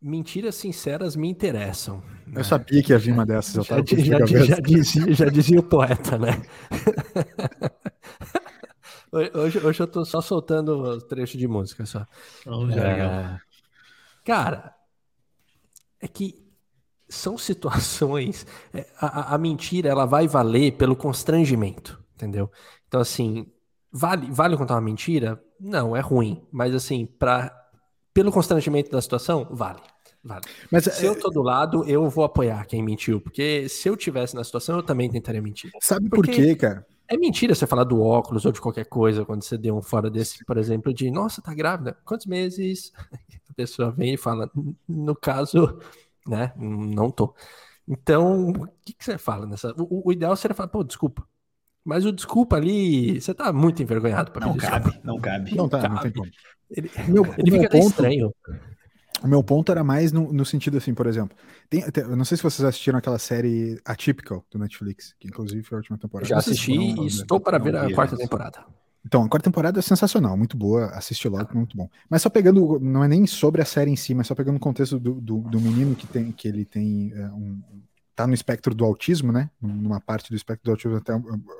Mentiras 0.00 0.54
sinceras 0.54 1.16
me 1.16 1.28
interessam. 1.28 2.02
Eu 2.32 2.44
sabia 2.44 2.82
que 2.82 2.92
ia 2.92 2.98
vir 2.98 3.12
uma 3.12 3.24
dessas. 3.24 3.56
Eu 3.56 3.64
já, 3.64 4.26
já, 4.26 4.44
já, 4.44 4.60
dizia, 4.60 5.12
já 5.12 5.24
dizia 5.26 5.58
o 5.58 5.62
poeta, 5.62 6.18
né? 6.18 6.42
hoje, 9.10 9.58
hoje 9.58 9.80
eu 9.80 9.86
tô 9.86 10.04
só 10.04 10.20
soltando 10.20 11.00
trecho 11.02 11.38
de 11.38 11.48
música 11.48 11.86
só. 11.86 12.06
Oh, 12.46 12.68
é... 12.70 13.40
Cara, 14.24 14.74
é 16.00 16.08
que 16.08 16.46
são 17.08 17.36
situações. 17.38 18.46
É, 18.72 18.86
a, 19.00 19.34
a, 19.34 19.38
mentira 19.38 19.88
ela 19.88 20.06
vai 20.06 20.28
valer 20.28 20.72
pelo 20.72 20.96
constrangimento, 20.96 22.02
entendeu? 22.14 22.50
Então, 22.88 23.00
assim, 23.00 23.46
vale, 23.90 24.30
vale 24.30 24.56
contar 24.56 24.74
uma 24.74 24.80
mentira? 24.80 25.42
Não, 25.58 25.96
é 25.96 26.00
ruim. 26.00 26.46
Mas, 26.52 26.74
assim, 26.74 27.06
para 27.06 27.52
pelo 28.16 28.32
constrangimento 28.32 28.90
da 28.90 29.02
situação, 29.02 29.46
vale. 29.50 29.78
Vale. 30.24 30.40
Mas, 30.72 30.84
se 30.84 31.04
é... 31.04 31.08
eu 31.08 31.20
tô 31.20 31.28
do 31.28 31.42
lado, 31.42 31.84
eu 31.86 32.08
vou 32.08 32.24
apoiar 32.24 32.64
quem 32.64 32.82
mentiu, 32.82 33.20
porque 33.20 33.68
se 33.68 33.86
eu 33.90 33.94
tivesse 33.94 34.34
na 34.34 34.42
situação, 34.42 34.76
eu 34.76 34.82
também 34.82 35.10
tentaria 35.10 35.42
mentir. 35.42 35.70
Sabe 35.82 36.08
porque 36.08 36.32
por 36.32 36.34
quê, 36.34 36.56
cara? 36.56 36.86
É 37.06 37.16
mentira 37.18 37.54
você 37.54 37.66
falar 37.66 37.84
do 37.84 38.00
óculos 38.00 38.46
ou 38.46 38.50
de 38.50 38.60
qualquer 38.60 38.86
coisa 38.86 39.22
quando 39.26 39.44
você 39.44 39.58
deu 39.58 39.76
um 39.76 39.82
fora 39.82 40.10
desse, 40.10 40.42
por 40.46 40.56
exemplo, 40.56 40.94
de 40.94 41.10
nossa, 41.10 41.42
tá 41.42 41.52
grávida? 41.52 41.94
Quantos 42.06 42.24
meses? 42.24 42.90
A 43.50 43.54
pessoa 43.54 43.90
vem 43.90 44.14
e 44.14 44.16
fala, 44.16 44.50
no 44.88 45.14
caso, 45.14 45.78
né? 46.26 46.54
Não 46.56 47.10
tô. 47.10 47.34
Então, 47.86 48.48
o 48.48 48.66
que, 48.82 48.94
que 48.94 49.04
você 49.04 49.18
fala 49.18 49.46
nessa? 49.46 49.74
O, 49.76 50.08
o 50.08 50.12
ideal 50.12 50.34
seria 50.36 50.54
falar, 50.54 50.70
pô, 50.70 50.82
desculpa. 50.82 51.22
Mas 51.84 52.04
o 52.04 52.12
desculpa 52.12 52.56
ali, 52.56 53.20
você 53.20 53.32
tá 53.32 53.52
muito 53.52 53.80
envergonhado 53.80 54.32
para 54.32 54.44
não 54.44 54.56
cabe, 54.56 54.86
desculpa. 54.86 55.06
Não 55.06 55.20
cabe, 55.20 55.54
não 55.54 55.68
cabe. 55.68 55.88
Não, 55.88 56.02
tem 56.02 56.12
como. 56.12 56.30
Ele, 56.70 56.90
meu, 57.08 57.24
ele 57.38 57.50
fica 57.50 57.68
ponto, 57.68 57.88
estranho. 57.88 58.34
O 59.22 59.28
meu 59.28 59.42
ponto 59.42 59.72
era 59.72 59.82
mais 59.82 60.12
no, 60.12 60.32
no 60.32 60.44
sentido 60.44 60.76
assim, 60.76 60.94
por 60.94 61.06
exemplo. 61.06 61.36
Tem, 61.70 61.82
tem, 61.90 62.04
eu 62.04 62.16
não 62.16 62.24
sei 62.24 62.36
se 62.36 62.42
vocês 62.42 62.66
assistiram 62.66 62.98
aquela 62.98 63.18
série 63.18 63.80
Atypical 63.84 64.44
do 64.50 64.58
Netflix, 64.58 65.14
que 65.18 65.28
inclusive 65.28 65.62
foi 65.62 65.76
a 65.76 65.80
última 65.80 65.98
temporada. 65.98 66.28
Já 66.28 66.38
assisti 66.38 66.72
e 66.72 67.06
estou 67.06 67.40
para 67.40 67.58
ver 67.58 67.76
a 67.76 67.92
quarta 67.94 68.16
temporada. 68.16 68.64
Então, 69.06 69.22
a 69.22 69.28
quarta 69.28 69.48
temporada 69.48 69.78
é 69.78 69.82
sensacional, 69.82 70.36
muito 70.36 70.56
boa, 70.56 70.86
assiste 70.86 71.28
logo, 71.28 71.56
muito 71.56 71.76
bom. 71.76 71.88
Mas 72.10 72.22
só 72.22 72.28
pegando, 72.28 72.80
não 72.80 73.04
é 73.04 73.08
nem 73.08 73.24
sobre 73.24 73.62
a 73.62 73.64
série 73.64 73.88
em 73.88 73.94
si, 73.94 74.12
mas 74.14 74.26
só 74.26 74.34
pegando 74.34 74.56
o 74.56 74.60
contexto 74.60 74.98
do, 74.98 75.20
do, 75.20 75.38
do 75.42 75.60
menino 75.60 75.94
que 75.94 76.08
tem, 76.08 76.32
que 76.32 76.48
ele 76.48 76.64
tem 76.64 77.12
é, 77.14 77.26
um, 77.26 77.62
tá 78.16 78.26
no 78.26 78.32
espectro 78.32 78.74
do 78.74 78.84
autismo, 78.84 79.30
né? 79.30 79.50
Numa 79.60 80.00
parte 80.00 80.30
do 80.30 80.36
espectro 80.36 80.64
do 80.64 80.70
autismo 80.70 80.96
até 80.96 81.12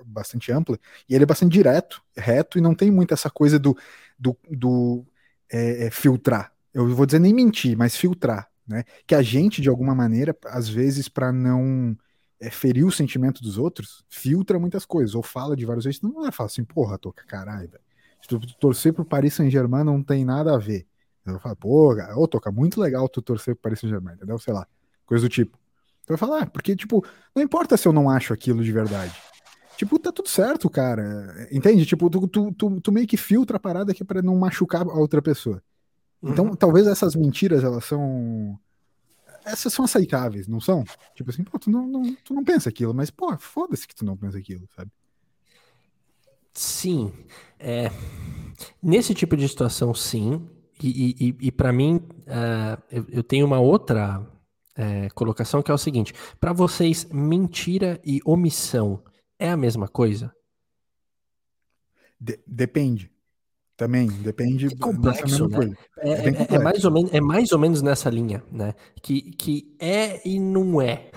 bastante 0.06 0.50
ampla, 0.50 0.78
e 1.06 1.14
ele 1.14 1.24
é 1.24 1.26
bastante 1.26 1.52
direto, 1.52 2.02
reto, 2.16 2.58
e 2.58 2.62
não 2.62 2.74
tem 2.74 2.90
muito 2.90 3.12
essa 3.12 3.28
coisa 3.28 3.58
do, 3.58 3.76
do, 4.18 4.34
do 4.50 5.04
é, 5.52 5.86
é, 5.86 5.90
filtrar. 5.90 6.50
Eu 6.72 6.88
vou 6.94 7.04
dizer 7.04 7.18
nem 7.18 7.34
mentir, 7.34 7.76
mas 7.76 7.94
filtrar, 7.94 8.50
né? 8.66 8.84
Que 9.06 9.14
a 9.14 9.20
gente, 9.22 9.60
de 9.60 9.68
alguma 9.68 9.94
maneira, 9.94 10.34
às 10.46 10.66
vezes, 10.66 11.08
para 11.10 11.30
não 11.30 11.94
é, 12.40 12.50
ferir 12.50 12.86
o 12.86 12.90
sentimento 12.90 13.42
dos 13.42 13.58
outros, 13.58 14.02
filtra 14.08 14.58
muitas 14.58 14.86
coisas, 14.86 15.14
ou 15.14 15.22
fala 15.22 15.54
de 15.54 15.66
várias 15.66 15.84
vezes, 15.84 16.00
não 16.00 16.26
é 16.26 16.32
fácil 16.32 16.62
assim, 16.62 16.64
porra, 16.64 16.98
tô 16.98 17.12
caralho, 17.12 17.68
velho. 17.68 17.84
Torcer 18.58 18.94
pro 18.94 19.04
Paris 19.04 19.34
Saint-Germain 19.34 19.84
não 19.84 20.02
tem 20.02 20.24
nada 20.24 20.54
a 20.54 20.58
ver. 20.58 20.86
Eu 21.26 21.38
falo, 21.38 21.56
pô, 21.56 21.94
ô, 22.16 22.26
Toca, 22.26 22.50
muito 22.50 22.80
legal 22.80 23.08
tu 23.08 23.20
torcer 23.20 23.54
pro 23.54 23.62
Paris 23.62 23.80
Saint-Germain, 23.80 24.14
entendeu? 24.14 24.38
Sei 24.38 24.54
lá, 24.54 24.66
coisa 25.04 25.26
do 25.26 25.28
tipo. 25.28 25.58
Vai 26.06 26.16
falar, 26.16 26.50
porque, 26.50 26.76
tipo, 26.76 27.04
não 27.34 27.42
importa 27.42 27.76
se 27.76 27.88
eu 27.88 27.92
não 27.92 28.08
acho 28.08 28.32
aquilo 28.32 28.62
de 28.62 28.70
verdade. 28.70 29.14
Tipo, 29.76 29.98
tá 29.98 30.10
tudo 30.10 30.28
certo, 30.28 30.70
cara. 30.70 31.48
Entende? 31.50 31.84
Tipo, 31.84 32.08
tu, 32.08 32.26
tu, 32.28 32.52
tu, 32.52 32.80
tu 32.80 32.92
meio 32.92 33.06
que 33.06 33.16
filtra 33.16 33.56
a 33.56 33.60
parada 33.60 33.92
aqui 33.92 34.04
para 34.04 34.22
não 34.22 34.36
machucar 34.36 34.82
a 34.82 34.98
outra 34.98 35.20
pessoa. 35.20 35.62
Então, 36.22 36.46
uhum. 36.46 36.56
talvez 36.56 36.86
essas 36.86 37.14
mentiras, 37.14 37.62
elas 37.62 37.84
são. 37.84 38.58
Essas 39.44 39.72
são 39.72 39.84
aceitáveis, 39.84 40.48
não 40.48 40.60
são? 40.60 40.84
Tipo 41.14 41.30
assim, 41.30 41.44
pô, 41.44 41.58
tu 41.58 41.70
não, 41.70 41.86
não 41.86 42.14
tu 42.24 42.34
não 42.34 42.42
pensa 42.42 42.68
aquilo, 42.68 42.92
mas, 42.94 43.10
pô, 43.10 43.36
foda-se 43.38 43.86
que 43.86 43.94
tu 43.94 44.04
não 44.04 44.16
pensa 44.16 44.38
aquilo, 44.38 44.66
sabe? 44.74 44.90
Sim. 46.52 47.12
É... 47.58 47.90
Nesse 48.82 49.14
tipo 49.14 49.36
de 49.36 49.46
situação, 49.48 49.94
sim. 49.94 50.48
E, 50.82 51.14
e, 51.18 51.46
e 51.46 51.52
para 51.52 51.72
mim, 51.72 51.96
uh, 51.96 52.82
eu, 52.90 53.06
eu 53.08 53.22
tenho 53.22 53.46
uma 53.46 53.60
outra 53.60 54.26
é, 54.76 55.08
colocação, 55.10 55.62
que 55.62 55.70
é 55.70 55.74
o 55.74 55.78
seguinte: 55.78 56.12
para 56.38 56.52
vocês, 56.52 57.06
mentira 57.10 58.00
e 58.04 58.20
omissão 58.24 59.02
é 59.38 59.50
a 59.50 59.56
mesma 59.56 59.88
coisa? 59.88 60.32
De 62.20 62.38
depende. 62.46 63.10
Também, 63.76 64.08
depende. 64.08 64.68
É 64.68 64.76
complexo, 64.76 65.48
né? 65.48 65.76
É, 65.98 66.12
é, 66.12 66.32
complexo. 66.32 66.54
é, 66.54 66.58
mais 66.58 66.84
ou 66.84 66.90
menos, 66.90 67.12
é 67.12 67.20
mais 67.20 67.52
ou 67.52 67.58
menos 67.58 67.82
nessa 67.82 68.08
linha, 68.08 68.42
né? 68.50 68.74
Que, 69.02 69.32
que 69.32 69.76
é 69.78 70.26
e 70.26 70.40
não 70.40 70.80
é. 70.80 71.10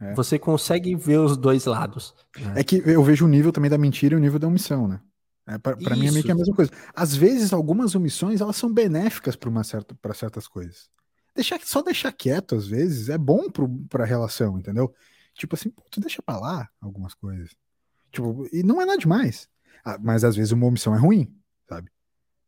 é. 0.00 0.14
Você 0.14 0.38
consegue 0.38 0.94
ver 0.96 1.18
os 1.18 1.36
dois 1.36 1.66
lados. 1.66 2.14
Né? 2.38 2.54
É 2.56 2.64
que 2.64 2.82
eu 2.86 3.02
vejo 3.02 3.26
o 3.26 3.28
nível 3.28 3.52
também 3.52 3.70
da 3.70 3.76
mentira 3.76 4.14
e 4.14 4.16
o 4.16 4.20
nível 4.20 4.38
da 4.38 4.48
omissão, 4.48 4.88
né? 4.88 5.00
É, 5.46 5.58
para 5.58 5.96
mim 5.96 6.06
é 6.06 6.12
meio 6.12 6.24
que 6.24 6.32
a 6.32 6.34
mesma 6.34 6.54
coisa. 6.54 6.70
Às 6.94 7.14
vezes, 7.14 7.52
algumas 7.52 7.94
omissões 7.94 8.40
elas 8.40 8.56
são 8.56 8.72
benéficas 8.72 9.36
para 9.36 9.62
certa, 9.62 9.94
para 10.00 10.14
certas 10.14 10.48
coisas. 10.48 10.88
Deixar, 11.34 11.60
só 11.62 11.82
deixar 11.82 12.12
quieto, 12.12 12.54
às 12.54 12.66
vezes, 12.66 13.08
é 13.08 13.16
bom 13.16 13.48
para 13.88 14.04
a 14.04 14.06
relação, 14.06 14.58
entendeu? 14.58 14.94
Tipo 15.34 15.54
assim, 15.54 15.70
pô, 15.70 15.82
tu 15.90 16.00
deixa 16.00 16.20
pra 16.22 16.38
lá 16.38 16.68
algumas 16.80 17.14
coisas. 17.14 17.50
Tipo, 18.10 18.46
e 18.52 18.62
não 18.62 18.82
é 18.82 18.84
nada 18.84 18.98
demais. 18.98 19.48
Ah, 19.84 19.98
mas 20.00 20.24
às 20.24 20.36
vezes 20.36 20.52
uma 20.52 20.66
omissão 20.66 20.94
é 20.94 20.98
ruim, 20.98 21.34
sabe? 21.66 21.90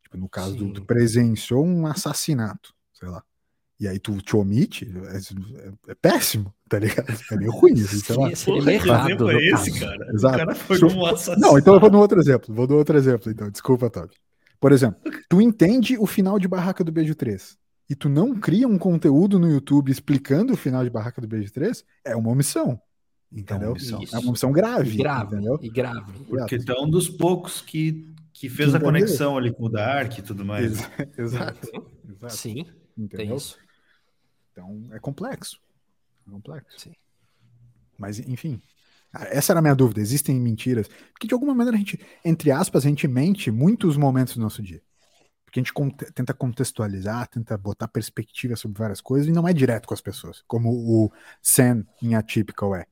Tipo, 0.03 0.19
no 0.19 0.29
caso 0.29 0.55
do, 0.55 0.73
tu 0.73 0.85
presenciou 0.85 1.65
um 1.65 1.87
assassinato, 1.87 2.75
sei 2.93 3.09
lá. 3.09 3.23
E 3.81 3.89
aí 3.89 3.99
tu 3.99 4.21
te 4.21 4.37
omite, 4.37 4.89
é, 5.09 5.17
é, 5.17 5.93
é 5.93 5.95
péssimo, 5.95 6.55
tá 6.69 6.79
ligado? 6.79 7.07
É 7.33 7.37
meio 7.37 7.51
ruim, 7.51 7.73
assim, 7.73 7.99
sei 7.99 8.17
lá. 8.17 8.35
Seria 8.37 8.61
Porra, 8.61 8.73
errado, 8.73 9.31
é 9.31 9.45
esse, 9.47 9.81
cara? 9.81 10.13
Exato. 10.13 10.35
O 10.35 10.39
cara 10.39 10.55
foi 10.55 10.85
um 10.85 11.07
assassinato. 11.07 11.41
Não, 11.41 11.59
então 11.59 11.75
eu 11.75 11.81
vou 11.81 11.91
no 11.91 11.99
outro 11.99 12.21
exemplo. 12.21 12.55
Vou 12.55 12.69
no 12.69 12.77
outro 12.77 12.97
exemplo, 12.97 13.33
então. 13.33 13.51
Desculpa, 13.51 13.89
Toby. 13.89 14.15
Por 14.61 14.73
exemplo, 14.73 15.01
tu 15.29 15.41
entende 15.41 15.99
o 15.99 16.07
final 16.07 16.39
de 16.39 16.47
Barraca 16.47 16.85
do 16.85 16.93
Beijo 16.93 17.15
3 17.15 17.59
e 17.89 17.95
tu 17.95 18.09
não 18.09 18.35
cria 18.35 18.67
um 18.67 18.79
conteúdo 18.79 19.39
no 19.39 19.51
YouTube 19.51 19.91
explicando 19.91 20.55
o 20.55 20.57
final 20.57 20.83
de 20.83 20.91
Barraca 20.91 21.21
do 21.21 21.29
Beijo 21.29 21.53
3, 21.53 21.85
é 22.05 22.17
uma 22.17 22.31
omissão. 22.31 22.81
Entendeu? 23.31 23.69
É 23.69 23.71
uma 23.71 23.73
omissão, 23.73 24.01
é 24.13 24.19
uma 24.19 24.29
omissão 24.29 24.53
grave. 24.53 24.95
E 24.95 24.97
grave, 24.97 25.37
entendeu? 25.37 25.59
e 25.61 25.69
grave. 25.69 26.13
Porque 26.29 26.59
tu 26.59 26.73
é 26.73 26.81
um 26.81 26.89
dos 26.89 27.09
poucos 27.09 27.61
que, 27.61 28.15
que 28.33 28.49
fez 28.49 28.71
que 28.71 28.77
a 28.77 28.81
conexão 28.81 29.37
ali 29.37 29.53
com 29.53 29.65
o 29.65 29.69
Dark 29.69 30.17
e 30.17 30.23
tudo 30.23 30.45
mais. 30.45 30.73
Exato. 31.19 31.69
Exato. 32.09 32.37
Sim, 32.37 32.67
entendeu? 32.97 33.27
tem 33.27 33.37
isso. 33.37 33.59
Então, 34.53 34.89
é 34.93 34.99
complexo. 35.01 35.59
É 36.27 36.31
complexo. 36.31 36.79
Sim. 36.79 36.93
Mas, 37.99 38.19
enfim, 38.21 38.63
essa 39.13 39.53
era 39.53 39.59
a 39.59 39.63
minha 39.63 39.75
dúvida. 39.75 40.01
Existem 40.01 40.41
mentiras? 40.41 40.89
Porque, 41.13 41.27
de 41.27 41.35
alguma 41.35 41.55
maneira, 41.55 41.77
a 41.77 41.79
gente, 41.79 41.99
entre 42.25 42.51
aspas, 42.51 42.87
a 42.87 42.89
gente 42.89 43.07
mente 43.07 43.51
muitos 43.51 43.97
momentos 43.97 44.37
do 44.37 44.41
nosso 44.41 44.63
dia. 44.63 44.81
Porque 45.55 45.61
a 45.61 45.63
gente 45.63 46.13
tenta 46.13 46.35
contextualizar, 46.35 47.29
tenta 47.29 47.57
botar 47.57 47.87
perspectiva 47.87 48.57
sobre 48.57 48.77
várias 48.77 49.01
coisas 49.01 49.29
e 49.29 49.33
não 49.33 49.47
é 49.47 49.53
direto 49.53 49.87
com 49.87 49.95
as 49.95 50.01
pessoas, 50.01 50.43
como 50.49 50.69
o 50.69 51.13
Sam 51.41 51.85
em 52.03 52.17
Atypical 52.17 52.75
é. 52.75 52.87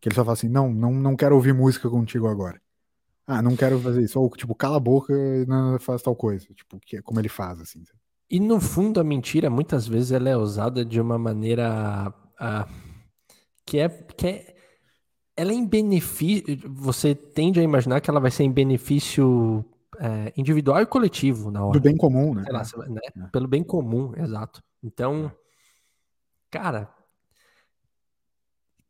Que 0.00 0.08
ele 0.08 0.16
só 0.16 0.24
fala 0.24 0.32
assim: 0.32 0.48
não, 0.48 0.68
não, 0.72 0.92
não 0.92 1.14
quero 1.14 1.36
ouvir 1.36 1.54
música 1.54 1.88
contigo 1.88 2.26
agora. 2.26 2.60
Ah, 3.24 3.40
não 3.40 3.54
quero 3.54 3.78
fazer 3.78 4.02
isso. 4.02 4.20
Ou, 4.20 4.28
tipo, 4.30 4.52
cala 4.52 4.78
a 4.78 4.80
boca 4.80 5.12
e 5.12 5.46
não 5.46 5.78
faz 5.78 6.02
tal 6.02 6.16
coisa. 6.16 6.44
Tipo, 6.52 6.80
que 6.80 6.96
é 6.96 7.02
como 7.02 7.20
ele 7.20 7.28
faz, 7.28 7.60
assim. 7.60 7.84
E 8.28 8.40
no 8.40 8.60
fundo, 8.60 8.98
a 8.98 9.04
mentira, 9.04 9.48
muitas 9.48 9.86
vezes, 9.86 10.10
ela 10.10 10.28
é 10.28 10.36
usada 10.36 10.84
de 10.84 11.00
uma 11.00 11.18
maneira 11.18 12.12
uh, 12.40 12.72
que 13.64 13.78
é. 13.78 13.88
Que 13.88 14.26
é 14.26 14.56
ela 15.36 15.52
é 15.52 15.54
em 15.54 15.64
benefício. 15.64 16.44
Você 16.66 17.14
tende 17.14 17.60
a 17.60 17.62
imaginar 17.62 18.00
que 18.00 18.10
ela 18.10 18.18
vai 18.18 18.32
ser 18.32 18.42
em 18.42 18.50
benefício 18.50 19.64
é, 20.00 20.32
individual 20.36 20.80
e 20.80 20.86
coletivo 20.86 21.50
na 21.50 21.64
hora. 21.64 21.78
Do 21.78 21.82
bem 21.82 21.96
comum, 21.96 22.34
né? 22.34 22.44
Lá, 22.48 22.62
né? 22.88 23.00
É. 23.16 23.26
Pelo 23.28 23.48
bem 23.48 23.62
comum, 23.62 24.12
exato. 24.16 24.62
Então, 24.82 25.30
cara, 26.50 26.88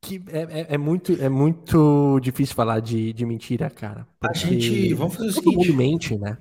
que 0.01 0.23
é, 0.29 0.41
é, 0.41 0.67
é, 0.75 0.79
muito, 0.79 1.13
é 1.21 1.29
muito 1.29 2.21
difícil 2.21 2.55
falar 2.55 2.81
de, 2.81 3.13
de 3.13 3.27
mentira, 3.27 3.69
cara. 3.69 4.07
A 4.21 4.33
gente, 4.33 4.95
vamos 4.95 5.15
fazer 5.15 5.29
o 5.29 5.33
seguinte. 5.33 5.55
Todo 5.55 5.67
mundo 5.67 5.77
mente, 5.77 6.19
né? 6.19 6.39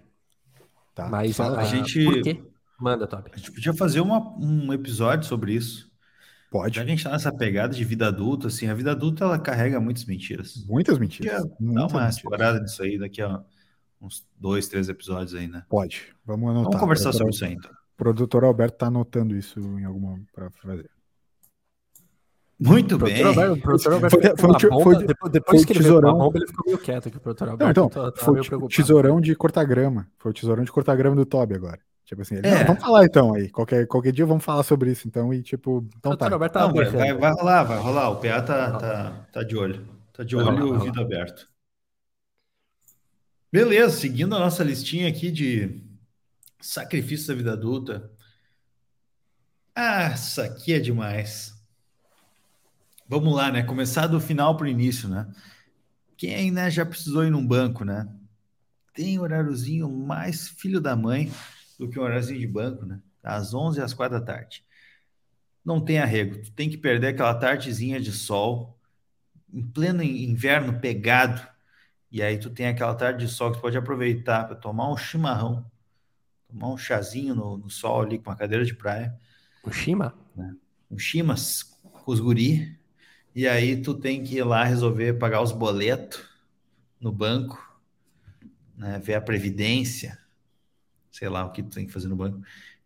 Tá. 0.94 1.08
Mas 1.10 1.36
Fala, 1.36 1.60
a, 1.60 1.62
a, 1.62 1.66
gente. 1.66 2.04
Por 2.04 2.22
quê? 2.22 2.44
Manda, 2.80 3.08
Top. 3.08 3.30
A 3.34 3.38
gente 3.38 3.52
podia 3.52 3.74
fazer 3.74 4.02
uma, 4.02 4.36
um 4.38 4.72
episódio 4.74 5.28
sobre 5.28 5.54
isso. 5.54 5.92
Pode. 6.52 6.76
Já 6.76 6.84
que 6.84 6.88
a 6.88 6.96
gente 6.96 7.04
tá 7.04 7.12
nessa 7.12 7.32
pegada 7.32 7.74
de 7.74 7.84
vida 7.84 8.08
adulta, 8.08 8.48
assim, 8.48 8.68
a 8.68 8.74
vida 8.74 8.92
adulta 8.92 9.26
ela 9.26 9.38
carrega 9.38 9.80
muitas 9.80 10.06
mentiras. 10.06 10.64
Muitas 10.66 10.98
mentiras. 10.98 11.44
Dá 11.60 11.88
uma 11.88 12.08
explorada 12.08 12.60
nisso 12.60 12.82
aí 12.84 12.98
daqui 12.98 13.22
a 13.22 13.44
uns 14.02 14.26
dois, 14.40 14.68
três 14.68 14.90
episódios 14.90 15.34
aí, 15.34 15.48
né? 15.48 15.64
Pode. 15.70 16.14
Vamos 16.26 16.50
anotar. 16.50 16.66
Vamos 16.66 16.80
conversar 16.80 17.14
sobre 17.14 17.34
isso 17.34 17.46
aí, 17.46 17.54
então. 17.54 17.72
O 17.72 17.98
produtor 17.98 18.44
Alberto 18.44 18.78
tá 18.78 18.88
anotando 18.88 19.36
isso 19.36 19.60
em 19.60 19.86
alguma 19.86 20.20
para 20.34 20.50
fazer. 20.52 20.90
Muito 22.60 22.98
bem. 22.98 23.24
Alberto, 23.24 23.54
o 23.54 23.62
produtor 23.62 23.94
Alberto 23.94 24.20
foi, 24.20 24.22
foi, 24.22 24.60
foi, 24.60 24.84
foi, 24.84 25.06
depois, 25.06 25.32
depois 25.32 25.66
que 25.66 25.74
ele 25.74 25.80
tesourão. 25.80 26.10
a 26.10 26.14
bomba, 26.14 26.38
ele 26.38 26.48
ficou 26.48 26.66
meio 26.66 26.78
quieto 26.78 27.08
aqui, 27.08 27.18
o 27.18 27.20
produtor 27.20 27.50
Alberto. 27.50 27.80
Não, 27.80 27.88
então, 27.88 28.04
tá, 28.04 28.12
tá 28.12 28.24
foi 28.24 28.40
o 28.40 28.68
tesourão 28.68 29.22
de 29.22 29.36
cortar 29.36 29.64
grama. 29.64 30.08
Foi 30.18 30.32
o 30.32 30.34
tesourão 30.34 30.64
de 30.64 30.72
cortar 30.72 30.96
grama 30.96 31.16
do 31.16 31.26
Toby 31.26 31.56
agora. 31.56 31.80
Tipo 32.04 32.22
assim, 32.22 32.36
ele, 32.36 32.48
é. 32.48 32.64
vamos 32.64 32.82
falar 32.82 33.06
então 33.06 33.34
aí. 33.34 33.50
Qualquer, 33.50 33.86
qualquer 33.86 34.12
dia 34.14 34.26
vamos 34.26 34.44
falar 34.44 34.64
sobre 34.64 34.92
isso, 34.92 35.08
então. 35.08 35.34
E 35.34 35.44
tipo, 35.44 35.86
então 35.98 36.16
tá. 36.16 36.32
Alberto 36.32 36.54
tá 36.54 36.68
não, 36.68 36.74
vai, 36.74 36.86
vai, 36.86 37.14
vai, 37.14 37.32
rolar, 37.32 37.64
vai 37.64 37.78
rolar. 37.80 38.10
O 38.12 38.16
PA 38.16 38.42
tá, 38.42 38.72
tá, 38.72 39.28
tá 39.32 39.44
de 39.44 39.56
olho. 39.56 39.86
Tá 40.14 40.24
de 40.24 40.36
olho 40.36 40.58
e 40.58 40.62
o 40.64 40.74
ouvido 40.74 41.00
aberto. 41.00 41.48
Beleza, 43.52 43.98
seguindo 43.98 44.36
a 44.36 44.40
nossa 44.40 44.62
listinha 44.62 45.08
aqui 45.08 45.32
de 45.32 45.82
sacrifício 46.60 47.30
da 47.30 47.34
vida 47.34 47.54
adulta. 47.54 48.12
Ah, 49.74 50.10
isso 50.10 50.42
aqui 50.42 50.74
é 50.74 50.80
demais. 50.80 51.56
Vamos 53.08 53.34
lá, 53.34 53.50
né? 53.50 53.64
Começar 53.64 54.08
do 54.08 54.20
final 54.20 54.58
para 54.58 54.66
o 54.66 54.70
início, 54.70 55.08
né? 55.08 55.34
Quem 56.18 56.52
né, 56.52 56.70
já 56.70 56.86
precisou 56.86 57.24
ir 57.24 57.30
num 57.30 57.46
banco, 57.46 57.86
né? 57.86 58.10
Tem 58.94 59.18
horáriozinho 59.18 59.90
mais 59.90 60.50
filho 60.50 60.82
da 60.82 60.94
mãe 60.94 61.32
do 61.80 61.88
que 61.88 61.98
um 61.98 62.04
horáriozinho 62.04 62.42
de 62.42 62.48
banco, 62.48 62.86
né? 62.86 63.00
Às 63.24 63.54
11 63.54 63.82
às 63.82 63.94
4 63.94 64.20
da 64.20 64.26
tarde. 64.26 64.66
Não 65.64 65.80
tem 65.80 66.00
arrego. 66.00 66.42
Tu 66.42 66.52
tem 66.52 66.70
que 66.70 66.78
perder 66.78 67.08
aquela 67.08 67.34
tardezinha 67.34 68.02
de 68.02 68.12
sol, 68.12 68.78
em 69.54 69.66
pleno 69.66 70.04
inverno 70.04 70.82
pegado, 70.82 71.48
e 72.18 72.22
aí 72.24 72.40
tu 72.40 72.50
tem 72.50 72.66
aquela 72.66 72.96
tarde 72.96 73.28
de 73.28 73.32
sol 73.32 73.52
que 73.52 73.60
tu 73.60 73.62
pode 73.62 73.78
aproveitar 73.78 74.48
para 74.48 74.56
tomar 74.56 74.92
um 74.92 74.98
chimarrão, 74.98 75.64
tomar 76.48 76.70
um 76.70 76.78
chazinho 76.78 77.36
no, 77.36 77.58
no, 77.58 77.70
sol 77.70 78.02
ali 78.02 78.18
com 78.18 78.32
uma 78.32 78.36
cadeira 78.36 78.66
de 78.66 78.74
praia. 78.74 79.16
Um 79.64 79.72
chima? 79.72 80.16
Né? 80.36 80.56
Um 80.90 80.98
chimas 80.98 81.80
com 81.84 82.12
os 82.12 82.20
guri, 82.20 82.76
e 83.36 83.48
aí 83.48 83.80
tu 83.80 83.94
tem 83.94 84.24
que 84.24 84.38
ir 84.38 84.44
lá 84.44 84.64
resolver 84.64 85.14
pagar 85.20 85.44
os 85.44 85.52
boletos 85.52 86.28
no 87.00 87.12
banco, 87.12 87.80
né, 88.76 88.98
ver 88.98 89.14
a 89.14 89.22
previdência, 89.22 90.18
sei 91.12 91.30
lá 91.30 91.46
o 91.46 91.52
que 91.52 91.62
tu 91.62 91.70
tem 91.70 91.86
que 91.86 91.94
fazer 91.94 92.08
no 92.08 92.16
banco. 92.16 92.42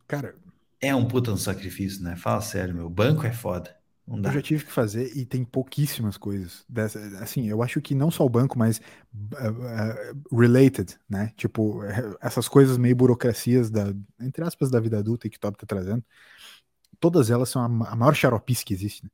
Cara, 0.10 0.36
é 0.82 0.94
um 0.94 1.08
puta 1.08 1.32
um 1.32 1.38
sacrifício, 1.38 2.04
né? 2.04 2.17
Fala 2.17 2.41
sério, 2.41 2.76
meu, 2.76 2.89
banco 2.89 3.26
é 3.26 3.32
foda. 3.32 3.74
Eu 4.30 4.34
já 4.34 4.41
tive 4.41 4.65
que 4.65 4.71
fazer 4.71 5.15
e 5.15 5.26
tem 5.26 5.43
pouquíssimas 5.43 6.17
coisas. 6.17 6.65
Dessa, 6.67 7.00
assim, 7.19 7.47
eu 7.47 7.63
acho 7.63 7.82
que 7.82 7.95
não 7.95 8.12
só 8.12 8.26
o 8.26 8.30
banco, 8.30 8.58
mas 8.58 8.80
uh, 9.13 10.32
uh, 10.32 10.38
related, 10.38 10.97
né? 11.10 11.32
Tipo, 11.36 11.82
essas 12.21 12.47
coisas 12.47 12.78
meio 12.78 12.95
burocracias 12.95 13.69
da, 13.69 13.93
entre 14.19 14.43
aspas, 14.43 14.69
da 14.69 14.80
vida 14.80 15.00
adulta 15.00 15.30
que 15.30 15.38
o 15.38 15.39
Top 15.39 15.58
tá 15.58 15.65
trazendo, 15.65 16.04
todas 17.00 17.30
elas 17.30 17.50
são 17.50 17.62
a, 17.62 17.65
a 17.65 17.95
maior 17.95 18.13
xaropice 18.13 18.65
que 18.65 18.74
existe, 18.74 19.04
né? 19.04 19.10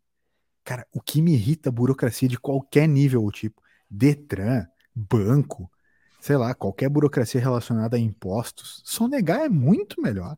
Cara, 0.63 0.86
o 0.91 0.99
que 0.99 1.21
me 1.21 1.33
irrita 1.33 1.69
a 1.69 1.71
burocracia 1.71 2.27
de 2.27 2.38
qualquer 2.38 2.88
nível 2.88 3.23
ou 3.23 3.31
tipo, 3.31 3.62
Detran, 3.89 4.67
banco, 4.93 5.71
sei 6.19 6.36
lá, 6.36 6.53
qualquer 6.53 6.89
burocracia 6.89 7.39
relacionada 7.39 7.95
a 7.95 7.99
impostos, 7.99 8.81
sonegar 8.83 9.41
é 9.41 9.49
muito 9.49 10.01
melhor. 10.01 10.38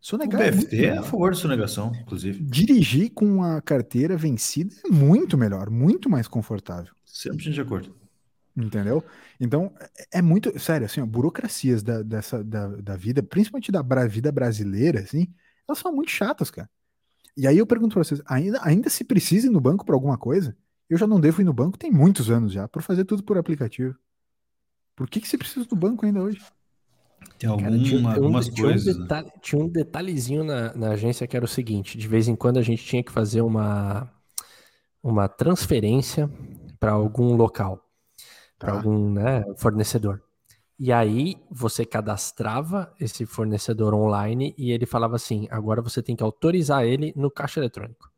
Sonegar 0.00 0.40
o 0.40 0.44
BFT 0.44 0.84
é, 0.84 0.98
a 0.98 1.02
favor 1.02 1.32
de 1.32 1.38
sonegação, 1.38 1.92
inclusive. 2.00 2.42
Dirigir 2.44 3.10
com 3.12 3.42
a 3.42 3.60
carteira 3.60 4.16
vencida 4.16 4.74
é 4.84 4.88
muito 4.88 5.36
melhor, 5.36 5.70
muito 5.70 6.08
mais 6.08 6.28
confortável. 6.28 6.92
Sempre 7.04 7.50
de 7.50 7.60
acordo. 7.60 7.94
Entendeu? 8.56 9.04
Então, 9.40 9.72
é, 10.12 10.20
muito. 10.20 10.58
Sério, 10.58 10.86
assim, 10.86 11.00
ó, 11.00 11.06
burocracias 11.06 11.82
da, 11.82 12.02
dessa, 12.02 12.42
da, 12.42 12.68
da 12.68 12.96
vida, 12.96 13.22
principalmente 13.22 13.70
da 13.70 13.82
vida 14.06 14.32
brasileira, 14.32 15.00
assim, 15.00 15.28
elas 15.68 15.78
são 15.78 15.92
muito 15.92 16.10
chatas, 16.10 16.50
cara. 16.50 16.68
E 17.36 17.46
aí 17.46 17.58
eu 17.58 17.66
pergunto 17.66 17.94
pra 17.94 18.02
vocês, 18.02 18.20
ainda, 18.26 18.58
ainda 18.62 18.90
se 18.90 19.04
precisa 19.04 19.46
ir 19.46 19.50
no 19.50 19.60
banco 19.60 19.84
para 19.84 19.94
alguma 19.94 20.18
coisa? 20.18 20.56
Eu 20.90 20.98
já 20.98 21.06
não 21.06 21.20
devo 21.20 21.40
ir 21.40 21.44
no 21.44 21.52
banco 21.52 21.78
tem 21.78 21.90
muitos 21.90 22.30
anos 22.30 22.52
já, 22.52 22.66
por 22.66 22.82
fazer 22.82 23.04
tudo 23.04 23.22
por 23.22 23.38
aplicativo. 23.38 23.94
Por 24.96 25.08
que, 25.08 25.20
que 25.20 25.28
você 25.28 25.38
precisa 25.38 25.64
do 25.64 25.76
banco 25.76 26.04
ainda 26.04 26.20
hoje? 26.20 26.40
Tem 27.38 27.56
Cara, 27.56 27.78
tinha, 27.78 28.14
algumas 28.14 28.48
tinha 28.48 28.66
coisas. 28.66 28.96
Um 28.96 29.02
detalhe, 29.02 29.26
né? 29.26 29.32
Tinha 29.40 29.64
um 29.64 29.68
detalhezinho 29.68 30.44
na, 30.44 30.74
na 30.74 30.90
agência 30.90 31.26
que 31.26 31.36
era 31.36 31.44
o 31.44 31.48
seguinte: 31.48 31.96
de 31.96 32.08
vez 32.08 32.26
em 32.26 32.34
quando 32.34 32.58
a 32.58 32.62
gente 32.62 32.84
tinha 32.84 33.02
que 33.02 33.12
fazer 33.12 33.42
uma, 33.42 34.10
uma 35.02 35.28
transferência 35.28 36.28
para 36.80 36.92
algum 36.92 37.36
local, 37.36 37.76
tá. 38.58 38.66
para 38.66 38.72
algum 38.76 39.12
né, 39.12 39.44
fornecedor. 39.56 40.20
E 40.78 40.92
aí 40.92 41.36
você 41.50 41.84
cadastrava 41.84 42.92
esse 43.00 43.26
fornecedor 43.26 43.94
online 43.94 44.54
e 44.58 44.72
ele 44.72 44.86
falava 44.86 45.14
assim: 45.14 45.46
agora 45.50 45.80
você 45.80 46.02
tem 46.02 46.16
que 46.16 46.22
autorizar 46.24 46.84
ele 46.84 47.12
no 47.16 47.30
caixa 47.30 47.60
eletrônico. 47.60 48.10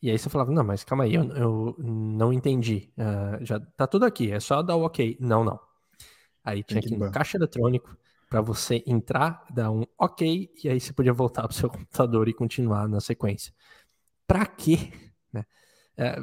E 0.00 0.10
aí 0.10 0.18
você 0.18 0.28
falava: 0.28 0.52
não, 0.52 0.62
mas 0.62 0.84
calma 0.84 1.04
aí, 1.04 1.14
eu, 1.14 1.24
eu 1.30 1.76
não 1.78 2.32
entendi. 2.32 2.92
Uh, 2.96 3.44
já 3.44 3.58
tá 3.58 3.86
tudo 3.86 4.04
aqui, 4.04 4.30
é 4.30 4.38
só 4.38 4.62
dar 4.62 4.76
o 4.76 4.84
ok. 4.84 5.16
Não, 5.20 5.44
não. 5.44 5.58
Aí 6.44 6.62
tinha 6.62 6.80
que 6.80 6.94
ir 6.94 6.98
no 6.98 7.10
caixa 7.10 7.36
eletrônico 7.36 7.96
para 8.28 8.40
você 8.40 8.82
entrar, 8.86 9.44
dar 9.52 9.70
um 9.70 9.84
OK, 9.98 10.50
e 10.64 10.68
aí 10.68 10.80
você 10.80 10.92
podia 10.92 11.12
voltar 11.12 11.42
para 11.42 11.50
o 11.50 11.54
seu 11.54 11.68
computador 11.70 12.28
e 12.28 12.32
continuar 12.32 12.88
na 12.88 13.00
sequência. 13.00 13.52
Para 14.26 14.46
quê? 14.46 14.90
Né? 15.32 15.44
É, 15.96 16.16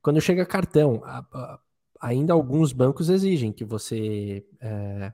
quando 0.00 0.20
chega 0.20 0.46
cartão, 0.46 1.02
a, 1.04 1.18
a, 1.18 1.60
ainda 2.00 2.32
alguns 2.32 2.72
bancos 2.72 3.08
exigem 3.08 3.52
que 3.52 3.64
você 3.64 4.46
é, 4.60 5.12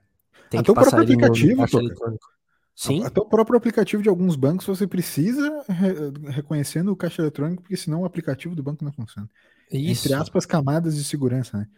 tem 0.51 0.61
Até 0.61 0.71
que 0.71 0.75
passar 0.75 1.03
ele 1.03 1.17
no, 1.17 1.21
caixa 1.21 1.79
eletrônico. 1.79 2.29
Sim. 2.75 3.05
Até 3.05 3.21
o 3.21 3.25
próprio 3.25 3.57
aplicativo 3.57 4.03
de 4.03 4.09
alguns 4.09 4.37
bancos 4.37 4.67
você 4.67 4.87
precisa 4.87 5.65
re 5.69 6.31
reconhecendo 6.31 6.93
o 6.93 6.97
caixa 6.97 7.23
eletrônico, 7.23 7.63
porque 7.63 7.77
senão 7.77 8.03
o 8.03 8.05
aplicativo 8.05 8.55
do 8.55 8.63
banco 8.63 8.85
não 8.85 8.93
funciona. 8.93 9.29
Isso. 9.73 10.07
Entre 10.07 10.15
aspas, 10.15 10.47
camadas 10.47 10.97
de 10.97 11.05
segurança, 11.05 11.59
né? 11.59 11.69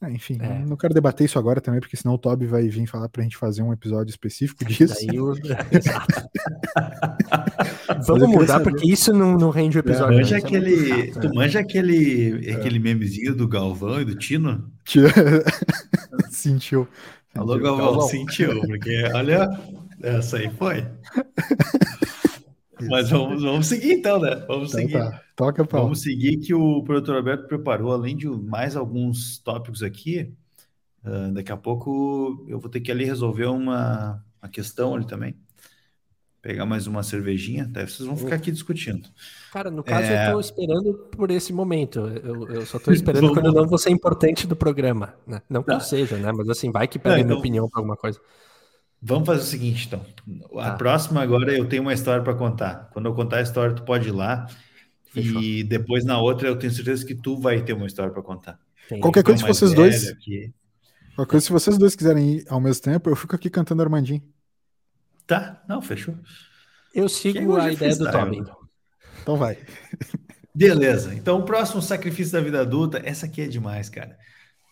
Ah, 0.00 0.10
enfim, 0.10 0.36
é. 0.40 0.58
não 0.66 0.76
quero 0.76 0.92
debater 0.92 1.24
isso 1.24 1.38
agora 1.38 1.58
também, 1.58 1.80
porque 1.80 1.96
senão 1.96 2.14
o 2.14 2.18
Toby 2.18 2.46
vai 2.46 2.68
vir 2.68 2.86
falar 2.86 3.08
pra 3.08 3.22
gente 3.22 3.36
fazer 3.36 3.62
um 3.62 3.72
episódio 3.72 4.10
específico 4.10 4.62
disso. 4.64 4.94
Eu... 5.10 5.34
Vamos 8.06 8.28
mudar, 8.28 8.60
porque 8.60 8.86
isso 8.90 9.12
não, 9.12 9.36
não 9.36 9.50
rende 9.50 9.78
o 9.78 9.80
episódio. 9.80 10.16
Manja 10.16 10.36
aquele, 10.36 11.10
é 11.10 11.10
tu 11.12 11.34
manja 11.34 11.60
aquele, 11.60 12.50
aquele 12.52 12.78
memezinho 12.78 13.34
do 13.34 13.48
Galvão 13.48 14.00
e 14.00 14.04
do 14.04 14.14
Tino? 14.16 14.70
Sentiu. 16.30 16.86
Alô, 17.34 17.58
Galvão, 17.58 18.00
sentiu, 18.00 18.62
porque 18.62 19.04
olha, 19.14 19.46
essa 20.02 20.38
aí 20.38 20.50
foi. 20.56 20.86
Mas 22.80 23.10
vamos, 23.10 23.42
vamos 23.42 23.66
seguir 23.66 23.92
então, 23.92 24.20
né? 24.20 24.44
Vamos 24.46 24.70
então, 24.70 24.80
seguir. 24.80 24.92
Tá. 24.92 25.22
Toca, 25.34 25.64
Paulo. 25.64 25.86
Vamos 25.86 26.02
seguir 26.02 26.38
que 26.38 26.54
o 26.54 26.82
produtor 26.82 27.16
Alberto 27.16 27.46
preparou, 27.46 27.92
além 27.92 28.16
de 28.16 28.26
mais 28.26 28.76
alguns 28.76 29.38
tópicos 29.38 29.82
aqui. 29.82 30.32
Uh, 31.04 31.32
daqui 31.32 31.52
a 31.52 31.56
pouco 31.56 32.44
eu 32.48 32.58
vou 32.58 32.68
ter 32.68 32.80
que 32.80 32.90
ali 32.90 33.04
resolver 33.04 33.46
uma, 33.46 34.22
uma 34.42 34.48
questão 34.48 34.94
ali 34.94 35.06
também. 35.06 35.36
Pegar 36.42 36.64
mais 36.64 36.86
uma 36.86 37.02
cervejinha, 37.02 37.66
daí 37.68 37.88
vocês 37.88 38.06
vão 38.06 38.16
ficar 38.16 38.36
aqui 38.36 38.52
discutindo. 38.52 39.08
Cara, 39.52 39.68
no 39.68 39.82
caso 39.82 40.12
é... 40.12 40.28
eu 40.28 40.32
tô 40.32 40.40
esperando 40.40 40.94
por 41.10 41.30
esse 41.30 41.52
momento. 41.52 42.00
Eu, 42.22 42.48
eu 42.48 42.66
só 42.66 42.78
tô 42.78 42.92
esperando 42.92 43.32
quando 43.32 43.46
eu 43.46 43.52
não 43.52 43.66
vou 43.66 43.78
ser 43.78 43.90
importante 43.90 44.46
do 44.46 44.54
programa. 44.54 45.14
Né? 45.26 45.42
Não 45.50 45.62
que 45.62 45.68
tá. 45.68 45.74
eu 45.74 45.80
seja, 45.80 46.16
né? 46.16 46.30
Mas 46.30 46.48
assim, 46.48 46.70
vai 46.70 46.86
que 46.86 47.00
pede 47.00 47.16
então... 47.16 47.26
minha 47.26 47.38
opinião 47.38 47.68
para 47.68 47.80
alguma 47.80 47.96
coisa. 47.96 48.20
Vamos 49.08 49.24
fazer 49.24 49.40
o 49.40 49.44
seguinte, 49.44 49.86
então. 49.86 50.04
A 50.58 50.70
tá. 50.70 50.76
próxima 50.76 51.22
agora 51.22 51.56
eu 51.56 51.64
tenho 51.68 51.82
uma 51.82 51.94
história 51.94 52.24
para 52.24 52.34
contar. 52.34 52.90
Quando 52.92 53.06
eu 53.06 53.14
contar 53.14 53.36
a 53.36 53.42
história, 53.42 53.72
tu 53.72 53.84
pode 53.84 54.08
ir 54.08 54.12
lá. 54.12 54.48
Fechou. 55.12 55.40
E 55.40 55.62
depois 55.62 56.04
na 56.04 56.18
outra 56.18 56.48
eu 56.48 56.58
tenho 56.58 56.72
certeza 56.72 57.06
que 57.06 57.14
tu 57.14 57.38
vai 57.38 57.62
ter 57.62 57.72
uma 57.72 57.86
história 57.86 58.12
para 58.12 58.20
contar. 58.20 58.58
Sim. 58.88 58.98
Qualquer 58.98 59.22
coisa, 59.22 59.40
se 59.40 59.46
vocês 59.46 59.72
dois. 59.72 60.08
Aqui. 60.08 60.52
Qualquer 61.14 61.30
coisa, 61.30 61.46
se 61.46 61.52
vocês 61.52 61.78
dois 61.78 61.94
quiserem 61.94 62.38
ir 62.38 62.44
ao 62.48 62.60
mesmo 62.60 62.82
tempo, 62.82 63.08
eu 63.08 63.14
fico 63.14 63.36
aqui 63.36 63.48
cantando 63.48 63.80
Armandinho. 63.80 64.22
Tá, 65.24 65.62
não, 65.68 65.80
fechou. 65.80 66.16
Eu 66.92 67.08
sigo 67.08 67.54
a 67.54 67.72
ideia 67.72 67.94
do 67.94 68.10
Tommy. 68.10 68.44
Então 69.22 69.36
vai. 69.36 69.56
Beleza. 70.52 71.14
Então, 71.14 71.38
o 71.38 71.44
próximo 71.44 71.80
sacrifício 71.80 72.32
da 72.32 72.40
vida 72.40 72.60
adulta, 72.60 73.00
essa 73.04 73.26
aqui 73.26 73.42
é 73.42 73.46
demais, 73.46 73.88
cara. 73.88 74.18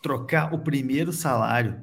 Trocar 0.03 0.53
o 0.53 0.59
primeiro 0.59 1.13
salário 1.13 1.81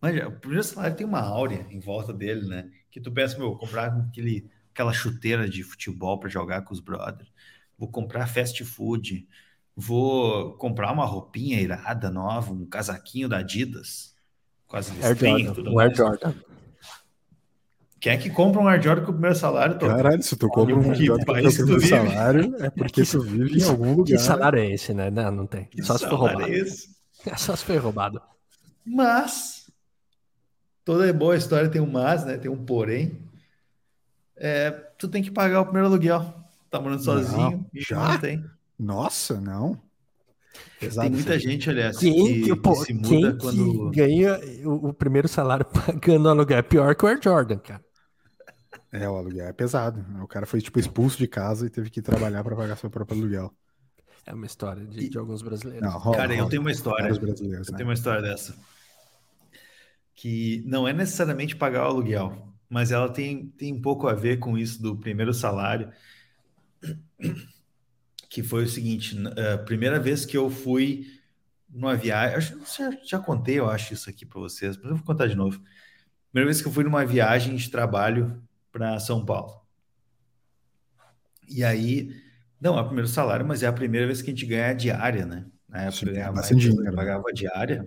mas 0.00 0.26
o 0.26 0.32
primeiro 0.32 0.64
salário 0.64 0.96
tem 0.96 1.06
uma 1.06 1.20
áurea 1.20 1.66
em 1.70 1.80
volta 1.80 2.12
dele, 2.12 2.46
né? 2.46 2.70
Que 2.90 3.00
tu 3.00 3.10
pensa, 3.10 3.36
meu, 3.36 3.48
vou 3.48 3.58
comprar 3.58 3.86
aquele, 3.86 4.48
aquela 4.72 4.92
chuteira 4.92 5.48
de 5.48 5.62
futebol 5.62 6.18
para 6.18 6.28
jogar 6.28 6.62
com 6.62 6.72
os 6.72 6.80
brothers, 6.80 7.32
vou 7.76 7.88
comprar 7.90 8.26
fast 8.26 8.64
food, 8.64 9.26
vou 9.76 10.54
comprar 10.54 10.92
uma 10.92 11.04
roupinha 11.04 11.60
irada 11.60 12.10
nova, 12.10 12.52
um 12.52 12.66
casaquinho 12.66 13.28
da 13.28 13.38
Adidas, 13.38 14.14
quase 14.66 14.92
Air 15.02 15.16
Jordan, 15.16 15.52
tudo 15.52 15.72
um 15.72 15.78
Air 15.78 15.94
Jordan. 15.94 16.34
Quem 18.00 18.12
é 18.12 18.16
que 18.16 18.30
compra 18.30 18.60
um 18.60 18.68
Air 18.68 18.80
Jordan 18.80 19.04
com 19.04 19.10
o 19.10 19.14
primeiro 19.14 19.36
salário? 19.36 19.76
Tô... 19.76 19.88
Caralho, 19.88 20.22
se 20.22 20.36
tu 20.36 20.48
compra 20.48 20.76
um 20.76 20.90
Air 20.90 20.94
Jordan 20.94 21.24
com 21.24 21.32
o 21.32 21.34
primeiro 21.34 21.86
salário, 21.86 22.56
é 22.60 22.70
porque 22.70 23.02
tu 23.02 23.22
vive 23.26 23.60
em 23.60 23.64
algum 23.64 23.94
lugar. 23.94 24.16
Que 24.16 24.18
salário 24.18 24.60
é 24.60 24.70
esse, 24.70 24.94
né? 24.94 25.10
Não, 25.10 25.32
não 25.32 25.46
tem. 25.46 25.64
Que 25.64 25.82
Só 25.82 25.98
se 25.98 26.08
for 26.08 26.14
roubado. 26.14 26.44
É 27.26 27.34
Só 27.36 27.56
se 27.56 27.64
for 27.64 27.76
roubado. 27.78 28.22
Mas 28.84 29.57
toda 30.88 31.12
boa 31.12 31.36
história 31.36 31.68
tem 31.68 31.82
um 31.82 31.90
mas, 31.90 32.24
né? 32.24 32.38
Tem 32.38 32.50
um 32.50 32.64
porém. 32.64 33.20
É, 34.34 34.70
tu 34.70 35.06
tem 35.06 35.22
que 35.22 35.30
pagar 35.30 35.60
o 35.60 35.64
primeiro 35.64 35.86
aluguel. 35.86 36.34
Tá 36.70 36.80
morando 36.80 37.04
sozinho. 37.04 37.58
Não, 37.58 37.66
já? 37.74 38.12
Não 38.12 38.18
tem. 38.18 38.42
Nossa, 38.78 39.38
não. 39.38 39.78
Exato, 40.80 41.06
tem 41.06 41.14
muita 41.14 41.38
gente, 41.38 41.68
aliás, 41.68 41.98
quem, 41.98 42.42
que, 42.42 42.56
pô, 42.56 42.72
que 42.72 42.86
se 42.86 42.94
muda 42.94 43.08
quem 43.08 43.38
quando... 43.38 43.90
ganha 43.90 44.40
o, 44.64 44.88
o, 44.88 44.94
primeiro 44.94 45.28
salário 45.28 45.66
pagando 45.68 46.24
o 46.24 46.28
aluguel 46.30 46.58
é 46.58 46.62
pior 46.62 46.94
que 46.94 47.04
o 47.04 47.08
Air 47.08 47.20
Jordan, 47.22 47.58
cara. 47.58 47.84
É, 48.90 49.06
o 49.06 49.16
aluguel 49.16 49.46
é 49.46 49.52
pesado. 49.52 50.02
O 50.22 50.26
cara 50.26 50.46
foi, 50.46 50.62
tipo, 50.62 50.80
expulso 50.80 51.18
de 51.18 51.28
casa 51.28 51.66
e 51.66 51.70
teve 51.70 51.90
que 51.90 52.00
trabalhar 52.00 52.42
para 52.42 52.56
pagar 52.56 52.78
seu 52.78 52.88
próprio 52.88 53.18
aluguel. 53.18 53.52
É 54.24 54.32
uma 54.32 54.46
história 54.46 54.86
de, 54.86 55.00
e... 55.00 55.08
de 55.10 55.18
alguns 55.18 55.42
brasileiros. 55.42 55.86
Não, 55.86 55.98
rola, 55.98 56.16
cara, 56.16 56.28
rola, 56.28 56.40
eu 56.40 56.48
tenho 56.48 56.62
uma 56.62 56.72
história. 56.72 57.08
Eu 57.08 57.48
né? 57.48 57.62
tenho 57.76 57.88
uma 57.88 57.94
história 57.94 58.22
dessa 58.22 58.54
que 60.18 60.64
não 60.66 60.88
é 60.88 60.92
necessariamente 60.92 61.54
pagar 61.54 61.84
o 61.84 61.90
aluguel, 61.90 62.52
mas 62.68 62.90
ela 62.90 63.08
tem, 63.08 63.50
tem 63.50 63.72
um 63.72 63.80
pouco 63.80 64.08
a 64.08 64.14
ver 64.14 64.40
com 64.40 64.58
isso 64.58 64.82
do 64.82 64.96
primeiro 64.96 65.32
salário, 65.32 65.92
que 68.28 68.42
foi 68.42 68.64
o 68.64 68.68
seguinte, 68.68 69.16
a 69.54 69.58
primeira 69.58 70.00
vez 70.00 70.26
que 70.26 70.36
eu 70.36 70.50
fui 70.50 71.06
numa 71.70 71.94
viagem, 71.94 72.58
já, 72.76 72.90
já 73.04 73.18
contei, 73.20 73.60
eu 73.60 73.70
acho 73.70 73.94
isso 73.94 74.10
aqui 74.10 74.26
para 74.26 74.40
vocês, 74.40 74.76
mas 74.76 74.86
eu 74.86 74.96
vou 74.96 75.06
contar 75.06 75.28
de 75.28 75.36
novo. 75.36 75.62
Primeira 76.32 76.50
vez 76.50 76.60
que 76.60 76.66
eu 76.66 76.72
fui 76.72 76.82
numa 76.82 77.06
viagem 77.06 77.54
de 77.54 77.70
trabalho 77.70 78.42
para 78.72 78.98
São 78.98 79.24
Paulo. 79.24 79.62
E 81.48 81.62
aí, 81.62 82.10
não 82.60 82.76
é 82.76 82.80
o 82.80 82.86
primeiro 82.86 83.08
salário, 83.08 83.46
mas 83.46 83.62
é 83.62 83.68
a 83.68 83.72
primeira 83.72 84.08
vez 84.08 84.20
que 84.20 84.30
a 84.30 84.34
gente 84.34 84.46
ganha 84.46 84.70
a 84.70 84.74
diária, 84.74 85.24
né? 85.24 85.46
Na 85.68 85.82
época 85.82 85.96
Sim, 85.98 86.06
eu 86.06 86.12
ganhava 86.14 86.42
dinheiro, 86.42 86.82
né? 86.82 86.92
pagava 86.92 87.32
diária. 87.32 87.86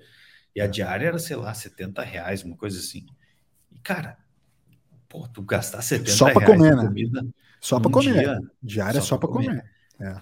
E 0.55 0.61
a 0.61 0.67
diária 0.67 1.07
era, 1.07 1.19
sei 1.19 1.35
lá, 1.35 1.53
70 1.53 2.01
reais, 2.03 2.43
uma 2.43 2.55
coisa 2.55 2.77
assim. 2.79 3.05
E, 3.71 3.79
cara, 3.79 4.17
pô, 5.07 5.27
tu 5.27 5.41
gastar 5.41 5.81
70 5.81 6.11
só 6.11 6.31
pra 6.31 6.45
comer, 6.45 6.75
né? 6.75 6.83
Comida 6.83 7.25
só 7.61 7.79
para 7.79 7.91
comer. 7.91 8.13
Dia, 8.13 8.39
diária 8.61 8.99
só, 8.99 9.07
só 9.07 9.17
para 9.17 9.29
comer. 9.29 9.63
comer. 9.99 10.21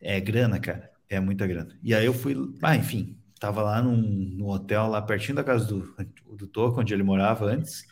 É. 0.00 0.16
é 0.16 0.20
grana, 0.20 0.58
cara. 0.58 0.90
É 1.08 1.20
muita 1.20 1.46
grana. 1.46 1.76
E 1.82 1.94
aí 1.94 2.04
eu 2.04 2.14
fui, 2.14 2.34
ah, 2.62 2.74
enfim, 2.74 3.16
tava 3.38 3.62
lá 3.62 3.80
num, 3.82 3.96
num 3.96 4.48
hotel 4.48 4.88
lá 4.88 5.00
pertinho 5.00 5.36
da 5.36 5.44
casa 5.44 5.66
do, 5.66 5.94
do 6.36 6.46
Toco, 6.46 6.80
onde 6.80 6.92
ele 6.92 7.02
morava 7.02 7.46
antes, 7.46 7.86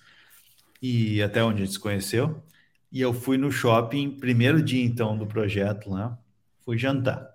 e 0.82 1.22
até 1.22 1.44
onde 1.44 1.62
a 1.62 1.64
gente 1.64 1.74
se 1.74 1.80
conheceu. 1.80 2.42
E 2.90 3.00
eu 3.00 3.12
fui 3.12 3.36
no 3.36 3.50
shopping, 3.50 4.10
primeiro 4.18 4.62
dia 4.62 4.84
então 4.84 5.16
do 5.16 5.26
projeto 5.26 5.90
lá, 5.90 6.18
fui 6.64 6.78
jantar. 6.78 7.34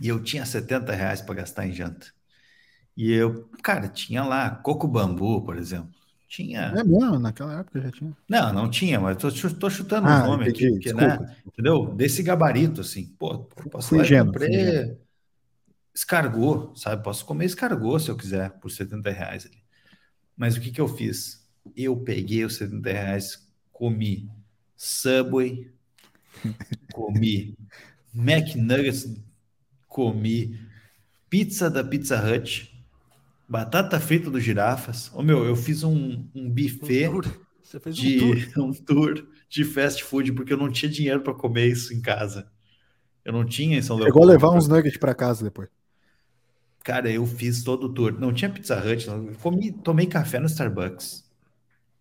E 0.00 0.08
eu 0.08 0.22
tinha 0.22 0.44
70 0.44 0.92
reais 0.94 1.20
para 1.20 1.36
gastar 1.36 1.66
em 1.66 1.72
janta. 1.72 2.06
E 2.96 3.10
eu, 3.12 3.48
cara, 3.62 3.88
tinha 3.88 4.22
lá 4.24 4.50
Coco 4.50 4.86
Bambu, 4.86 5.42
por 5.42 5.56
exemplo. 5.56 5.90
Tinha. 6.28 6.72
É 6.76 6.84
mesmo, 6.84 7.18
naquela 7.18 7.60
época 7.60 7.80
já 7.80 7.90
tinha. 7.90 8.16
Não, 8.28 8.52
não 8.52 8.70
tinha, 8.70 8.98
mas 8.98 9.16
tô, 9.18 9.30
tô 9.50 9.68
chutando 9.68 10.08
ah, 10.08 10.22
os 10.22 10.26
nomes 10.26 10.48
aqui, 10.48 10.70
porque, 10.70 10.92
né? 10.92 11.18
Entendeu? 11.46 11.94
Desse 11.94 12.22
gabarito, 12.22 12.80
assim. 12.80 13.14
Pô, 13.18 13.38
posso 13.70 13.94
lá 13.94 14.02
ingênuo, 14.02 14.32
comprei 14.32 14.96
escargot, 15.94 16.72
sabe? 16.74 17.02
Posso 17.02 17.24
comer 17.24 17.44
escargot 17.44 18.00
se 18.00 18.10
eu 18.10 18.16
quiser, 18.16 18.50
por 18.52 18.70
70 18.70 19.10
reais 19.10 19.46
ali. 19.46 19.62
Mas 20.36 20.56
o 20.56 20.60
que 20.60 20.70
que 20.70 20.80
eu 20.80 20.88
fiz? 20.88 21.46
Eu 21.76 21.96
peguei 21.96 22.44
os 22.44 22.56
70 22.56 22.90
reais, 22.90 23.48
comi 23.70 24.30
Subway, 24.76 25.70
comi 26.92 27.56
McNuggets, 28.14 29.14
comi 29.86 30.58
pizza 31.28 31.70
da 31.70 31.84
Pizza 31.84 32.20
Hut, 32.22 32.71
Batata 33.52 34.00
frita 34.00 34.30
do 34.30 34.40
Girafas. 34.40 35.12
Ô, 35.14 35.22
meu, 35.22 35.44
eu 35.44 35.54
fiz 35.54 35.84
um, 35.84 36.26
um 36.34 36.48
buffet 36.48 37.06
um 37.06 37.20
de 37.90 38.16
um 38.16 38.18
tour. 38.18 38.48
um 38.64 38.72
tour. 38.72 39.28
de 39.46 39.62
fast 39.62 40.02
food 40.04 40.32
porque 40.32 40.54
eu 40.54 40.56
não 40.56 40.72
tinha 40.72 40.90
dinheiro 40.90 41.20
para 41.20 41.34
comer 41.34 41.66
isso 41.66 41.92
em 41.92 42.00
casa. 42.00 42.50
Eu 43.22 43.30
não 43.30 43.44
tinha 43.44 43.76
em 43.76 43.82
São 43.82 43.96
Leopoldo. 43.96 44.20
Chegou 44.20 44.30
a 44.30 44.32
levar 44.32 44.56
uns 44.56 44.66
nuggets 44.66 44.96
para 44.96 45.14
casa 45.14 45.44
depois. 45.44 45.68
Cara, 46.82 47.10
eu 47.10 47.26
fiz 47.26 47.62
todo 47.62 47.88
o 47.88 47.92
tour. 47.92 48.18
Não 48.18 48.32
tinha 48.32 48.50
Pizza 48.50 48.82
Hut, 48.82 49.06
não. 49.06 49.34
Comi, 49.34 49.70
tomei 49.70 50.06
café 50.06 50.40
no 50.40 50.46
Starbucks. 50.46 51.30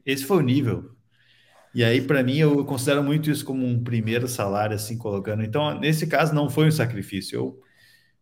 Esse 0.06 0.24
foi 0.24 0.38
o 0.38 0.42
nível. 0.42 0.96
E 1.76 1.84
aí, 1.84 2.02
para 2.02 2.24
mim, 2.24 2.38
eu 2.38 2.64
considero 2.64 3.04
muito 3.04 3.30
isso 3.30 3.44
como 3.44 3.68
um 3.68 3.84
primeiro 3.84 4.26
salário, 4.26 4.78
assim, 4.78 4.98
colocando. 4.98 5.44
Então, 5.44 5.78
nesse 5.78 6.08
caso, 6.08 6.34
não 6.34 6.50
foi 6.50 6.68
um 6.68 6.72
sacrifício. 6.72 7.36
Eu 7.36 7.62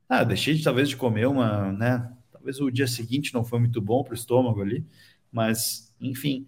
ah, 0.10 0.24
deixei 0.24 0.56
de, 0.56 0.64
talvez 0.64 0.90
de 0.90 0.98
comer 0.98 1.28
uma, 1.28 1.72
né? 1.72 2.12
Talvez 2.50 2.60
o 2.60 2.72
dia 2.72 2.88
seguinte 2.88 3.32
não 3.34 3.44
foi 3.46 3.60
muito 3.60 3.80
bom 3.80 4.04
para 4.04 4.14
o 4.14 4.16
estômago 4.16 4.60
ali, 4.62 4.84
mas, 5.32 5.94
enfim, 6.02 6.48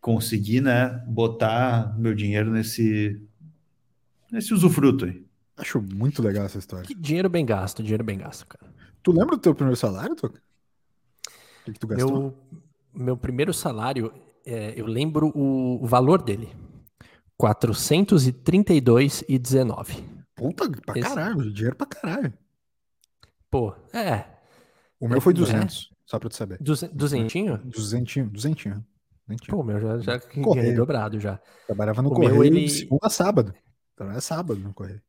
consegui, 0.00 0.62
né, 0.62 1.04
botar 1.06 1.94
meu 1.98 2.14
dinheiro 2.14 2.50
nesse, 2.50 3.20
nesse 4.32 4.54
usufruto 4.54 5.04
aí. 5.04 5.22
Acho 5.58 5.82
muito 5.82 6.22
legal 6.22 6.46
essa 6.46 6.56
história. 6.58 6.86
Que 6.86 6.94
dinheiro 6.94 7.28
bem 7.28 7.44
gasto, 7.44 7.82
dinheiro 7.82 8.02
bem 8.02 8.16
gasto, 8.16 8.46
cara. 8.46 8.72
Tu 9.02 9.12
lembra 9.12 9.36
do 9.36 9.42
teu 9.42 9.54
primeiro 9.54 9.76
salário, 9.76 10.16
Toca? 10.16 10.38
O 10.38 11.64
que, 11.66 11.72
que 11.74 11.78
tu 11.78 11.86
gastou? 11.86 12.16
Eu, 12.16 12.34
meu 12.94 13.16
primeiro 13.16 13.52
salário, 13.52 14.10
é, 14.44 14.72
eu 14.74 14.86
lembro 14.86 15.30
o, 15.34 15.82
o 15.82 15.86
valor 15.86 16.22
dele. 16.22 16.48
432,19. 17.38 20.02
Puta, 20.34 20.70
pra 20.70 20.98
Esse- 20.98 21.08
caralho, 21.08 21.52
dinheiro 21.52 21.76
pra 21.76 21.86
caralho. 21.86 22.32
Pô, 23.50 23.74
é. 23.92 24.35
O 25.00 25.08
meu 25.08 25.20
foi 25.20 25.32
É. 25.32 25.36
200, 25.36 25.90
só 26.06 26.18
pra 26.18 26.28
tu 26.28 26.36
saber. 26.36 26.58
duze- 26.60 26.88
Duzentinho? 26.92 27.58
Duzentinho, 27.58 28.28
duzentinho. 28.30 28.84
duzentinho. 29.26 29.56
Pô, 29.56 29.62
meu, 29.62 29.80
já, 29.80 29.98
já 29.98 30.16
ganhei 30.18 30.74
dobrado 30.74 31.18
já. 31.20 31.40
Trabalhava 31.66 32.00
no 32.02 32.10
o 32.10 32.18
meu, 32.18 32.30
correio 32.30 32.44
ele- 32.44 32.64
de 32.64 32.70
segunda 32.70 33.06
a 33.06 33.10
sábado. 33.10 33.52
Trabalhava 33.96 34.20
sábado 34.20 34.60
no 34.60 34.72
correio. 34.72 35.02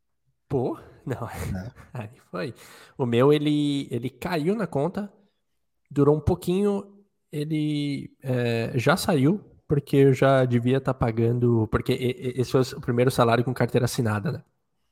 Pô, 0.49 0.77
não. 1.05 1.27
É. 1.65 1.71
Aí 1.93 2.09
foi. 2.31 2.53
O 2.97 3.05
meu, 3.05 3.31
ele, 3.31 3.88
ele 3.91 4.09
caiu 4.09 4.55
na 4.55 4.65
conta, 4.67 5.11
durou 5.89 6.15
um 6.17 6.21
pouquinho, 6.21 6.83
ele 7.31 8.09
é, 8.23 8.71
já 8.75 8.97
saiu, 8.97 9.39
porque 9.67 9.95
eu 9.97 10.13
já 10.13 10.45
devia 10.45 10.77
estar 10.77 10.93
pagando. 10.93 11.67
Porque 11.71 11.93
esse 11.93 12.51
foi 12.51 12.61
o 12.61 12.81
primeiro 12.81 13.11
salário 13.11 13.43
com 13.43 13.53
carteira 13.53 13.85
assinada, 13.85 14.31
né? 14.31 14.43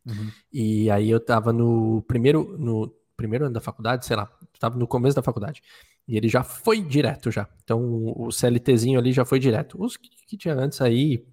Uhum. 0.08 0.30
E 0.54 0.90
aí 0.92 1.10
eu 1.10 1.20
tava 1.20 1.52
no 1.52 2.04
primeiro, 2.04 2.56
no 2.60 2.94
primeiro 3.18 3.46
ano 3.46 3.54
da 3.54 3.62
faculdade, 3.62 4.06
sei 4.06 4.16
lá, 4.16 4.30
tava 4.60 4.78
no 4.78 4.88
começo 4.88 5.16
da 5.16 5.24
faculdade. 5.24 5.62
E 6.08 6.18
ele 6.18 6.28
já 6.30 6.44
foi 6.44 6.82
direto 6.82 7.32
já. 7.32 7.48
Então 7.64 7.82
o 8.16 8.32
CLTzinho 8.32 9.00
ali 9.00 9.12
já 9.14 9.26
foi 9.26 9.40
direto. 9.40 9.82
Os 9.82 9.98
que, 9.98 10.10
que 10.28 10.38
tinha 10.38 10.54
antes 10.56 10.82
aí, 10.82 11.26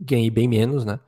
ganhei 0.00 0.30
bem 0.30 0.48
menos, 0.48 0.84
né? 0.84 0.98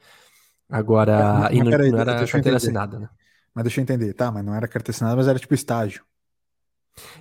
Agora, 0.69 1.49
Mas- 1.49 1.53
e 1.53 1.63
não, 1.63 1.71
peraí, 1.71 1.91
não 1.91 1.99
era 2.01 2.27
carteira 2.29 2.57
entender. 2.57 2.57
assinada, 2.57 2.99
né? 2.99 3.09
Mas 3.55 3.65
deixa 3.65 3.81
eu 3.81 3.83
entender, 3.83 4.13
tá? 4.15 4.31
Mas 4.31 4.45
não 4.45 4.55
era 4.55 4.69
carteira 4.69 4.95
assinada, 4.97 5.17
mas 5.17 5.29
era 5.29 5.39
tipo 5.39 5.55
estágio. 5.55 6.05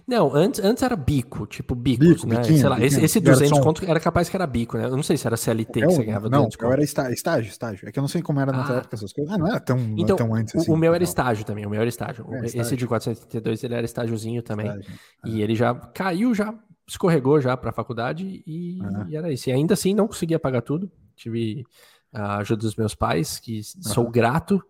Não, 0.08 0.34
antes, 0.34 0.60
antes 0.64 0.82
era 0.84 0.96
bico, 0.96 1.46
tipo 1.46 1.76
bicos, 1.76 2.08
Bico, 2.08 2.28
né? 2.28 2.38
biquinho, 2.40 2.60
Sei 2.60 2.70
lá, 2.70 2.76
esse, 2.78 2.86
biquinho. 2.96 3.06
esse 3.06 3.20
200 3.20 3.50
Garçom. 3.52 3.64
conto 3.64 3.86
era 3.86 4.00
capaz 4.00 4.30
que 4.30 4.36
era 4.36 4.48
bico, 4.48 4.78
né? 4.78 4.86
Eu 4.86 4.92
não 4.96 5.04
sei 5.04 5.18
se 5.18 5.28
era 5.28 5.36
CLT 5.36 5.80
que 5.80 5.86
Eu- 5.86 5.92
você 5.92 6.04
ganhava 6.06 6.30
não, 6.30 6.40
200 6.44 6.56
eu 6.56 6.60
conto. 6.62 6.74
era 6.74 6.84
está- 6.84 7.12
estágio, 7.12 7.50
estágio. 7.50 7.90
É 7.90 7.92
que 7.92 8.00
eu 8.00 8.02
não 8.02 8.08
sei 8.08 8.22
como 8.22 8.40
era 8.40 8.52
Ah. 8.56 8.78
época 8.78 8.96
essas 8.96 9.12
coisas. 9.12 9.34
Ah, 9.34 9.38
não 9.38 9.48
era 9.48 9.60
tão, 9.60 9.78
Então, 9.98 10.16
tão 10.16 10.34
antes 10.34 10.54
o- 10.54 10.60
assim. 10.60 10.72
o 10.72 10.78
meu 10.78 10.94
era 10.94 11.04
não. 11.04 11.10
estágio 11.10 11.44
também, 11.46 11.66
o 11.66 11.70
meu 11.70 11.82
era 11.82 11.90
estágio. 11.90 12.26
É, 12.32 12.38
Esse 12.46 12.58
estágio. 12.58 12.78
de 12.78 12.88
432 12.88 13.64
ele 13.64 13.74
era 13.74 13.86
estágiozinho 13.86 14.42
também. 14.42 14.68
Estágio. 14.68 14.92
E 15.26 15.42
ele 15.42 15.56
já 15.56 15.74
caiu, 15.76 16.34
já 16.34 16.54
escorregou 16.88 17.42
já 17.42 17.58
para 17.58 17.72
a 17.72 17.74
faculdade 17.74 18.44
e, 18.48 18.80
Aham. 18.82 19.08
e 19.10 19.16
era 19.18 19.32
isso. 19.34 19.50
E 19.50 19.54
ainda 19.54 19.74
assim 19.74 19.94
não 19.94 20.08
conseguia 20.08 20.40
pagar 20.40 20.62
tudo. 20.62 20.90
Tive 21.18 21.66
a 22.14 22.38
ajuda 22.38 22.62
dos 22.62 22.76
meus 22.78 22.96
pais, 22.96 23.40
que 23.40 23.62
sou 23.64 24.10
grato 24.10 24.64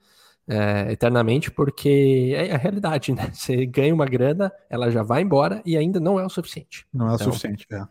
é, 0.48 0.92
eternamente, 0.92 1.50
porque 1.52 2.34
é 2.36 2.54
a 2.54 2.58
realidade, 2.58 3.12
né? 3.14 3.30
Você 3.34 3.66
ganha 3.66 3.94
uma 3.94 4.06
grana, 4.06 4.52
ela 4.70 4.90
já 4.92 5.02
vai 5.04 5.22
embora 5.22 5.62
e 5.66 5.76
ainda 5.78 6.00
não 6.00 6.20
é 6.20 6.26
o 6.26 6.30
suficiente. 6.30 6.86
Não 6.94 7.08
é 7.08 7.12
o 7.12 7.16
Então, 7.16 7.28
suficiente. 7.28 7.68
É. 7.72 7.86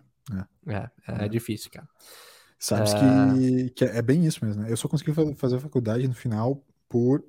É, 0.67 0.91
é, 1.09 1.25
É. 1.25 1.29
difícil, 1.29 1.71
cara. 1.71 1.87
Sabes 2.59 2.95
É. 2.95 2.99
que, 2.99 3.71
que 3.71 3.85
é 3.85 4.01
bem 4.01 4.25
isso 4.25 4.45
mesmo, 4.45 4.63
né? 4.63 4.71
Eu 4.73 4.77
só 4.77 4.89
consegui 4.89 5.13
fa- 5.13 5.35
fazer 5.35 5.57
a 5.57 5.61
faculdade 5.61 6.07
no 6.09 6.15
final 6.15 6.65
por. 6.89 7.23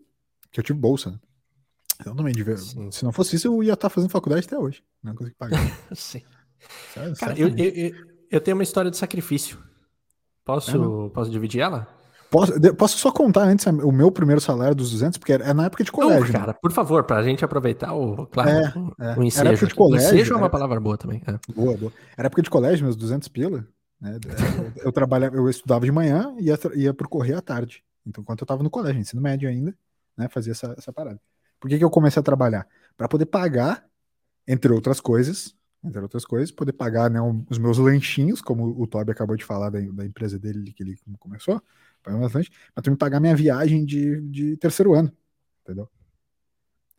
que 0.51 0.59
eu 0.59 0.63
tive 0.63 0.79
bolsa, 0.79 1.11
né? 1.11 1.19
Então 1.99 2.15
também, 2.15 2.33
se 2.91 3.03
não 3.03 3.11
fosse 3.11 3.35
isso, 3.35 3.47
eu 3.47 3.63
ia 3.63 3.73
estar 3.73 3.89
fazendo 3.89 4.09
faculdade 4.09 4.45
até 4.45 4.57
hoje. 4.57 4.83
Não 5.03 5.13
consegui 5.15 5.35
pagar. 5.35 5.59
Sim. 5.95 6.21
Sério, 6.93 7.15
Cara, 7.15 7.39
eu, 7.39 7.49
eu, 7.49 7.65
eu, 7.73 7.91
eu 8.31 8.41
tenho 8.41 8.55
uma 8.55 8.63
história 8.63 8.89
de 8.91 8.97
sacrifício. 8.97 9.57
Posso, 10.43 11.09
posso 11.13 11.31
dividir 11.31 11.61
ela? 11.61 11.87
Posso, 12.35 12.75
posso 12.75 12.97
só 12.97 13.11
contar 13.11 13.43
antes 13.43 13.65
a- 13.67 13.71
o 13.71 13.91
meu 13.91 14.11
primeiro 14.11 14.41
salário 14.41 14.75
dos 14.75 14.91
200, 14.91 15.17
porque 15.17 15.31
era, 15.33 15.45
é 15.45 15.53
na 15.53 15.65
época 15.65 15.83
de 15.83 15.91
colégio. 15.91 16.19
Não, 16.25 16.27
né? 16.33 16.39
cara, 16.39 16.53
por 16.53 16.71
favor, 16.71 17.03
pra 17.05 17.23
gente 17.23 17.45
aproveitar 17.45 17.93
o, 17.93 18.27
claro, 18.27 18.49
É, 18.49 18.63
é. 18.63 18.77
o 18.77 18.93
Era 18.99 19.25
ensejo. 19.25 19.47
época 19.47 19.67
de 19.67 19.75
colégio, 19.75 20.07
ensejo 20.07 20.33
é 20.33 20.35
uma 20.35 20.43
era- 20.45 20.49
palavra 20.49 20.79
boa 20.79 20.97
também. 20.97 21.21
é. 21.25 21.53
Boa, 21.53 21.77
boa. 21.77 21.93
Era 22.17 22.25
época 22.27 22.41
de 22.41 22.49
colégio, 22.49 22.83
meus 22.83 22.95
200 22.97 23.27
pila. 23.29 23.65
Né? 24.01 24.19
Eu, 24.75 24.85
eu 24.87 24.91
trabalhava, 24.91 25.35
eu 25.37 25.49
estudava 25.49 25.85
de 25.85 25.91
manhã 25.91 26.35
e 26.37 26.47
ia, 26.47 26.59
ia 26.75 26.93
pro 26.93 27.07
correio 27.07 27.37
à 27.37 27.41
tarde. 27.41 27.81
Então, 28.05 28.21
enquanto 28.21 28.41
eu 28.41 28.45
tava 28.47 28.61
no 28.61 28.69
colégio, 28.69 28.99
ensino 28.99 29.21
médio 29.21 29.47
ainda, 29.47 29.73
né? 30.17 30.27
Fazia 30.29 30.51
essa, 30.51 30.75
essa 30.77 30.91
parada. 30.91 31.19
Por 31.59 31.69
que, 31.69 31.77
que 31.77 31.83
eu 31.83 31.89
comecei 31.89 32.19
a 32.19 32.23
trabalhar? 32.23 32.67
Para 32.97 33.07
poder 33.07 33.25
pagar, 33.27 33.85
entre 34.47 34.71
outras 34.73 34.99
coisas, 34.99 35.55
entre 35.83 36.01
outras 36.01 36.25
coisas, 36.25 36.51
poder 36.51 36.73
pagar 36.73 37.09
né, 37.09 37.21
um- 37.21 37.45
os 37.49 37.57
meus 37.57 37.77
lanchinhos, 37.77 38.41
como 38.41 38.65
o 38.79 38.85
Toby 38.85 39.11
acabou 39.11 39.35
de 39.37 39.45
falar 39.45 39.69
da, 39.69 39.79
da 39.79 40.05
empresa 40.05 40.37
dele 40.37 40.71
que 40.73 40.83
ele 40.83 40.97
começou, 41.17 41.61
pagar 42.05 42.17
meus 42.19 42.33
lanches, 42.33 42.51
mas 42.75 42.83
também 42.83 42.97
pagar 42.97 43.19
minha 43.19 43.35
viagem 43.35 43.85
de, 43.85 44.21
de 44.29 44.57
terceiro 44.57 44.93
ano, 44.93 45.11
entendeu? 45.63 45.89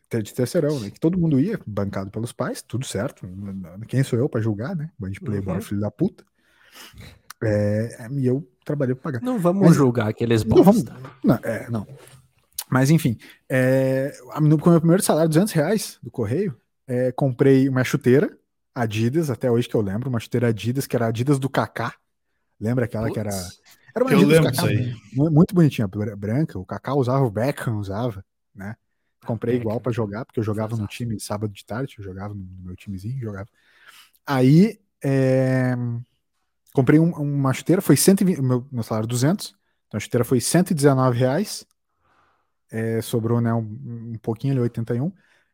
De 0.08 0.32
terceirão, 0.32 0.78
né? 0.80 0.88
Que 0.90 1.00
todo 1.00 1.18
mundo 1.18 1.38
ia, 1.40 1.58
bancado 1.66 2.10
pelos 2.10 2.32
pais, 2.32 2.62
tudo 2.62 2.86
certo. 2.86 3.26
Quem 3.88 4.02
sou 4.04 4.18
eu 4.18 4.28
para 4.28 4.40
julgar, 4.40 4.74
né? 4.76 4.90
Band 4.98 5.12
playboy, 5.22 5.54
Uhum. 5.56 5.60
filho 5.60 5.80
da 5.80 5.90
puta. 5.90 6.24
É, 7.42 8.08
e 8.12 8.26
eu 8.26 8.48
trabalhei 8.64 8.94
para 8.94 9.02
pagar. 9.12 9.20
Não 9.22 9.38
vamos 9.38 9.66
Mas- 9.66 9.76
julgar 9.76 10.08
aqueles 10.08 10.44
Não, 10.44 10.62
vamos- 10.62 10.82
bosta. 10.84 10.96
Não, 11.24 11.34
é, 11.42 11.68
não. 11.70 11.86
Mas 12.70 12.90
enfim, 12.90 13.16
é, 13.48 14.16
no, 14.40 14.58
com 14.58 14.68
o 14.68 14.72
meu 14.72 14.80
primeiro 14.80 15.02
salário, 15.02 15.28
200 15.28 15.52
reais 15.52 15.98
do 16.02 16.10
correio, 16.10 16.56
é, 16.86 17.12
comprei 17.12 17.68
uma 17.68 17.84
chuteira 17.84 18.36
Adidas, 18.74 19.30
até 19.30 19.50
hoje 19.50 19.68
que 19.68 19.74
eu 19.74 19.80
lembro, 19.80 20.08
uma 20.08 20.20
chuteira 20.20 20.48
Adidas, 20.48 20.86
que 20.86 20.94
era 20.96 21.06
Adidas 21.08 21.38
do 21.38 21.48
Kaká. 21.50 21.94
Lembra 22.60 22.84
aquela 22.86 23.10
que 23.10 23.18
era. 23.18 23.30
Era 23.96 24.04
uma 24.04 24.12
Eu 24.12 24.18
lembro 24.20 24.50
Kaká, 24.50 24.50
disso 24.50 24.66
aí. 24.66 24.94
mu- 25.14 25.30
muito 25.30 25.54
bonitinha, 25.54 25.88
br- 25.88 26.14
branca. 26.14 26.58
O 26.58 26.66
Kaká 26.66 26.94
usava, 26.94 27.24
o 27.24 27.30
Beckham 27.30 27.78
usava, 27.78 28.22
né? 28.54 28.76
Comprei 29.24 29.56
igual 29.56 29.80
para 29.80 29.90
jogar, 29.90 30.26
porque 30.26 30.38
eu 30.38 30.44
jogava 30.44 30.76
no 30.76 30.86
time 30.86 31.18
sábado 31.18 31.50
de 31.50 31.64
tarde, 31.64 31.94
eu 31.98 32.04
jogava 32.04 32.34
no 32.34 32.40
no 32.42 32.64
meu 32.66 32.76
timezinho, 32.76 33.18
jogava. 33.18 33.48
Aí, 34.26 34.78
é, 35.02 35.74
comprei 36.74 37.00
um- 37.00 37.10
uma 37.12 37.54
chuteira, 37.54 37.80
foi 37.80 37.96
120, 37.96 38.40
meu, 38.42 38.66
meu 38.70 38.82
salário 38.82 39.08
200, 39.08 39.56
então 39.86 39.96
a 39.96 40.00
chuteira 40.00 40.24
foi 40.24 40.40
119 40.40 41.18
reais, 41.18 41.66
é, 42.70 43.00
sobrou 43.00 43.40
né, 43.40 43.52
um, 43.54 43.60
um 44.14 44.18
pouquinho 44.20 44.52
ali, 44.52 44.60
81. 44.60 45.10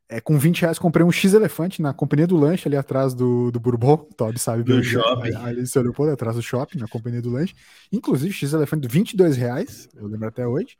É, 0.08 0.20
com 0.20 0.38
20 0.38 0.60
reais 0.60 0.78
comprei 0.78 1.04
um 1.04 1.10
X-Elefante 1.10 1.80
na 1.80 1.94
companhia 1.94 2.26
do 2.26 2.36
lanche 2.36 2.68
ali 2.68 2.76
atrás 2.76 3.14
do, 3.14 3.50
do 3.50 3.58
Bourbon, 3.58 4.06
o 4.10 4.14
Toby 4.14 4.38
sabe 4.38 4.62
Do 4.62 4.82
shopping. 4.82 5.34
Ali 5.36 5.62
em 5.62 5.66
São 5.66 5.82
Leopoldo, 5.82 6.12
atrás 6.12 6.36
do 6.36 6.42
shopping, 6.42 6.78
na 6.78 6.86
companhia 6.86 7.22
do 7.22 7.30
lanche. 7.30 7.54
Inclusive, 7.90 8.34
X-Elefante, 8.34 8.86
22 8.88 9.36
reais, 9.36 9.88
eu 9.94 10.06
lembro 10.06 10.28
até 10.28 10.46
hoje. 10.46 10.76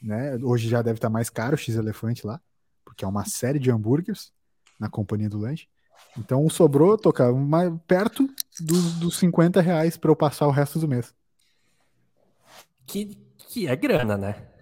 Né? 0.00 0.36
Hoje 0.42 0.68
já 0.68 0.82
deve 0.82 0.98
estar 0.98 1.10
mais 1.10 1.28
caro 1.28 1.54
o 1.54 1.58
X-Elefante 1.58 2.26
lá, 2.26 2.40
porque 2.84 3.04
é 3.04 3.08
uma 3.08 3.24
série 3.24 3.58
de 3.58 3.70
hambúrgueres 3.70 4.30
na 4.78 4.88
companhia 4.88 5.28
do 5.28 5.38
lanche. 5.38 5.66
Então 6.16 6.48
sobrou, 6.48 6.96
tocar 6.96 7.32
mais 7.32 7.72
perto 7.86 8.28
dos, 8.60 8.94
dos 8.94 9.18
50 9.18 9.60
reais 9.60 9.96
para 9.96 10.10
eu 10.10 10.16
passar 10.16 10.46
o 10.46 10.50
resto 10.50 10.78
do 10.78 10.86
mês. 10.86 11.12
Que, 12.86 13.16
que 13.48 13.66
é 13.66 13.74
grana, 13.74 14.16
né? 14.16 14.55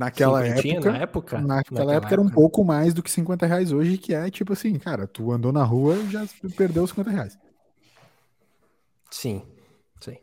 Naquela 0.00 0.46
época, 0.46 0.90
na 0.92 0.98
época. 0.98 1.40
naquela 1.42 1.92
época 1.92 2.14
era 2.14 2.22
um 2.22 2.30
pouco 2.30 2.64
mais 2.64 2.94
do 2.94 3.02
que 3.02 3.10
50 3.10 3.44
reais 3.44 3.70
hoje, 3.70 3.98
que 3.98 4.14
é 4.14 4.30
tipo 4.30 4.54
assim, 4.54 4.78
cara, 4.78 5.06
tu 5.06 5.30
andou 5.30 5.52
na 5.52 5.62
rua 5.62 5.94
e 5.94 6.10
já 6.10 6.26
perdeu 6.56 6.84
os 6.84 6.88
50 6.88 7.10
reais. 7.10 7.38
Sim, 9.10 9.42
sim. 10.00 10.16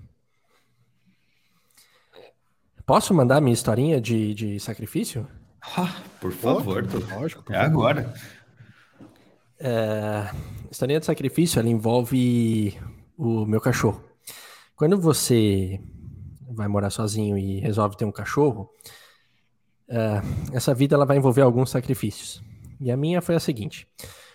Posso 2.88 3.14
mandar 3.14 3.40
minha 3.40 3.54
historinha 3.54 4.02
de, 4.02 4.34
de 4.34 4.60
sacrifício? 4.60 5.28
Ah, 5.62 6.02
por 6.20 6.32
favor, 6.32 6.82
doutor. 6.84 7.14
Lógico. 7.20 7.44
por 7.44 7.54
É 7.54 7.60
favor. 7.60 7.72
agora. 7.72 8.14
É, 9.60 10.32
historinha 10.72 11.00
de 11.00 11.06
sacrifício 11.06 11.60
ela 11.60 11.70
envolve 11.70 12.76
o 13.16 13.46
meu 13.46 13.62
cachorro. 13.62 14.04
Quando 14.76 15.00
você 15.00 15.80
vai 16.50 16.68
morar 16.68 16.90
sozinho 16.90 17.38
e 17.38 17.60
resolve 17.60 17.96
ter 17.96 18.06
um 18.06 18.12
cachorro, 18.12 18.70
é, 19.90 20.22
essa 20.54 20.74
vida 20.74 20.96
ela 20.96 21.06
vai 21.06 21.18
envolver 21.18 21.42
alguns 21.42 21.70
sacrifícios. 21.70 22.42
E 22.80 22.92
a 22.92 22.98
minha 22.98 23.22
foi 23.22 23.36
a 23.36 23.40
seguinte: 23.40 23.88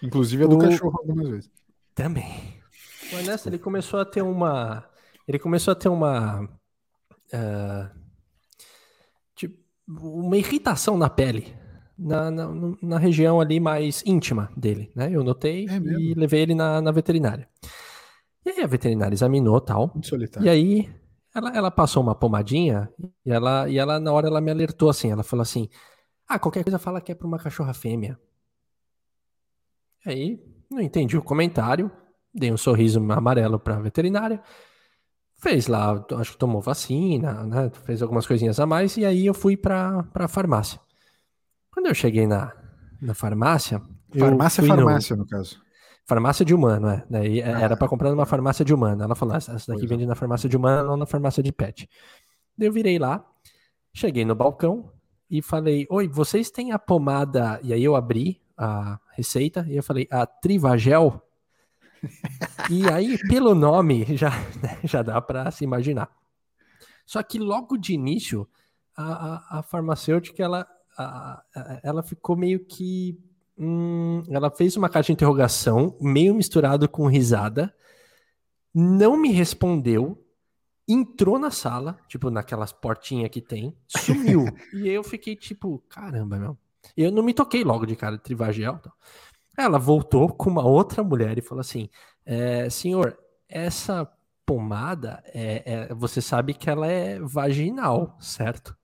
Inclusive 0.02 0.44
a 0.44 0.46
do 0.46 0.56
O- 0.56 0.58
cachorro 0.58 0.98
algumas 0.98 1.28
vezes. 1.28 1.50
também. 1.94 2.60
O 3.12 3.16
Ernesto 3.16 3.48
ele 3.48 3.58
começou 3.58 4.00
a 4.00 4.04
ter 4.04 4.22
uma, 4.22 4.84
ele 5.28 5.38
começou 5.38 5.72
a 5.72 5.74
ter 5.74 5.88
uma, 5.88 6.48
é, 7.32 7.88
tipo, 9.34 9.56
uma 9.88 10.36
irritação 10.36 10.96
na 10.96 11.08
pele. 11.10 11.54
Na, 11.98 12.30
na, 12.32 12.48
na 12.82 12.98
região 12.98 13.40
ali 13.40 13.60
mais 13.60 14.02
íntima 14.04 14.50
dele, 14.56 14.90
né? 14.96 15.08
Eu 15.12 15.22
notei 15.22 15.68
É 15.68 15.76
e 15.76 16.14
levei 16.14 16.40
ele 16.40 16.54
na, 16.54 16.80
na 16.80 16.90
veterinária. 16.90 17.46
E 18.44 18.50
aí 18.50 18.60
a 18.60 18.66
veterinária 18.66 19.14
examinou 19.14 19.60
tal. 19.60 19.88
Muito 19.94 20.08
solitário. 20.08 20.44
E 20.46 20.48
aí 20.50 20.90
ela, 21.34 21.50
ela 21.56 21.70
passou 21.70 22.02
uma 22.02 22.14
pomadinha 22.14 22.88
e 23.24 23.30
ela, 23.30 23.68
e 23.68 23.78
ela, 23.78 23.98
na 24.00 24.12
hora, 24.12 24.28
ela 24.28 24.40
me 24.40 24.50
alertou 24.50 24.88
assim. 24.90 25.10
Ela 25.10 25.22
falou 25.22 25.42
assim: 25.42 25.68
Ah, 26.28 26.38
qualquer 26.38 26.62
coisa 26.62 26.78
fala 26.78 27.00
que 27.00 27.12
é 27.12 27.14
pra 27.14 27.26
uma 27.26 27.38
cachorra 27.38 27.72
fêmea. 27.74 28.18
Aí 30.04 30.40
não 30.70 30.80
entendi 30.80 31.16
o 31.16 31.22
comentário, 31.22 31.90
dei 32.34 32.50
um 32.52 32.56
sorriso 32.56 32.98
amarelo 33.12 33.58
pra 33.58 33.78
veterinária. 33.78 34.42
Fez 35.34 35.66
lá, 35.66 36.04
acho 36.18 36.32
que 36.32 36.38
tomou 36.38 36.60
vacina, 36.60 37.44
né? 37.44 37.70
Fez 37.84 38.00
algumas 38.02 38.26
coisinhas 38.26 38.60
a 38.60 38.66
mais, 38.66 38.96
e 38.96 39.04
aí 39.04 39.26
eu 39.26 39.34
fui 39.34 39.56
pra, 39.56 40.02
pra 40.04 40.28
farmácia. 40.28 40.80
Quando 41.72 41.86
eu 41.86 41.94
cheguei 41.94 42.26
na, 42.26 42.52
na 43.00 43.14
farmácia. 43.14 43.82
Farmácia 44.16 44.60
é 44.60 44.66
fui 44.66 44.68
no- 44.76 44.76
farmácia, 44.84 45.16
no 45.16 45.26
caso. 45.26 45.60
Farmácia 46.04 46.44
de 46.44 46.54
humano, 46.54 46.88
é. 46.88 47.04
Daí 47.08 47.40
é, 47.40 47.48
era 47.48 47.76
para 47.76 47.88
comprar 47.88 48.10
numa 48.10 48.26
farmácia 48.26 48.64
de 48.64 48.74
humano. 48.74 49.02
Ela 49.04 49.14
falou: 49.14 49.34
ah, 49.34 49.38
essa 49.38 49.52
daqui 49.52 49.66
Pois 49.66 49.82
é. 49.84 49.86
vende 49.86 50.06
na 50.06 50.14
farmácia 50.14 50.48
de 50.48 50.56
humano, 50.56 50.88
não 50.88 50.96
na 50.96 51.06
farmácia 51.06 51.42
de 51.42 51.52
pet. 51.52 51.88
Daí 52.58 52.68
eu 52.68 52.72
virei 52.72 52.98
lá, 52.98 53.24
cheguei 53.94 54.24
no 54.24 54.34
balcão 54.34 54.92
e 55.30 55.40
falei: 55.40 55.86
Oi, 55.88 56.08
vocês 56.08 56.50
têm 56.50 56.72
a 56.72 56.78
pomada? 56.78 57.60
E 57.62 57.72
aí 57.72 57.82
eu 57.84 57.94
abri 57.94 58.40
a 58.56 58.98
receita 59.12 59.64
e 59.68 59.76
eu 59.76 59.82
falei: 59.82 60.08
A 60.10 60.26
Trivagel? 60.26 61.22
e 62.70 62.88
aí, 62.90 63.16
pelo 63.28 63.54
nome, 63.54 64.04
já, 64.16 64.30
né, 64.60 64.78
já 64.84 65.02
dá 65.02 65.20
para 65.20 65.50
se 65.50 65.62
imaginar. 65.64 66.10
Só 67.06 67.22
que 67.22 67.38
logo 67.38 67.76
de 67.76 67.94
início, 67.94 68.48
a, 68.96 69.04
a, 69.56 69.58
a 69.58 69.62
farmacêutica 69.62 70.42
ela, 70.42 70.66
a- 70.98 71.42
ela 71.82 72.02
ficou 72.02 72.36
meio 72.36 72.64
que. 72.64 73.18
Hum, 73.56 74.22
ela 74.28 74.50
fez 74.50 74.76
uma 74.76 74.88
caixa 74.88 75.06
de 75.06 75.12
interrogação, 75.12 75.96
meio 76.00 76.34
misturado 76.34 76.88
com 76.88 77.06
risada, 77.06 77.74
não 78.74 79.16
me 79.16 79.30
respondeu, 79.30 80.22
entrou 80.88 81.38
na 81.38 81.50
sala, 81.50 81.98
tipo, 82.08 82.30
naquelas 82.30 82.72
portinhas 82.72 83.30
que 83.30 83.40
tem, 83.40 83.76
sumiu. 83.86 84.44
e 84.72 84.88
eu 84.88 85.02
fiquei 85.04 85.36
tipo, 85.36 85.78
caramba, 85.88 86.38
meu. 86.38 86.58
Eu 86.96 87.12
não 87.12 87.22
me 87.22 87.32
toquei 87.34 87.62
logo 87.62 87.86
de 87.86 87.94
cara 87.94 88.16
de 88.16 88.22
Trivagel. 88.22 88.78
Tal. 88.78 88.92
Ela 89.56 89.78
voltou 89.78 90.28
com 90.32 90.50
uma 90.50 90.66
outra 90.66 91.04
mulher 91.04 91.38
e 91.38 91.42
falou 91.42 91.60
assim: 91.60 91.88
"É, 92.24 92.68
senhor, 92.68 93.16
essa 93.48 94.10
pomada, 94.44 95.22
é, 95.26 95.62
é- 95.90 95.94
você 95.94 96.20
sabe 96.20 96.54
que 96.54 96.68
ela 96.68 96.86
é 96.86 97.20
vaginal, 97.20 98.16
certo? 98.20 98.76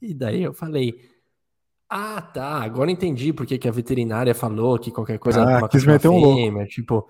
E 0.00 0.14
daí 0.14 0.42
eu 0.42 0.54
falei. 0.54 1.15
Ah, 1.88 2.20
tá. 2.20 2.62
Agora 2.62 2.90
entendi 2.90 3.32
porque 3.32 3.58
que 3.58 3.68
a 3.68 3.72
veterinária 3.72 4.34
falou 4.34 4.78
que 4.78 4.90
qualquer 4.90 5.18
coisa 5.18 5.42
Ah, 5.58 5.68
quis 5.68 5.84
meter 5.84 6.08
um 6.08 6.18
louco. 6.18 6.36
fêmea, 6.36 6.66
Tipo, 6.66 7.06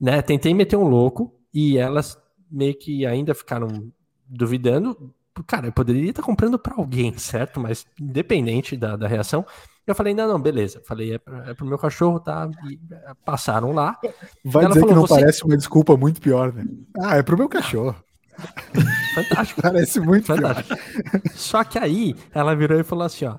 né? 0.00 0.20
Tentei 0.22 0.52
meter 0.52 0.76
um 0.76 0.88
louco 0.88 1.32
e 1.54 1.78
elas 1.78 2.18
meio 2.50 2.76
que 2.76 3.06
ainda 3.06 3.34
ficaram 3.34 3.90
duvidando. 4.26 5.14
Cara, 5.46 5.66
eu 5.68 5.72
poderia 5.72 6.10
estar 6.10 6.22
comprando 6.22 6.58
para 6.58 6.74
alguém, 6.76 7.14
certo? 7.18 7.60
Mas 7.60 7.86
independente 8.00 8.76
da, 8.76 8.96
da 8.96 9.06
reação, 9.06 9.46
eu 9.86 9.94
falei, 9.94 10.12
não, 10.14 10.26
não, 10.28 10.40
beleza. 10.40 10.82
Falei, 10.84 11.14
é, 11.14 11.18
pra- 11.18 11.50
é 11.50 11.54
pro 11.54 11.64
meu 11.66 11.78
cachorro, 11.78 12.18
tá? 12.20 12.50
E 12.68 12.78
é, 12.92 13.12
passaram 13.24 13.72
lá. 13.72 13.98
Vai 14.44 14.66
dizer 14.66 14.80
que 14.80 14.86
falou, 14.86 14.94
não 14.96 15.06
"Você- 15.06 15.14
parece 15.20 15.44
uma 15.44 15.56
desculpa 15.56 15.96
muito 15.96 16.20
pior, 16.20 16.52
né? 16.52 16.64
Ah, 17.00 17.16
é 17.16 17.22
pro 17.22 17.38
meu 17.38 17.48
cachorro. 17.48 17.94
Fantástico. 19.14 19.60
Parece 19.62 20.00
muito 20.00 20.24
pior. 20.26 20.38
Fantástico. 20.38 21.28
Só 21.34 21.62
que 21.64 21.78
aí 21.78 22.14
ela 22.34 22.54
virou 22.56 22.80
e 22.80 22.84
falou 22.84 23.04
assim, 23.04 23.26
ó. 23.26 23.36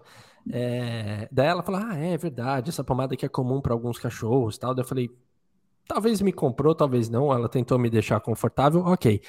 É, 0.52 1.28
Daí 1.32 1.48
ela 1.48 1.64
falou: 1.64 1.82
Ah, 1.84 1.96
é 1.96 2.18
verdade, 2.18 2.70
essa 2.70 2.84
pomada 2.84 3.14
aqui 3.14 3.26
é 3.26 3.30
comum 3.30 3.62
para 3.62 3.74
alguns 3.74 3.98
cachorros 3.98 4.58
tal. 4.58 4.74
Daí 4.74 4.84
eu 4.84 4.88
falei: 4.88 5.10
Talvez 5.88 6.22
me 6.22 6.34
comprou, 6.34 6.76
talvez 6.76 7.10
não. 7.10 7.32
Ela 7.32 7.50
tentou 7.50 7.78
me 7.80 7.90
deixar 7.90 8.20
confortável, 8.20 8.82
ok. 8.82 9.22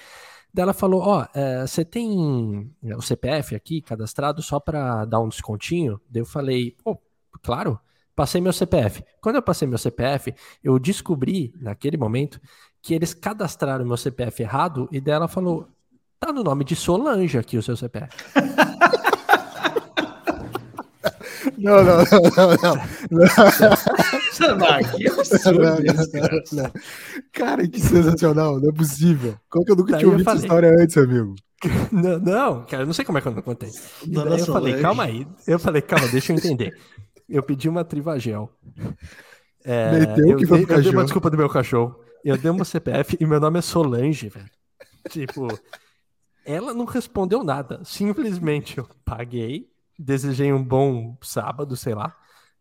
Daí 0.53 0.63
ela 0.63 0.73
falou: 0.73 1.03
Ó, 1.03 1.27
é, 1.35 1.67
você 1.67 1.85
tem 1.85 2.73
o 2.83 3.03
CPF 3.03 3.55
aqui 3.55 3.81
cadastrado 3.81 4.43
só 4.43 4.59
para 4.59 5.05
dar 5.05 5.21
um 5.21 5.29
descontinho? 5.29 6.01
Daí 6.09 6.23
eu 6.23 6.27
falei: 6.27 6.77
Pô, 6.83 7.01
claro. 7.43 7.79
Passei 8.17 8.41
meu 8.41 8.53
CPF. 8.53 9.05
Quando 9.21 9.37
eu 9.37 9.43
passei 9.43 9.67
meu 9.67 9.77
CPF, 9.77 10.33
eu 10.63 10.79
descobri 10.79 11.53
naquele 11.61 11.97
momento 11.97 12.41
que 12.81 12.95
eles 12.95 13.13
cadastraram 13.13 13.85
meu 13.85 13.97
CPF 13.97 14.41
errado 14.41 14.89
e 14.93 15.01
daí 15.01 15.15
ela 15.15 15.27
falou: 15.27 15.69
Tá 16.21 16.33
no 16.33 16.45
nome 16.45 16.65
de 16.65 16.77
Solange 16.77 17.37
aqui 17.37 17.59
o 17.59 17.63
seu 17.63 17.77
CPF. 17.77 18.17
Não, 21.59 21.83
não, 21.83 21.97
não, 21.97 22.05
não, 22.37 22.49
não. 22.63 22.75
Não, 23.11 24.97
que 24.97 25.09
absurdo 25.09 25.59
Não, 25.61 25.77
não, 25.77 25.85
isso, 25.85 26.13
cara. 26.13 26.43
não, 26.53 26.63
não. 26.63 26.73
Cara, 27.33 27.69
que 27.69 27.81
sensacional, 27.81 28.61
não 28.61 28.71
é 28.71 28.73
possível. 28.73 29.37
Como 29.49 29.65
que 29.65 29.73
eu 29.73 29.77
nunca 29.77 29.93
Daí 29.93 30.01
tinha 30.01 30.11
ouvido 30.13 30.29
essa 30.29 30.41
história 30.41 30.71
antes, 30.71 30.97
amigo? 30.97 31.35
Não, 31.91 32.19
não, 32.19 32.65
cara, 32.67 32.83
eu 32.83 32.87
não 32.87 32.93
sei 32.93 33.05
como 33.05 33.19
é 33.19 33.21
que 33.21 33.29
eu 33.29 33.33
não 33.33 33.43
contei. 33.43 33.71
Eu 34.11 34.47
falei, 34.47 34.81
calma 34.81 35.05
aí. 35.05 35.27
Eu 35.47 35.59
falei, 35.59 35.81
calma, 35.81 36.09
deixa 36.09 36.33
eu 36.33 36.37
entender. 36.37 36.77
Eu 37.29 37.43
pedi 37.43 37.69
uma 37.69 37.85
Trivagel. 37.85 38.51
É, 39.65 39.99
Meteu 39.99 40.31
eu, 40.31 40.37
que 40.37 40.47
foi 40.47 40.67
dei, 40.67 40.77
eu 40.77 40.83
dei 40.83 40.93
uma 40.93 41.05
desculpa 41.05 41.31
do 41.31 41.39
meu 41.39 41.49
cachorro. 41.49 41.97
Eu 42.23 42.37
dei 42.37 42.53
meu 42.53 42.65
CPF 42.65 43.17
e 43.19 43.27
meu 43.27 43.41
nome 43.41 43.59
é 43.59 43.63
Solange, 43.63 44.29
velho. 44.29 44.51
Tipo, 45.09 45.49
ela 46.45 46.75
não 46.75 46.85
respondeu 46.85 47.43
nada. 47.43 47.81
Simplesmente 47.85 48.79
eu 48.79 48.87
paguei, 49.05 49.69
desejei 49.99 50.53
um 50.53 50.63
bom 50.63 51.17
sábado, 51.23 51.77
sei 51.77 51.95
lá, 51.95 52.15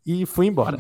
e 0.06 0.26
fui 0.26 0.48
embora. 0.48 0.80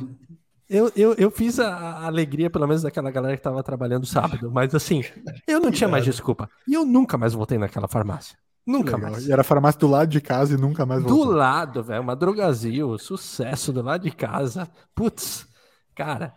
Eu, 0.69 0.91
eu, 0.95 1.13
eu 1.13 1.29
fiz 1.29 1.59
a, 1.59 2.05
alegria, 2.05 2.49
pelo 2.49 2.67
menos, 2.67 2.81
daquela 2.81 3.11
galera 3.11 3.37
que 3.37 3.43
tava 3.43 3.61
trabalhando 3.61 4.05
sábado, 4.05 4.49
mas 4.51 4.73
assim, 4.73 5.03
eu 5.47 5.59
não 5.59 5.71
tinha 5.71 5.87
mais 5.87 6.05
desculpa. 6.05 6.49
E 6.67 6.73
eu 6.73 6.85
nunca 6.85 7.17
mais 7.17 7.33
voltei 7.33 7.57
naquela 7.57 7.87
farmácia. 7.87 8.37
Nunca 8.65 8.95
Legal. 8.95 9.11
mais. 9.11 9.27
E 9.27 9.31
era 9.31 9.41
a 9.41 9.43
farmácia 9.43 9.79
do 9.79 9.87
lado 9.87 10.09
de 10.09 10.21
casa 10.21 10.53
e 10.53 10.57
nunca 10.57 10.85
mais 10.85 11.03
Do 11.03 11.09
voltou. 11.09 11.33
lado, 11.33 11.83
velho, 11.83 12.01
uma 12.01 12.15
drogazil, 12.15 12.97
sucesso 12.97 13.73
do 13.73 13.81
lado 13.81 14.03
de 14.03 14.11
casa. 14.11 14.69
Putz, 14.95 15.45
cara, 15.93 16.33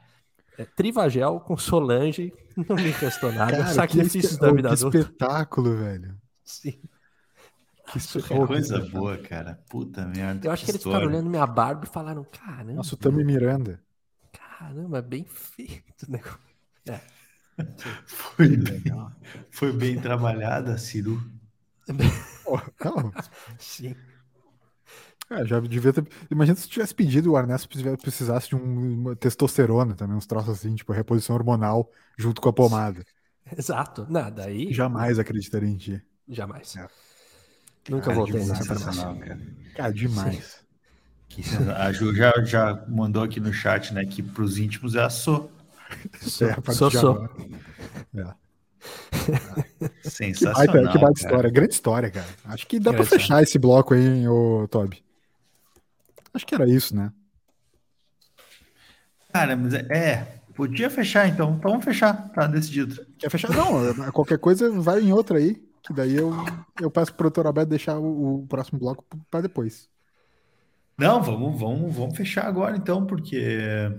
é, 0.58 0.64
Trivagel 0.64 1.40
com 1.40 1.56
Solange, 1.56 2.32
não 2.56 2.76
me 2.76 2.90
restou 2.90 3.32
nada. 3.32 3.52
Cara, 3.52 3.86
que, 3.86 3.96
da 3.98 4.50
oh, 4.50 4.54
vida 4.54 4.68
que 4.68 4.74
adulta. 4.74 4.98
espetáculo, 4.98 5.76
velho. 5.76 6.16
Sim. 6.44 6.80
Que 7.86 8.00
surreal. 8.00 8.46
Coisa 8.46 8.78
boa, 8.80 9.18
cara. 9.18 9.62
Puta 9.68 10.06
merda. 10.06 10.48
Eu 10.48 10.52
acho 10.52 10.64
que 10.64 10.70
eles 10.70 10.82
história. 10.82 11.06
ficaram 11.06 11.06
olhando 11.06 11.30
minha 11.30 11.46
barba 11.46 11.84
e 11.84 11.88
falaram: 11.88 12.24
caramba, 12.24 12.72
Nossa, 12.76 12.94
o 12.94 12.98
Tami 12.98 13.24
Miranda. 13.24 13.82
caramba, 14.32 15.02
bem 15.02 15.24
feito 15.24 16.04
o 16.06 16.10
negócio. 16.10 16.38
É, 16.88 17.00
Foi 18.06 18.56
bem, 18.56 18.82
foi 19.50 19.72
bem 19.72 20.00
trabalhada, 20.00 20.76
Ciru. 20.78 21.20
Oh, 22.44 22.58
não, 22.84 23.12
sim. 23.58 23.94
é, 25.30 25.44
já 25.44 25.58
devia 25.60 25.92
ter. 25.92 26.06
Imagina 26.30 26.56
se 26.56 26.68
tivesse 26.68 26.94
pedido 26.94 27.32
o 27.32 27.36
Arnesto 27.36 27.68
precisasse 28.00 28.48
de 28.48 28.56
um, 28.56 29.00
uma 29.00 29.16
testosterona 29.16 29.94
também, 29.96 30.16
uns 30.16 30.26
troços 30.26 30.50
assim, 30.58 30.74
tipo 30.74 30.92
reposição 30.92 31.34
hormonal 31.36 31.90
junto 32.16 32.40
com 32.40 32.48
a 32.48 32.52
pomada. 32.52 33.04
Exato. 33.56 34.06
Nada, 34.10 34.44
aí. 34.44 34.72
Jamais 34.72 35.18
acreditaria 35.18 35.68
em 35.68 35.76
ti. 35.76 36.02
Jamais. 36.28 36.76
É. 36.76 36.88
Nunca 37.88 38.06
Cara, 38.06 38.16
voltei 38.16 38.40
nessa 38.40 38.56
farmácia. 38.64 38.92
sensacional, 38.92 39.16
cara. 39.18 39.40
Cara, 39.76 39.92
demais. 39.92 40.64
A 41.76 41.92
Ju 41.92 42.14
já, 42.14 42.32
já 42.44 42.84
mandou 42.88 43.22
aqui 43.22 43.38
no 43.40 43.52
chat, 43.52 43.92
né, 43.92 44.04
que 44.06 44.22
pros 44.22 44.58
íntimos 44.58 44.94
é 44.94 45.02
a 45.02 45.10
So. 45.10 45.50
Sou, 46.20 46.48
É, 46.48 46.56
a 46.66 46.72
sou, 46.72 46.88
de 46.90 46.98
sou. 46.98 47.10
agora. 47.12 48.36
Que 50.02 50.10
Sensacional. 50.10 50.66
baita, 50.66 50.92
que 50.92 50.98
baita 50.98 51.20
história, 51.20 51.50
grande 51.50 51.74
história, 51.74 52.10
cara. 52.10 52.26
Acho 52.46 52.66
que 52.66 52.78
dá 52.78 52.90
pra 52.92 53.02
Grande 53.04 53.10
fechar 53.10 53.42
esse 53.42 53.58
bloco 53.58 53.94
aí, 53.94 54.04
hein, 54.06 54.28
ô 54.28 54.66
Toby. 54.68 55.04
Acho 56.32 56.46
que 56.46 56.54
era 56.54 56.68
isso, 56.68 56.94
né? 56.94 57.12
Cara, 59.32 59.56
mas 59.56 59.74
é, 59.74 59.86
é, 59.90 60.40
podia 60.54 60.88
fechar 60.88 61.28
então. 61.28 61.56
Então 61.58 61.70
vamos 61.72 61.84
fechar, 61.84 62.28
tá 62.30 62.46
decidido. 62.46 63.04
Quer 63.18 63.30
fechar? 63.30 63.50
Não, 63.50 64.06
é, 64.06 64.10
qualquer 64.12 64.38
coisa 64.38 64.70
vai 64.80 65.00
em 65.00 65.12
outra 65.12 65.38
aí, 65.38 65.62
que 65.86 65.92
daí 65.92 66.16
eu, 66.16 66.32
eu 66.80 66.90
peço 66.90 67.12
pro 67.12 67.18
produtor 67.18 67.46
Alberto 67.46 67.70
deixar 67.70 67.98
o, 67.98 68.42
o 68.42 68.46
próximo 68.46 68.78
bloco 68.78 69.04
pra 69.30 69.40
depois. 69.40 69.88
Não, 70.98 71.22
vamos, 71.22 71.58
vamos, 71.58 71.94
vamos 71.94 72.16
fechar 72.16 72.46
agora 72.46 72.76
então, 72.76 73.04
porque 73.06 73.90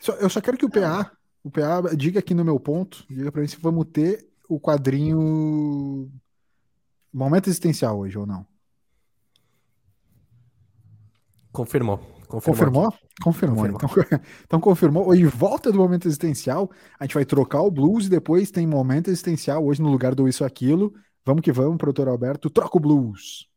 Só- 0.00 0.14
eu 0.14 0.28
só 0.28 0.40
quero 0.40 0.56
que 0.56 0.64
o 0.64 0.70
PA, 0.70 1.10
o 1.44 1.50
PA 1.50 1.82
diga 1.96 2.18
aqui 2.18 2.34
no 2.34 2.44
meu 2.44 2.58
ponto, 2.58 3.04
diga 3.08 3.30
pra 3.30 3.42
mim 3.42 3.48
se 3.48 3.58
vamos 3.60 3.86
ter 3.92 4.26
o 4.48 4.58
quadrinho 4.58 6.10
Momento 7.12 7.48
Existencial 7.48 7.98
hoje 7.98 8.18
ou 8.18 8.26
não. 8.26 8.46
Confirmou. 11.52 11.98
Confirmou. 12.28 12.90
Confirmou? 13.22 13.64
Confirmou. 13.64 13.78
Confirmou. 13.78 14.04
Então, 14.06 14.20
então 14.44 14.60
confirmou. 14.60 15.08
Hoje 15.08 15.24
volta 15.24 15.72
do 15.72 15.78
momento 15.78 16.06
existencial. 16.06 16.70
A 17.00 17.04
gente 17.04 17.14
vai 17.14 17.24
trocar 17.24 17.62
o 17.62 17.70
blues 17.70 18.06
e 18.06 18.10
depois 18.10 18.50
tem 18.50 18.66
momento 18.66 19.08
existencial 19.08 19.64
hoje 19.64 19.80
no 19.82 19.88
lugar 19.88 20.14
do 20.14 20.28
isso 20.28 20.44
aquilo. 20.44 20.94
Vamos 21.24 21.42
que 21.42 21.52
vamos, 21.52 21.76
produtor 21.76 22.08
Alberto. 22.08 22.50
Troca 22.50 22.76
o 22.76 22.80
blues. 22.80 23.48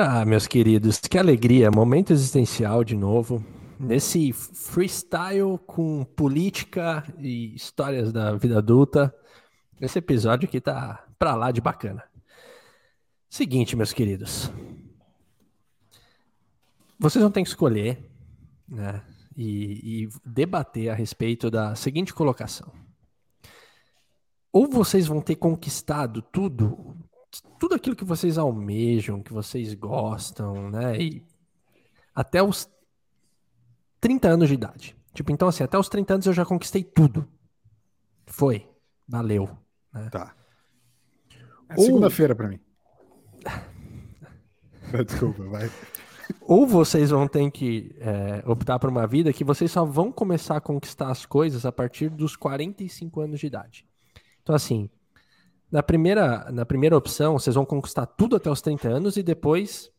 Ah, 0.00 0.24
meus 0.24 0.46
queridos, 0.46 1.00
que 1.00 1.18
alegria, 1.18 1.72
momento 1.72 2.12
existencial 2.12 2.84
de 2.84 2.94
novo. 2.94 3.44
Nesse 3.80 4.32
freestyle 4.32 5.58
com 5.66 6.04
política 6.04 7.02
e 7.18 7.52
histórias 7.56 8.12
da 8.12 8.36
vida 8.36 8.58
adulta. 8.58 9.12
Esse 9.80 9.98
episódio 9.98 10.48
aqui 10.48 10.60
tá 10.60 11.04
pra 11.18 11.34
lá 11.34 11.50
de 11.50 11.60
bacana. 11.60 12.04
Seguinte, 13.28 13.76
meus 13.76 13.92
queridos. 13.92 14.50
Vocês 16.98 17.22
vão 17.22 17.30
ter 17.30 17.42
que 17.42 17.48
escolher, 17.48 18.10
né? 18.66 19.02
e, 19.38 20.02
e 20.02 20.08
debater 20.24 20.90
a 20.90 20.94
respeito 20.94 21.48
da 21.48 21.76
seguinte 21.76 22.12
colocação. 22.12 22.72
Ou 24.52 24.68
vocês 24.68 25.06
vão 25.06 25.20
ter 25.20 25.36
conquistado 25.36 26.20
tudo, 26.20 26.96
tudo 27.60 27.76
aquilo 27.76 27.94
que 27.94 28.04
vocês 28.04 28.36
almejam, 28.36 29.22
que 29.22 29.32
vocês 29.32 29.74
gostam, 29.74 30.68
né? 30.70 31.00
E 31.00 31.24
até 32.12 32.42
os 32.42 32.68
30 34.00 34.28
anos 34.28 34.48
de 34.48 34.54
idade. 34.54 34.96
Tipo, 35.14 35.30
então 35.30 35.46
assim, 35.46 35.62
até 35.62 35.78
os 35.78 35.88
30 35.88 36.14
anos 36.14 36.26
eu 36.26 36.32
já 36.32 36.44
conquistei 36.44 36.82
tudo. 36.82 37.28
Foi. 38.26 38.68
Valeu. 39.06 39.56
Né? 39.92 40.10
Tá. 40.10 40.34
É 41.68 41.74
Ou... 41.76 41.84
segunda-feira 41.84 42.34
para 42.34 42.48
mim. 42.48 42.60
Desculpa, 45.06 45.44
vai. 45.44 45.70
Ou 46.40 46.66
vocês 46.66 47.10
vão 47.10 47.26
ter 47.28 47.50
que 47.50 47.94
é, 48.00 48.42
optar 48.46 48.78
por 48.78 48.90
uma 48.90 49.06
vida 49.06 49.32
que 49.32 49.44
vocês 49.44 49.70
só 49.70 49.84
vão 49.84 50.10
começar 50.10 50.56
a 50.56 50.60
conquistar 50.60 51.10
as 51.10 51.26
coisas 51.26 51.66
a 51.66 51.72
partir 51.72 52.08
dos 52.08 52.36
45 52.36 53.20
anos 53.20 53.40
de 53.40 53.46
idade. 53.46 53.86
Então, 54.42 54.54
assim, 54.54 54.88
na 55.70 55.82
primeira, 55.82 56.50
na 56.50 56.64
primeira 56.64 56.96
opção, 56.96 57.38
vocês 57.38 57.54
vão 57.54 57.64
conquistar 57.64 58.06
tudo 58.06 58.36
até 58.36 58.50
os 58.50 58.60
30 58.62 58.88
anos 58.88 59.16
e 59.16 59.22
depois 59.22 59.90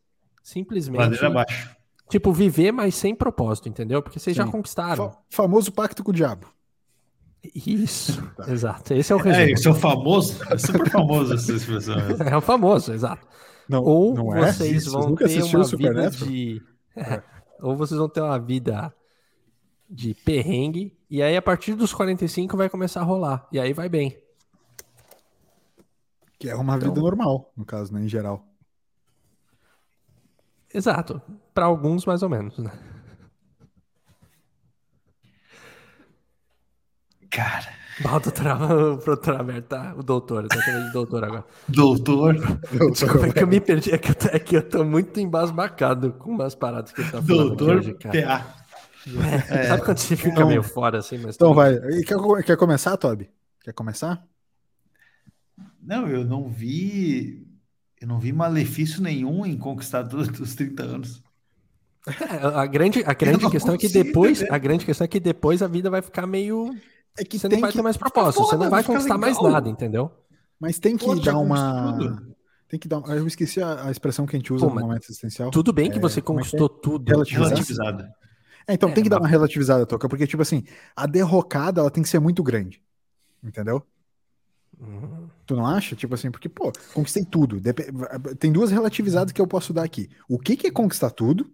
simplesmente. 0.41 0.99
Ladeira 0.99 1.27
abaixo. 1.27 1.77
Tipo, 2.09 2.33
viver, 2.33 2.71
mas 2.71 2.95
sem 2.95 3.13
propósito, 3.13 3.69
entendeu? 3.69 4.01
Porque 4.01 4.19
vocês 4.19 4.35
Sim. 4.35 4.43
já 4.43 4.51
conquistaram. 4.51 5.11
Fa 5.11 5.43
famoso 5.43 5.71
pacto 5.71 6.03
com 6.03 6.09
o 6.09 6.13
diabo. 6.13 6.47
Isso, 7.43 8.21
tá. 8.35 8.51
exato. 8.51 8.93
Esse 8.93 9.13
é 9.13 9.15
o 9.15 9.19
resumo. 9.19 9.43
É, 9.43 9.51
isso 9.51 9.67
é 9.67 9.71
o 9.71 9.75
famoso, 9.75 10.43
é 10.51 10.57
super 10.57 10.89
famoso 10.89 11.33
essa 11.33 11.53
expressão. 11.53 11.95
É 12.25 12.35
o 12.35 12.41
famoso, 12.41 12.93
exato. 12.93 13.25
Não, 13.67 13.83
Ou 13.83 14.13
não 14.13 14.35
é? 14.35 14.51
vocês 14.51 14.85
vão 14.85 15.15
ter 15.15 15.41
uma 15.41 15.63
vida 15.65 16.09
de... 16.11 16.61
É. 16.95 17.21
Ou 17.61 17.75
vocês 17.75 17.97
vão 17.97 18.09
ter 18.09 18.21
uma 18.21 18.39
vida 18.39 18.93
de 19.89 20.13
perrengue, 20.13 20.95
e 21.09 21.21
aí 21.21 21.35
a 21.35 21.41
partir 21.41 21.73
dos 21.73 21.93
45 21.93 22.55
vai 22.55 22.69
começar 22.69 23.01
a 23.01 23.03
rolar, 23.03 23.47
e 23.51 23.59
aí 23.59 23.73
vai 23.73 23.89
bem. 23.89 24.17
Que 26.37 26.49
é 26.49 26.55
uma 26.55 26.75
então... 26.75 26.89
vida 26.89 27.01
normal, 27.01 27.51
no 27.55 27.65
caso, 27.65 27.93
né, 27.93 28.01
em 28.01 28.07
geral. 28.07 28.45
Exato. 30.73 31.21
Para 31.53 31.65
alguns, 31.65 32.05
mais 32.05 32.21
ou 32.21 32.29
menos, 32.29 32.57
né? 32.59 32.71
Cara. 37.39 38.15
o 38.15 38.19
doutor, 38.19 38.47
o 38.47 38.95
doutor 38.97 39.35
Alberto, 39.37 39.67
tá? 39.69 39.93
O 39.97 40.03
doutor, 40.03 40.43
eu 40.43 40.49
tô 40.49 40.61
chamando 40.61 40.85
de 40.87 40.93
doutor 40.93 41.23
agora. 41.23 41.45
Doutor? 41.69 42.35
Desculpa, 42.91 43.27
é 43.27 43.33
que 43.33 43.43
eu 43.43 43.47
me 43.47 43.59
perdi, 43.61 43.91
é 43.91 43.97
que 43.97 44.11
eu, 44.11 44.15
tô, 44.15 44.27
é 44.27 44.39
que 44.39 44.57
eu 44.57 44.69
tô 44.69 44.83
muito 44.83 45.19
embasbacado 45.19 46.13
com 46.13 46.31
umas 46.31 46.55
paradas 46.55 46.91
que 46.91 47.01
ele 47.01 47.11
tá 47.11 47.21
falando 47.21 47.47
doutor 47.47 47.77
hoje, 47.77 47.93
cara. 47.93 48.45
É, 49.49 49.59
é, 49.61 49.63
sabe 49.63 49.83
quando 49.83 49.97
você 49.97 50.15
fica 50.15 50.29
então, 50.29 50.47
meio 50.47 50.61
fora 50.61 50.99
assim? 50.99 51.17
Mas 51.17 51.35
então 51.35 51.53
vai. 51.53 51.79
Quer, 52.03 52.43
quer 52.45 52.57
começar, 52.57 52.97
Toby? 52.97 53.29
Quer 53.63 53.73
começar? 53.73 54.23
Não, 55.81 56.07
eu 56.07 56.25
não 56.25 56.49
vi. 56.49 57.47
Eu 57.99 58.07
não 58.07 58.19
vi 58.19 58.31
malefício 58.31 59.01
nenhum 59.01 59.45
em 59.45 59.57
conquistar 59.57 60.03
todos 60.03 60.39
os 60.39 60.55
30 60.55 60.83
anos. 60.83 61.23
É, 62.07 62.45
a 62.45 62.65
grande, 62.65 63.03
a 63.05 63.13
grande 63.13 63.49
questão 63.49 63.75
é 63.75 63.77
que 63.77 63.89
depois, 63.89 64.43
a 64.49 64.57
grande 64.57 64.85
questão 64.85 65.05
é 65.05 65.07
que 65.07 65.19
depois 65.19 65.61
a 65.61 65.67
vida 65.67 65.89
vai 65.89 66.01
ficar 66.01 66.25
meio 66.25 66.73
é 67.19 67.23
que 67.23 67.37
você 67.37 67.47
não 67.49 67.59
vai 67.59 67.71
que... 67.71 67.77
ter 67.77 67.83
mais 67.83 67.97
propósito, 67.97 68.43
você 68.43 68.57
não 68.57 68.69
vai 68.69 68.83
conquistar 68.83 69.17
mais 69.17 69.41
nada, 69.41 69.69
entendeu? 69.69 70.11
Mas 70.59 70.79
tem 70.79 70.97
que 70.97 71.05
Pô, 71.05 71.15
dar 71.15 71.37
uma 71.37 72.21
tem 72.69 72.79
que 72.79 72.87
dar. 72.87 73.01
Eu 73.09 73.25
esqueci 73.25 73.59
a, 73.61 73.87
a, 73.87 73.91
expressão 73.91 74.27
que 74.27 74.35
a 74.35 74.39
gente 74.39 74.53
usa 74.53 74.67
Pô, 74.67 74.75
no 74.75 74.81
momento 74.81 75.03
existencial. 75.03 75.49
Tudo 75.49 75.73
bem 75.73 75.89
que 75.89 75.97
é, 75.97 76.01
você 76.01 76.19
é 76.19 76.21
conquistou 76.21 76.67
é 76.67 76.81
tudo. 76.81 77.09
Relativizada. 77.09 78.13
É, 78.67 78.73
então 78.75 78.93
tem 78.93 79.03
que 79.03 79.09
dar 79.09 79.17
uma 79.17 79.27
relativizada, 79.27 79.83
Toca, 79.87 80.07
porque, 80.07 80.27
tipo 80.27 80.43
assim, 80.43 80.63
a 80.95 81.07
derrocada 81.07 81.81
ela 81.81 81.89
tem 81.89 82.03
que 82.03 82.09
ser 82.09 82.19
muito 82.19 82.43
grande. 82.43 82.79
Entendeu? 83.43 83.81
Uhum. 84.79 85.27
Tu 85.47 85.55
não 85.55 85.65
acha? 85.65 85.95
Tipo 85.95 86.13
assim, 86.13 86.29
porque, 86.29 86.47
pô, 86.47 86.71
conquistei 86.93 87.25
tudo. 87.25 87.59
Tem 88.37 88.51
duas 88.51 88.69
relativizadas 88.69 89.31
que 89.31 89.41
eu 89.41 89.47
posso 89.47 89.73
dar 89.73 89.83
aqui. 89.83 90.07
O 90.29 90.37
que, 90.37 90.55
que 90.55 90.67
é 90.67 90.71
conquistar 90.71 91.09
tudo 91.09 91.51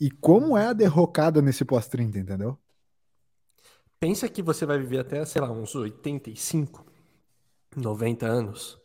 e 0.00 0.08
como 0.08 0.56
é 0.56 0.68
a 0.68 0.72
derrocada 0.72 1.42
nesse 1.42 1.64
pós-30, 1.64 2.16
entendeu? 2.16 2.56
Pensa 3.98 4.28
que 4.28 4.42
você 4.42 4.66
vai 4.66 4.78
viver 4.78 5.00
até, 5.00 5.24
sei 5.24 5.40
lá, 5.40 5.50
uns 5.50 5.74
85, 5.74 6.84
90 7.74 8.26
anos. 8.26 8.78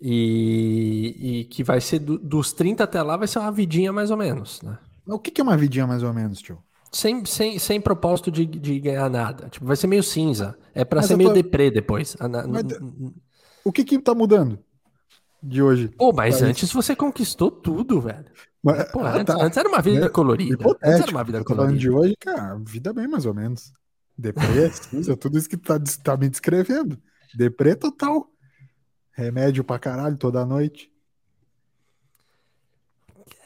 E, 0.00 1.40
e 1.40 1.44
que 1.44 1.64
vai 1.64 1.80
ser 1.80 1.98
do, 2.00 2.18
dos 2.18 2.52
30 2.52 2.84
até 2.84 3.02
lá, 3.02 3.16
vai 3.16 3.26
ser 3.26 3.38
uma 3.38 3.50
vidinha 3.50 3.92
mais 3.92 4.10
ou 4.10 4.16
menos, 4.16 4.60
né? 4.62 4.78
O 5.06 5.18
que, 5.18 5.30
que 5.30 5.40
é 5.40 5.44
uma 5.44 5.56
vidinha 5.56 5.86
mais 5.86 6.02
ou 6.02 6.12
menos, 6.12 6.40
tio? 6.40 6.58
Sem, 6.92 7.24
sem, 7.24 7.58
sem 7.58 7.80
propósito 7.80 8.30
de, 8.30 8.46
de 8.46 8.78
ganhar 8.80 9.10
nada. 9.10 9.48
Tipo, 9.48 9.66
vai 9.66 9.76
ser 9.76 9.86
meio 9.86 10.02
cinza. 10.02 10.56
É 10.72 10.84
para 10.84 11.02
ser 11.02 11.16
meio 11.16 11.30
tô... 11.30 11.34
deprê 11.34 11.70
depois. 11.70 12.16
Mas, 12.48 12.64
o 13.64 13.72
que 13.72 13.82
que 13.82 13.98
tá 13.98 14.14
mudando 14.14 14.58
de 15.42 15.62
hoje? 15.62 15.88
Pô, 15.88 16.12
mas 16.12 16.40
antes 16.40 16.72
você 16.72 16.94
conquistou 16.94 17.50
tudo, 17.50 18.00
velho. 18.00 18.26
Mas, 18.62 18.90
Pô, 18.92 19.00
ah, 19.00 19.16
antes, 19.16 19.34
tá. 19.34 19.44
antes, 19.44 19.58
era 19.58 19.68
uma 19.68 19.82
vida 19.82 20.06
é, 20.06 20.08
colorida. 20.08 20.64
Antes 20.82 21.00
era 21.00 21.10
uma 21.10 21.24
vida 21.24 21.44
colorida. 21.44 21.66
Falando 21.66 21.78
de 21.78 21.90
hoje, 21.90 22.14
cara, 22.18 22.56
vida 22.64 22.92
bem 22.94 23.08
mais 23.08 23.26
ou 23.26 23.34
menos. 23.34 23.72
Deprê, 24.16 24.70
cinza, 24.70 25.16
tudo 25.16 25.38
isso 25.38 25.48
que 25.48 25.56
tá, 25.56 25.78
tá 26.02 26.16
me 26.16 26.28
descrevendo. 26.28 27.00
Deprê 27.34 27.74
total. 27.74 28.30
Remédio 29.12 29.64
pra 29.64 29.78
caralho 29.78 30.16
toda 30.16 30.44
noite. 30.46 30.92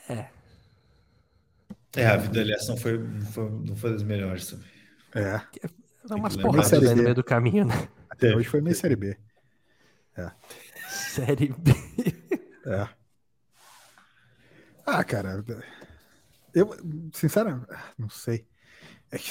É. 0.09 0.29
É, 1.97 2.07
a 2.07 2.17
vida, 2.17 2.41
aliás, 2.41 2.67
não 2.69 2.77
foi, 2.77 2.99
não 2.99 3.27
foi, 3.27 3.51
não 3.51 3.77
foi 3.77 3.93
das 3.93 4.03
melhores 4.03 4.47
também. 4.47 4.69
É. 5.15 5.41
Dá 6.05 6.17
umas 6.17 6.37
porradas 6.37 6.73
aí 6.73 6.95
no 6.95 7.03
meio 7.03 7.15
do 7.15 7.25
caminho, 7.25 7.65
né? 7.65 7.89
Até 8.09 8.35
hoje 8.35 8.49
foi 8.49 8.61
meio 8.61 8.77
série 8.77 8.97
B. 8.97 9.17
É. 10.17 10.31
Série 10.89 11.49
B. 11.49 11.73
É. 12.67 12.89
Ah, 14.85 15.05
cara. 15.05 15.45
Eu, 16.55 16.75
sinceramente, 17.13 17.67
não 17.99 18.09
sei. 18.09 18.47
É 19.11 19.19
que 19.19 19.31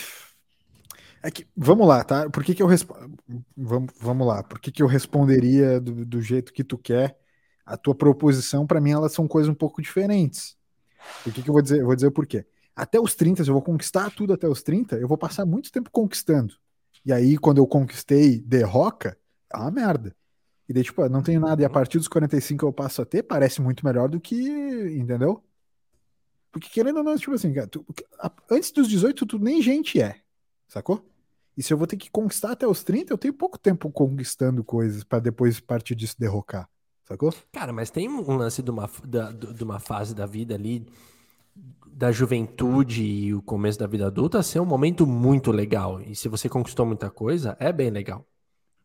é 1.23 1.31
que, 1.31 1.47
vamos 1.55 1.87
lá, 1.87 2.03
tá? 2.03 2.29
Por 2.29 2.43
que, 2.43 2.53
que 2.53 2.61
eu 2.61 2.67
respondo? 2.67 3.17
Vamos, 3.55 3.93
vamos 3.99 4.27
lá. 4.27 4.43
Por 4.43 4.59
que, 4.59 4.71
que 4.71 4.81
eu 4.81 4.87
responderia 4.87 5.79
do, 5.79 6.05
do 6.05 6.21
jeito 6.21 6.53
que 6.53 6.63
tu 6.63 6.77
quer? 6.77 7.17
A 7.65 7.75
tua 7.75 7.95
proposição, 7.95 8.65
para 8.65 8.79
mim, 8.79 8.91
elas 8.91 9.13
são 9.13 9.27
coisas 9.27 9.49
um 9.49 9.55
pouco 9.55 9.81
diferentes. 9.81 10.55
Por 11.23 11.33
que, 11.33 11.41
que 11.41 11.49
eu 11.49 11.53
vou 11.53 11.61
dizer? 11.61 11.81
Eu 11.81 11.85
vou 11.85 11.95
dizer 11.95 12.11
por 12.11 12.25
quê. 12.25 12.45
Até 12.75 12.99
os 12.99 13.15
30, 13.15 13.43
se 13.43 13.49
eu 13.49 13.53
vou 13.53 13.61
conquistar 13.61 14.11
tudo 14.11 14.33
até 14.33 14.47
os 14.47 14.61
30, 14.61 14.97
eu 14.97 15.07
vou 15.07 15.17
passar 15.17 15.45
muito 15.45 15.71
tempo 15.71 15.89
conquistando. 15.91 16.55
E 17.03 17.11
aí, 17.11 17.37
quando 17.37 17.57
eu 17.57 17.67
conquistei 17.67 18.39
derroca, 18.39 19.17
é 19.51 19.57
uma 19.57 19.71
merda. 19.71 20.15
E 20.69 20.73
daí, 20.73 20.83
tipo, 20.83 21.07
não 21.09 21.23
tenho 21.23 21.39
nada. 21.39 21.61
E 21.61 21.65
a 21.65 21.69
partir 21.69 21.97
dos 21.97 22.07
45 22.07 22.65
eu 22.65 22.73
passo 22.73 23.01
a 23.01 23.05
ter, 23.05 23.23
parece 23.23 23.61
muito 23.61 23.85
melhor 23.85 24.09
do 24.09 24.19
que. 24.19 24.35
Entendeu? 24.97 25.43
Porque 26.51 26.69
querendo 26.69 26.97
ou 26.97 27.03
não, 27.03 27.17
tipo 27.17 27.33
assim, 27.33 27.53
tu, 27.67 27.85
antes 28.49 28.71
dos 28.71 28.87
18, 28.87 29.25
tu 29.25 29.39
nem 29.39 29.61
gente 29.61 30.01
é. 30.01 30.21
Sacou? 30.67 31.03
E 31.57 31.63
se 31.63 31.73
eu 31.73 31.77
vou 31.77 31.87
ter 31.87 31.97
que 31.97 32.11
conquistar 32.11 32.51
até 32.51 32.67
os 32.67 32.83
30, 32.83 33.11
eu 33.11 33.17
tenho 33.17 33.33
pouco 33.33 33.57
tempo 33.57 33.89
conquistando 33.91 34.63
coisas 34.63 35.03
para 35.03 35.19
depois 35.19 35.59
partir 35.59 35.95
disso 35.95 36.15
derrocar. 36.19 36.69
Sacou? 37.05 37.33
Cara, 37.51 37.73
mas 37.73 37.89
tem 37.89 38.07
um 38.07 38.35
lance 38.35 38.61
de 38.61 38.69
uma, 38.69 38.89
da, 39.03 39.31
de 39.31 39.63
uma 39.63 39.79
fase 39.79 40.13
da 40.13 40.25
vida 40.25 40.53
ali, 40.53 40.85
da 41.87 42.11
juventude 42.11 43.01
e 43.01 43.33
o 43.33 43.41
começo 43.41 43.79
da 43.79 43.87
vida 43.87 44.05
adulta, 44.05 44.43
ser 44.43 44.59
um 44.59 44.65
momento 44.65 45.07
muito 45.07 45.51
legal. 45.51 45.99
E 46.01 46.15
se 46.15 46.27
você 46.27 46.47
conquistou 46.47 46.85
muita 46.85 47.09
coisa, 47.09 47.57
é 47.59 47.71
bem 47.71 47.89
legal. 47.89 48.23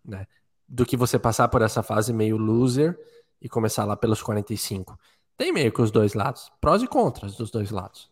Né? 0.03 0.27
Do 0.67 0.87
que 0.87 0.97
você 0.97 1.19
passar 1.19 1.49
por 1.49 1.61
essa 1.61 1.83
fase 1.83 2.13
meio 2.13 2.39
loser 2.39 2.99
e 3.41 3.49
começar 3.49 3.85
lá 3.85 3.97
pelos 3.97 4.23
45. 4.23 4.99
Tem 5.37 5.53
meio 5.53 5.73
que 5.73 5.83
os 5.83 5.91
dois 5.91 6.15
lados. 6.15 6.51
Prós 6.61 6.83
e 6.83 6.87
contras 6.87 7.37
dos 7.37 7.51
dois 7.51 7.71
lados. 7.71 8.11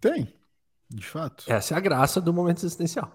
Tem. 0.00 0.37
De 0.90 1.06
fato. 1.06 1.44
Essa 1.46 1.74
é 1.74 1.76
a 1.76 1.80
graça 1.80 2.20
do 2.20 2.32
momento 2.32 2.58
existencial. 2.58 3.12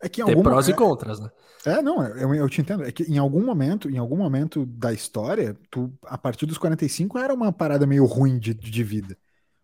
É 0.00 0.08
que 0.08 0.22
em 0.22 0.26
Tem 0.26 0.42
prós 0.42 0.68
é, 0.68 0.70
e 0.70 0.74
contras, 0.74 1.18
né? 1.18 1.30
É, 1.66 1.82
não, 1.82 2.06
eu, 2.06 2.34
eu 2.34 2.48
te 2.48 2.60
entendo. 2.60 2.84
É 2.84 2.92
que 2.92 3.02
em 3.04 3.18
algum 3.18 3.44
momento, 3.44 3.90
em 3.90 3.98
algum 3.98 4.16
momento 4.16 4.64
da 4.66 4.92
história, 4.92 5.58
tu, 5.70 5.92
a 6.04 6.16
partir 6.16 6.46
dos 6.46 6.58
45 6.58 7.18
era 7.18 7.34
uma 7.34 7.52
parada 7.52 7.86
meio 7.86 8.04
ruim 8.04 8.38
de, 8.38 8.54
de 8.54 8.84
vida. 8.84 9.16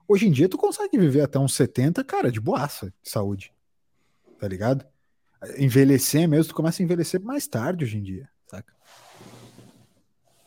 Hoje 0.09 0.27
em 0.27 0.33
dia, 0.33 0.49
tu 0.49 0.59
consegue 0.59 0.99
viver 0.99 1.21
até 1.21 1.39
uns 1.39 1.55
70, 1.55 2.03
cara, 2.03 2.33
de 2.33 2.41
boaça 2.41 2.93
de 3.03 3.09
saúde. 3.09 3.53
Tá 4.41 4.49
ligado? 4.49 4.85
Envelhecer 5.57 6.29
mesmo, 6.29 6.49
tu 6.53 6.55
começa 6.55 6.83
a 6.83 6.85
envelhecer 6.85 7.21
mais 7.23 7.47
tarde 7.47 7.85
hoje 7.85 7.99
em 7.99 8.03
dia, 8.03 8.29
saca? 8.47 8.73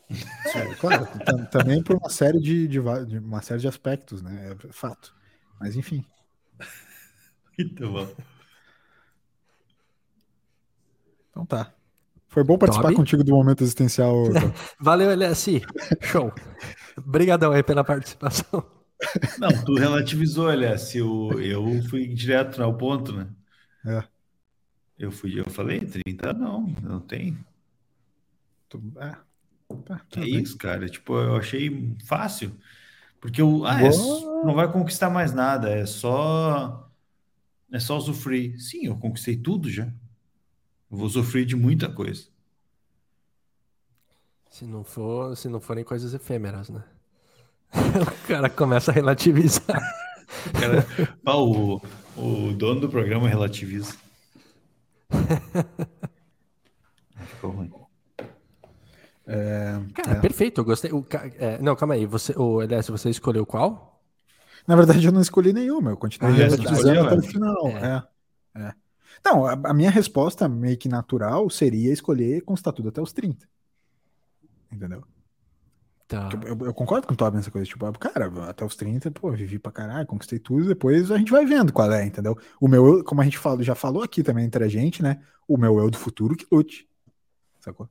É, 0.53 0.75
claro, 0.75 1.07
também 1.49 1.81
por 1.81 1.95
uma 1.95 2.09
série 2.09 2.39
de, 2.39 2.67
de, 2.67 2.79
de, 3.07 3.17
uma 3.17 3.41
série 3.41 3.61
de 3.61 3.67
aspectos, 3.67 4.21
né? 4.21 4.51
É 4.51 4.71
fato. 4.71 5.15
Mas 5.59 5.75
enfim. 5.75 6.05
Muito 7.58 7.89
bom. 7.89 8.16
Então 11.30 11.45
tá. 11.45 11.74
Foi 12.28 12.43
bom 12.43 12.58
participar 12.58 12.88
Toby? 12.88 12.95
contigo 12.95 13.24
do 13.24 13.36
momento 13.36 13.64
existencial. 13.64 14.16
Valeu, 14.80 15.12
LSI. 15.16 15.62
Show. 16.01 16.34
Obrigadão 16.97 17.51
aí 17.51 17.62
pela 17.62 17.84
participação. 17.84 18.66
Não, 19.38 19.49
tu 19.64 19.76
relativizou, 19.76 20.49
aliás. 20.49 20.95
Eu, 20.95 21.39
eu 21.39 21.84
fui 21.89 22.08
direto 22.08 22.64
ao 22.64 22.76
ponto, 22.76 23.14
né? 23.14 23.28
É. 23.86 24.04
Eu 24.97 25.12
fui, 25.12 25.39
eu 25.39 25.49
falei, 25.49 25.82
30 25.82 26.34
não, 26.34 26.74
não 26.82 26.99
tem. 26.99 27.38
É. 28.97 29.16
Tá, 29.86 30.01
que 30.10 30.20
é 30.20 30.28
isso, 30.28 30.58
cara. 30.58 30.88
Tipo, 30.88 31.16
eu 31.16 31.36
achei 31.36 31.95
fácil. 32.06 32.56
Porque 33.20 33.41
o 33.41 33.66
ah, 33.66 33.82
é, 33.82 33.89
não 34.44 34.54
vai 34.54 34.72
conquistar 34.72 35.10
mais 35.10 35.34
nada, 35.34 35.70
é 35.70 35.86
só 35.86 36.89
é 37.72 37.80
só 37.80 37.98
usufruir. 37.98 38.62
Sim, 38.62 38.86
eu 38.86 38.96
conquistei 38.96 39.36
tudo 39.36 39.70
já. 39.70 39.86
Eu 40.91 40.98
vou 40.98 41.10
sofrer 41.10 41.46
de 41.46 41.56
muita 41.56 41.89
coisa. 41.89 42.28
Se 44.52 44.66
não 44.66 44.84
for, 44.84 45.36
se 45.36 45.50
não 45.50 45.60
forem 45.60 45.84
coisas 45.84 46.14
efêmeras, 46.14 46.70
né? 46.70 46.84
o 47.74 48.28
cara 48.28 48.50
começa 48.50 48.91
a 48.91 48.94
relativizar. 48.94 49.82
O, 50.48 50.54
cara, 50.54 50.86
o, 51.26 51.82
o 52.16 52.54
dono 52.54 52.82
do 52.82 52.89
programa 52.89 53.28
relativiza. 53.28 53.96
Ficou 57.26 57.50
ruim. 57.52 57.72
É, 59.26 59.80
cara, 59.96 60.18
é. 60.18 60.20
perfeito, 60.20 60.62
eu 60.62 60.66
gostei. 60.66 60.91
O, 60.91 61.04
é, 61.39 61.58
não, 61.60 61.76
calma 61.76 61.96
aí. 61.96 62.06
Você, 62.06 62.38
o 62.38 62.62
Elias, 62.62 62.88
você 62.88 63.10
escolheu 63.10 63.48
qual? 63.48 63.93
Na 64.68 64.76
verdade, 64.76 65.05
eu 65.05 65.11
não 65.11 65.22
escolhi 65.22 65.51
nenhuma, 65.51 65.91
eu 65.91 65.97
continuei 65.97 66.43
ah, 66.43 66.47
até 67.03 67.16
o 67.16 67.22
final. 67.22 67.68
É. 67.68 68.03
é. 68.55 68.61
é. 68.61 68.74
Não, 69.26 69.45
a, 69.45 69.53
a, 69.53 69.74
minha 69.74 69.89
resposta 69.89 70.47
meio 70.47 70.78
que 70.78 70.89
natural 70.89 71.49
seria 71.49 71.91
escolher 71.91 72.41
constar 72.41 72.74
tudo 72.74 72.89
até 72.89 73.01
os 73.01 73.14
30. 73.14 73.47
Entendeu? 74.72 75.03
Tá. 76.07 76.30
Eu, 76.34 76.49
eu, 76.49 76.66
eu, 76.68 76.74
concordo 76.74 77.07
com 77.07 77.14
o 77.14 77.18
Toby 77.18 77.38
nessa 77.38 77.51
coisa, 77.51 77.66
tipo, 77.66 77.91
cara, 77.97 78.32
até 78.49 78.66
os 78.66 78.76
30, 78.76 79.11
pô, 79.11 79.32
vivi 79.32 79.57
pra 79.57 79.72
caralho, 79.72 80.05
conquistei 80.05 80.39
tudo, 80.39 80.68
depois 80.68 81.09
a 81.11 81.18
gente 81.18 81.32
vai 81.32 81.45
vendo 81.45 81.72
qual 81.72 81.91
é, 81.91 82.05
entendeu? 82.05 82.38
O 82.59 82.68
meu, 82.68 83.03
como 83.03 83.22
a 83.22 83.24
gente 83.24 83.38
fala, 83.38 83.64
já 83.64 83.76
falou 83.76 84.03
aqui 84.03 84.22
também 84.22 84.45
entre 84.45 84.64
a 84.64 84.68
gente, 84.68 85.01
né? 85.01 85.22
O 85.47 85.57
meu 85.57 85.78
eu 85.80 85.89
do 85.89 85.97
futuro 85.97 86.36
que 86.36 86.45
lute. 86.51 86.88
Sacou? 87.59 87.89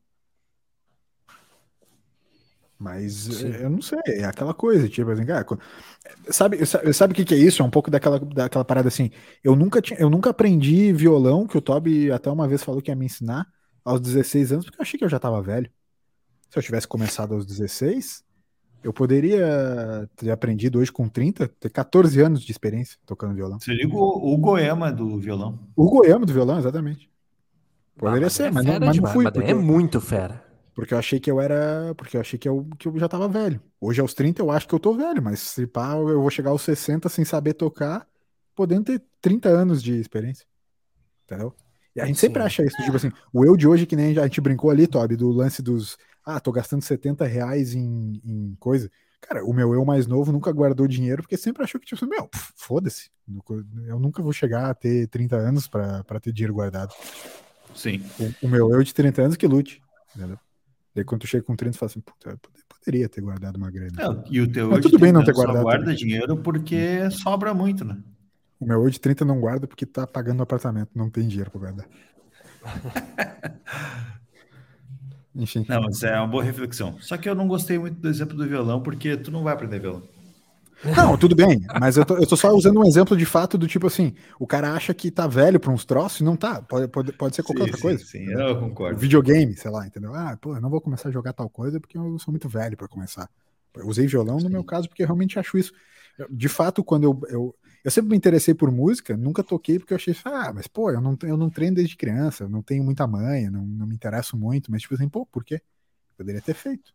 Mas 2.83 3.12
Sim. 3.12 3.47
eu 3.61 3.70
não 3.70 3.80
sei, 3.80 4.01
é 4.09 4.24
aquela 4.24 4.53
coisa, 4.53 4.89
tipo 4.89 5.09
assim, 5.09 5.24
cara, 5.24 5.47
sabe, 6.28 6.59
sabe 6.66 7.12
o 7.12 7.14
que, 7.14 7.24
que 7.24 7.33
é 7.33 7.39
isso? 7.39 7.62
É 7.62 7.64
um 7.64 7.70
pouco 7.70 7.93
daquela, 7.93 8.18
daquela 8.18 8.64
parada 8.64 8.89
assim. 8.89 9.09
Eu 9.43 9.55
nunca, 9.55 9.80
tinha, 9.80 10.01
eu 10.01 10.11
nunca 10.11 10.30
aprendi 10.30 10.93
violão, 10.93 11.47
que 11.47 11.57
o 11.57 11.61
Toby 11.61 12.11
até 12.11 12.28
uma 12.28 12.49
vez 12.49 12.64
falou 12.64 12.83
que 12.83 12.91
ia 12.91 12.97
me 12.97 13.07
ensinar, 13.07 13.47
aos 13.85 14.01
16 14.01 14.53
anos, 14.53 14.64
porque 14.64 14.80
eu 14.80 14.83
achei 14.83 14.99
que 14.99 15.05
eu 15.05 15.09
já 15.09 15.20
tava 15.20 15.41
velho. 15.41 15.70
Se 16.51 16.59
eu 16.59 16.62
tivesse 16.62 16.89
começado 16.89 17.35
aos 17.35 17.47
16, 17.47 18.24
eu 18.83 18.93
poderia 18.93 20.11
ter 20.16 20.33
aprendido 20.33 20.80
hoje 20.80 20.91
com 20.91 21.09
30, 21.09 21.47
ter 21.61 21.70
14 21.70 22.20
anos 22.20 22.43
de 22.43 22.51
experiência 22.51 22.99
tocando 23.07 23.33
violão. 23.33 23.61
Você 23.61 23.72
liga 23.72 23.95
o, 23.95 24.35
o 24.35 24.37
Goema 24.39 24.91
do 24.91 25.20
violão. 25.20 25.57
O 25.76 25.89
Goema 25.89 26.26
do 26.26 26.33
violão, 26.33 26.59
exatamente. 26.59 27.09
Poderia 27.97 28.26
ah, 28.26 28.30
ser, 28.30 28.45
é 28.45 28.51
mas, 28.51 28.64
não, 28.64 28.80
mas 28.80 28.97
não 28.97 29.12
fui. 29.12 29.22
Mas 29.22 29.33
porque... 29.33 29.53
É 29.53 29.55
muito 29.55 30.01
fera. 30.01 30.52
Porque 30.75 30.95
eu 30.95 30.99
achei 30.99 31.20
que 31.20 31.31
eu 31.31 31.41
era. 31.41 31.95
Porque 31.97 32.16
eu 32.16 32.20
achei 32.20 32.39
que 32.39 32.49
eu, 32.49 32.66
que 32.79 32.89
eu 32.89 32.99
já 32.99 33.09
tava 33.09 33.29
velho. 33.29 33.61
Hoje, 33.81 34.01
aos 34.01 34.14
30, 34.14 34.43
eu 34.43 34.51
acho 34.51 34.66
que 34.66 34.75
eu 34.75 34.81
tô 34.81 34.95
velho, 34.95 35.23
mas 35.23 35.41
se 35.41 35.66
pá, 35.66 35.95
eu 35.95 36.20
vou 36.20 36.31
chegar 36.31 36.51
aos 36.51 36.62
60 36.62 37.09
sem 37.09 37.25
saber 37.25 37.55
tocar, 37.55 38.07
podendo 38.55 38.85
ter 38.85 39.03
30 39.20 39.49
anos 39.49 39.83
de 39.83 39.99
experiência. 39.99 40.47
Entendeu? 41.25 41.55
E 41.95 42.01
a 42.01 42.07
gente 42.07 42.16
Sim. 42.16 42.29
sempre 42.29 42.43
acha 42.43 42.64
isso, 42.64 42.77
tipo 42.83 42.97
assim, 42.97 43.12
o 43.33 43.45
eu 43.45 43.55
de 43.55 43.68
hoje, 43.68 43.85
que 43.85 43.95
nem 43.95 44.18
a 44.18 44.23
gente 44.23 44.41
brincou 44.41 44.70
ali, 44.70 44.87
Toby, 44.87 45.14
do 45.14 45.31
lance 45.31 45.61
dos 45.61 45.99
ah, 46.25 46.41
tô 46.41 46.53
gastando 46.53 46.83
70 46.83 47.27
reais 47.27 47.75
em, 47.75 48.20
em 48.25 48.57
coisa. 48.59 48.91
Cara, 49.20 49.45
o 49.45 49.53
meu 49.53 49.75
eu 49.75 49.85
mais 49.85 50.07
novo 50.07 50.33
nunca 50.33 50.53
guardou 50.53 50.87
dinheiro 50.87 51.23
porque 51.23 51.37
sempre 51.37 51.62
achou 51.62 51.81
que, 51.81 51.87
tipo, 51.87 52.07
meu, 52.07 52.29
foda-se. 52.57 53.11
Eu 53.87 53.99
nunca 53.99 54.23
vou 54.23 54.33
chegar 54.33 54.70
a 54.70 54.75
ter 54.75 55.07
30 55.09 55.37
anos 55.37 55.68
para 55.68 56.20
ter 56.20 56.33
dinheiro 56.33 56.55
guardado. 56.55 56.93
Sim. 57.75 58.05
O, 58.18 58.47
o, 58.47 58.49
meu 58.49 58.73
eu 58.73 58.83
de 58.83 58.93
30 58.93 59.23
anos 59.23 59.37
que 59.37 59.47
lute. 59.47 59.81
Entendeu? 60.14 60.39
Daí 60.95 61.05
quando 61.05 61.22
tu 61.22 61.26
chega 61.26 61.45
com 61.45 61.57
30, 61.57 61.72
tu 61.72 61.78
fala 61.78 61.90
assim, 61.90 62.01
puta, 62.01 62.38
poderia 62.68 63.09
ter 63.09 63.20
guardado 63.20 63.57
uma 63.57 63.70
grana. 63.70 63.93
É, 63.99 64.24
e 64.30 64.40
o 64.40 64.51
teu 64.51 64.70
Mas 64.70 64.82
tudo 64.82 64.99
bem 64.99 65.12
não 65.12 65.24
ter 65.24 65.32
guardado. 65.32 65.57
Só 65.57 65.62
guarda 65.62 65.84
também. 65.84 65.97
dinheiro 65.97 66.36
porque 66.36 67.11
sobra 67.11 67.55
muito, 67.55 67.84
né? 67.84 67.99
O 68.61 68.66
meu 68.66 68.80
hoje 68.80 68.95
de 68.95 69.01
30 69.01 69.24
não 69.24 69.40
guarda 69.40 69.66
porque 69.66 69.86
tá 69.86 70.07
pagando 70.07 70.40
o 70.40 70.43
apartamento, 70.43 70.90
não 70.95 71.11
tem 71.11 71.26
dinheiro 71.26 71.51
para 71.51 71.61
guardar. 71.61 71.86
Enfim. 75.34 75.64
Não, 75.66 75.80
mas 75.80 76.03
é 76.03 76.14
uma 76.18 76.26
boa 76.26 76.45
reflexão. 76.45 76.99
Só 77.01 77.16
que 77.16 77.28
eu 77.28 77.34
não 77.34 77.49
gostei 77.49 77.78
muito 77.78 77.99
do 77.99 78.09
exemplo 78.09 78.36
do 78.36 78.47
violão, 78.47 78.82
porque 78.82 79.16
tu 79.16 79.30
não 79.30 79.43
vai 79.43 79.55
aprender 79.55 79.80
violão. 79.80 80.03
Não, 80.85 81.16
tudo 81.16 81.37
bem, 81.37 81.61
mas 81.78 81.97
eu 81.97 82.05
tô, 82.05 82.16
eu 82.16 82.26
tô 82.26 82.37
só 82.37 82.51
usando 82.51 82.80
um 82.80 82.85
exemplo 82.85 83.16
de 83.16 83.24
fato 83.24 83.57
do 83.57 83.68
tipo 83.68 83.87
assim: 83.87 84.14
o 84.39 84.47
cara 84.47 84.72
acha 84.72 84.93
que 84.93 85.11
tá 85.11 85.26
velho 85.26 85.61
para 85.61 85.70
uns 85.70 85.85
troços 85.85 86.20
e 86.20 86.24
não 86.24 86.37
tá. 86.37 86.61
Pode, 86.61 86.89
pode, 86.89 87.12
pode 87.12 87.37
ser 87.37 87.43
qualquer 87.43 87.64
sim, 87.64 87.70
outra 87.70 87.76
sim, 87.76 87.83
coisa. 87.83 88.05
Sim, 88.05 88.24
eu 88.24 88.59
concordo. 88.59 88.99
Videogame, 88.99 89.57
sei 89.57 89.70
lá, 89.70 89.87
entendeu? 89.87 90.14
Ah, 90.14 90.37
pô, 90.41 90.57
eu 90.57 90.61
não 90.61 90.70
vou 90.70 90.80
começar 90.80 91.09
a 91.09 91.12
jogar 91.12 91.33
tal 91.33 91.49
coisa 91.49 91.80
porque 91.80 91.97
eu 91.97 92.18
sou 92.18 92.33
muito 92.33 92.49
velho 92.49 92.76
para 92.76 92.89
começar. 92.89 93.28
Eu 93.76 93.87
usei 93.87 94.07
violão 94.07 94.39
no 94.39 94.51
meu 94.51 94.64
caso 94.64 94.89
porque 94.89 95.03
eu 95.03 95.07
realmente 95.07 95.39
acho 95.39 95.57
isso. 95.57 95.72
De 96.28 96.49
fato, 96.49 96.85
quando 96.85 97.05
eu, 97.05 97.20
eu, 97.28 97.55
eu 97.85 97.91
sempre 97.91 98.11
me 98.11 98.16
interessei 98.16 98.53
por 98.55 98.70
música, 98.70 99.16
nunca 99.16 99.43
toquei 99.43 99.78
porque 99.78 99.93
eu 99.93 99.97
achei, 99.97 100.14
ah, 100.24 100.53
mas 100.53 100.66
pô, 100.66 100.91
eu 100.91 101.01
não, 101.01 101.16
eu 101.22 101.37
não 101.37 101.49
treino 101.49 101.76
desde 101.76 101.97
criança, 101.97 102.45
eu 102.45 102.49
não 102.49 102.62
tenho 102.62 102.85
muita 102.85 103.07
manha, 103.07 103.51
não, 103.51 103.64
não 103.64 103.87
me 103.87 103.95
interesso 103.95 104.37
muito, 104.37 104.70
mas 104.70 104.83
tipo 104.83 104.95
assim, 104.95 105.09
pô, 105.09 105.24
por 105.26 105.45
quê? 105.45 105.61
Poderia 106.16 106.43
ter 106.43 106.55
feito. 106.55 106.93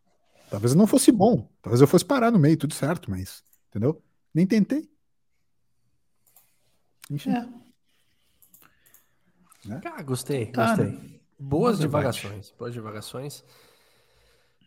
Talvez 0.50 0.72
eu 0.72 0.78
não 0.78 0.86
fosse 0.86 1.12
bom, 1.12 1.48
talvez 1.60 1.80
eu 1.80 1.86
fosse 1.86 2.04
parar 2.04 2.30
no 2.30 2.38
meio, 2.38 2.56
tudo 2.56 2.72
certo, 2.72 3.10
mas, 3.10 3.42
entendeu? 3.68 4.02
Nem 4.34 4.46
tentei. 4.46 4.88
Enfim. 7.10 7.30
É. 7.30 7.48
Né? 9.64 9.80
Ah, 9.84 10.02
gostei, 10.02 10.46
tá, 10.46 10.76
gostei. 10.76 10.92
Né? 10.92 11.18
Boas 11.38 11.78
divagações, 11.78 12.52
boas 12.58 12.72
divagações. 12.72 13.44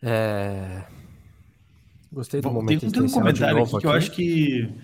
É... 0.02 0.84
Gostei 2.10 2.40
do 2.40 2.48
Bom, 2.48 2.54
momento 2.54 2.80
tem, 2.80 2.90
tem 2.90 3.02
um 3.02 3.10
comentário 3.10 3.62
aqui 3.62 3.78
que 3.78 3.86
eu 3.86 3.92
acho 3.92 4.10
que 4.10 4.74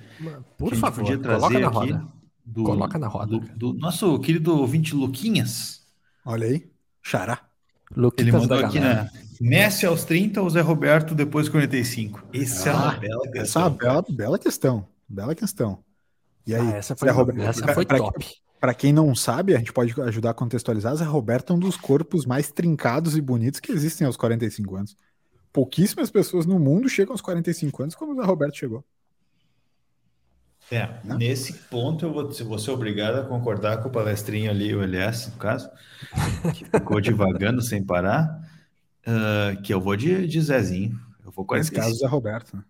por 0.56 0.72
que 0.72 0.78
favor, 0.78 1.04
podia 1.04 1.18
trazer 1.18 1.40
coloca 1.40 1.60
na 1.60 1.68
roda. 1.68 2.08
Do, 2.44 2.64
coloca 2.64 2.98
na 2.98 3.06
roda. 3.06 3.26
Do, 3.26 3.40
do, 3.40 3.74
nosso 3.74 4.18
querido 4.20 4.56
ouvinte 4.56 4.94
Luquinhas. 4.94 5.86
Olha 6.24 6.46
aí, 6.46 6.70
xará. 7.02 7.46
Luquitas 7.94 8.26
Ele 8.26 8.32
mandou 8.32 8.64
aqui, 8.64 8.80
né? 8.80 9.10
Messi 9.40 9.86
aos 9.86 10.04
30 10.04 10.42
ou 10.42 10.50
Zé 10.50 10.60
Roberto 10.60 11.14
depois 11.14 11.46
de 11.46 11.52
45? 11.52 12.28
Isso 12.32 12.68
ah, 12.68 12.72
é 12.72 12.74
uma 12.74 12.92
bela 12.92 13.22
questão. 13.22 13.42
Essa 13.42 13.58
é 13.58 13.62
uma 13.62 13.70
bela, 13.70 14.04
bela 14.08 14.38
questão. 14.38 14.88
Bela 15.08 15.34
questão. 15.34 15.84
E 16.46 16.54
aí, 16.54 16.72
ah, 16.72 16.76
essa 16.76 16.96
foi, 16.96 17.08
Zé 17.08 17.14
Roberto, 17.14 17.42
essa 17.42 17.74
foi 17.74 17.86
pra, 17.86 17.98
top. 17.98 18.26
Para 18.60 18.74
quem 18.74 18.92
não 18.92 19.14
sabe, 19.14 19.54
a 19.54 19.58
gente 19.58 19.72
pode 19.72 19.98
ajudar 20.00 20.30
a 20.30 20.34
contextualizar. 20.34 20.94
Zé 20.96 21.04
Roberto 21.04 21.52
é 21.52 21.56
um 21.56 21.58
dos 21.58 21.76
corpos 21.76 22.26
mais 22.26 22.50
trincados 22.50 23.16
e 23.16 23.20
bonitos 23.20 23.60
que 23.60 23.70
existem 23.70 24.06
aos 24.06 24.16
45 24.16 24.76
anos. 24.76 24.96
Pouquíssimas 25.52 26.10
pessoas 26.10 26.44
no 26.44 26.58
mundo 26.58 26.88
chegam 26.88 27.12
aos 27.12 27.20
45 27.20 27.82
anos 27.82 27.94
como 27.94 28.12
o 28.12 28.16
Zé 28.16 28.22
Roberto 28.22 28.56
chegou. 28.56 28.84
É, 30.70 30.86
né? 31.02 31.16
nesse 31.16 31.54
ponto 31.54 32.04
eu 32.04 32.12
vou, 32.12 32.30
vou 32.30 32.58
ser 32.58 32.70
obrigado 32.72 33.16
a 33.16 33.24
concordar 33.24 33.82
com 33.82 33.88
o 33.88 33.92
palestrinho 33.92 34.50
ali, 34.50 34.74
o 34.74 34.82
LS, 34.82 35.30
no 35.30 35.36
caso, 35.36 35.70
que 36.54 36.64
ficou 36.66 37.00
devagando 37.00 37.62
sem 37.62 37.82
parar, 37.82 38.38
uh, 39.08 39.60
que 39.62 39.72
eu 39.72 39.80
vou 39.80 39.96
de, 39.96 40.26
de 40.26 40.40
Zezinho. 40.40 40.98
Eu 41.24 41.32
vou 41.32 41.46
nesse 41.52 41.72
caso, 41.72 41.94
Zé 41.94 42.06
Roberto, 42.06 42.56
né? 42.56 42.62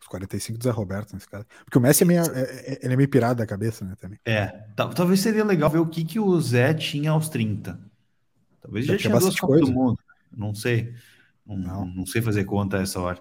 Os 0.00 0.08
45 0.08 0.58
do 0.58 0.64
Zé 0.64 0.70
Roberto, 0.70 1.12
nesse 1.14 1.28
caso. 1.28 1.46
Porque 1.64 1.78
o 1.78 1.80
Messi 1.80 2.02
é 2.02 2.06
meio, 2.06 2.22
é, 2.22 2.40
é, 2.40 2.78
ele 2.82 2.94
é 2.94 2.96
meio 2.96 3.08
pirado 3.08 3.38
da 3.38 3.46
cabeça, 3.46 3.84
né, 3.84 3.94
também. 4.00 4.18
É, 4.24 4.46
talvez 4.76 5.20
seria 5.20 5.44
legal 5.44 5.70
ver 5.70 5.78
o 5.78 5.86
que, 5.86 6.04
que 6.04 6.18
o 6.18 6.40
Zé 6.40 6.74
tinha 6.74 7.12
aos 7.12 7.28
30. 7.28 7.78
Talvez 8.60 8.86
já, 8.86 8.94
já 8.94 8.98
tinha 8.98 9.18
duas 9.18 9.38
Copas 9.38 9.60
do 9.60 9.72
Mundo, 9.72 9.98
não 10.36 10.54
sei. 10.54 10.94
Não, 11.46 11.56
não. 11.56 11.86
não 11.86 12.06
sei 12.06 12.22
fazer 12.22 12.44
conta 12.44 12.78
a 12.78 12.82
essa 12.82 13.00
hora. 13.00 13.20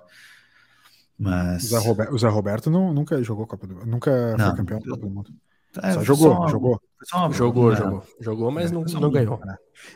Mas... 1.17 1.65
O 1.65 1.67
Zé, 1.67 1.77
Roberto, 1.79 2.13
o 2.13 2.17
Zé 2.17 2.27
Roberto 2.27 2.69
não, 2.69 2.93
nunca 2.93 3.21
jogou 3.23 3.45
Copa 3.45 3.67
do 3.67 3.75
Mundo, 3.75 3.85
nunca 3.85 4.35
não, 4.37 4.47
foi 4.47 4.57
campeão 4.57 4.79
da 4.79 4.89
Copa 4.89 5.01
do 5.01 5.09
Mundo. 5.09 5.33
É, 5.81 5.93
só 5.93 6.03
jogou, 6.03 6.35
só, 6.35 6.47
jogou. 6.47 6.81
Só 7.03 7.31
jogou, 7.31 7.75
jogou. 7.75 8.03
Jogou, 8.19 8.51
mas 8.51 8.71
não, 8.71 8.83
não 8.83 9.11
ganhou. 9.11 9.39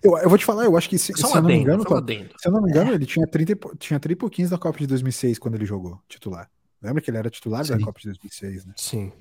Eu, 0.01 0.17
eu 0.17 0.29
vou 0.29 0.37
te 0.37 0.45
falar, 0.45 0.65
eu 0.65 0.77
acho 0.77 0.89
que 0.89 0.97
se, 0.97 1.13
se, 1.13 1.23
eu, 1.23 1.29
não 1.35 1.43
me 1.43 1.55
engano, 1.55 1.83
se 1.83 2.47
eu 2.47 2.51
não 2.51 2.61
me 2.61 2.69
engano, 2.69 2.93
ele 2.93 3.05
tinha 3.05 3.27
30, 3.27 3.55
tinha 3.77 3.99
30 3.99 4.13
e 4.13 4.15
pouquinhos 4.15 4.51
da 4.51 4.57
Copa 4.57 4.79
de 4.79 4.87
2006 4.87 5.37
quando 5.37 5.55
ele 5.55 5.65
jogou 5.65 5.99
titular. 6.07 6.49
Lembra 6.81 7.01
que 7.01 7.09
ele 7.09 7.17
era 7.17 7.29
titular 7.29 7.65
Sim. 7.65 7.77
da 7.77 7.83
Copa 7.83 7.99
de 7.99 8.07
2006, 8.07 8.65
né? 8.65 8.73
Sim. 8.77 9.11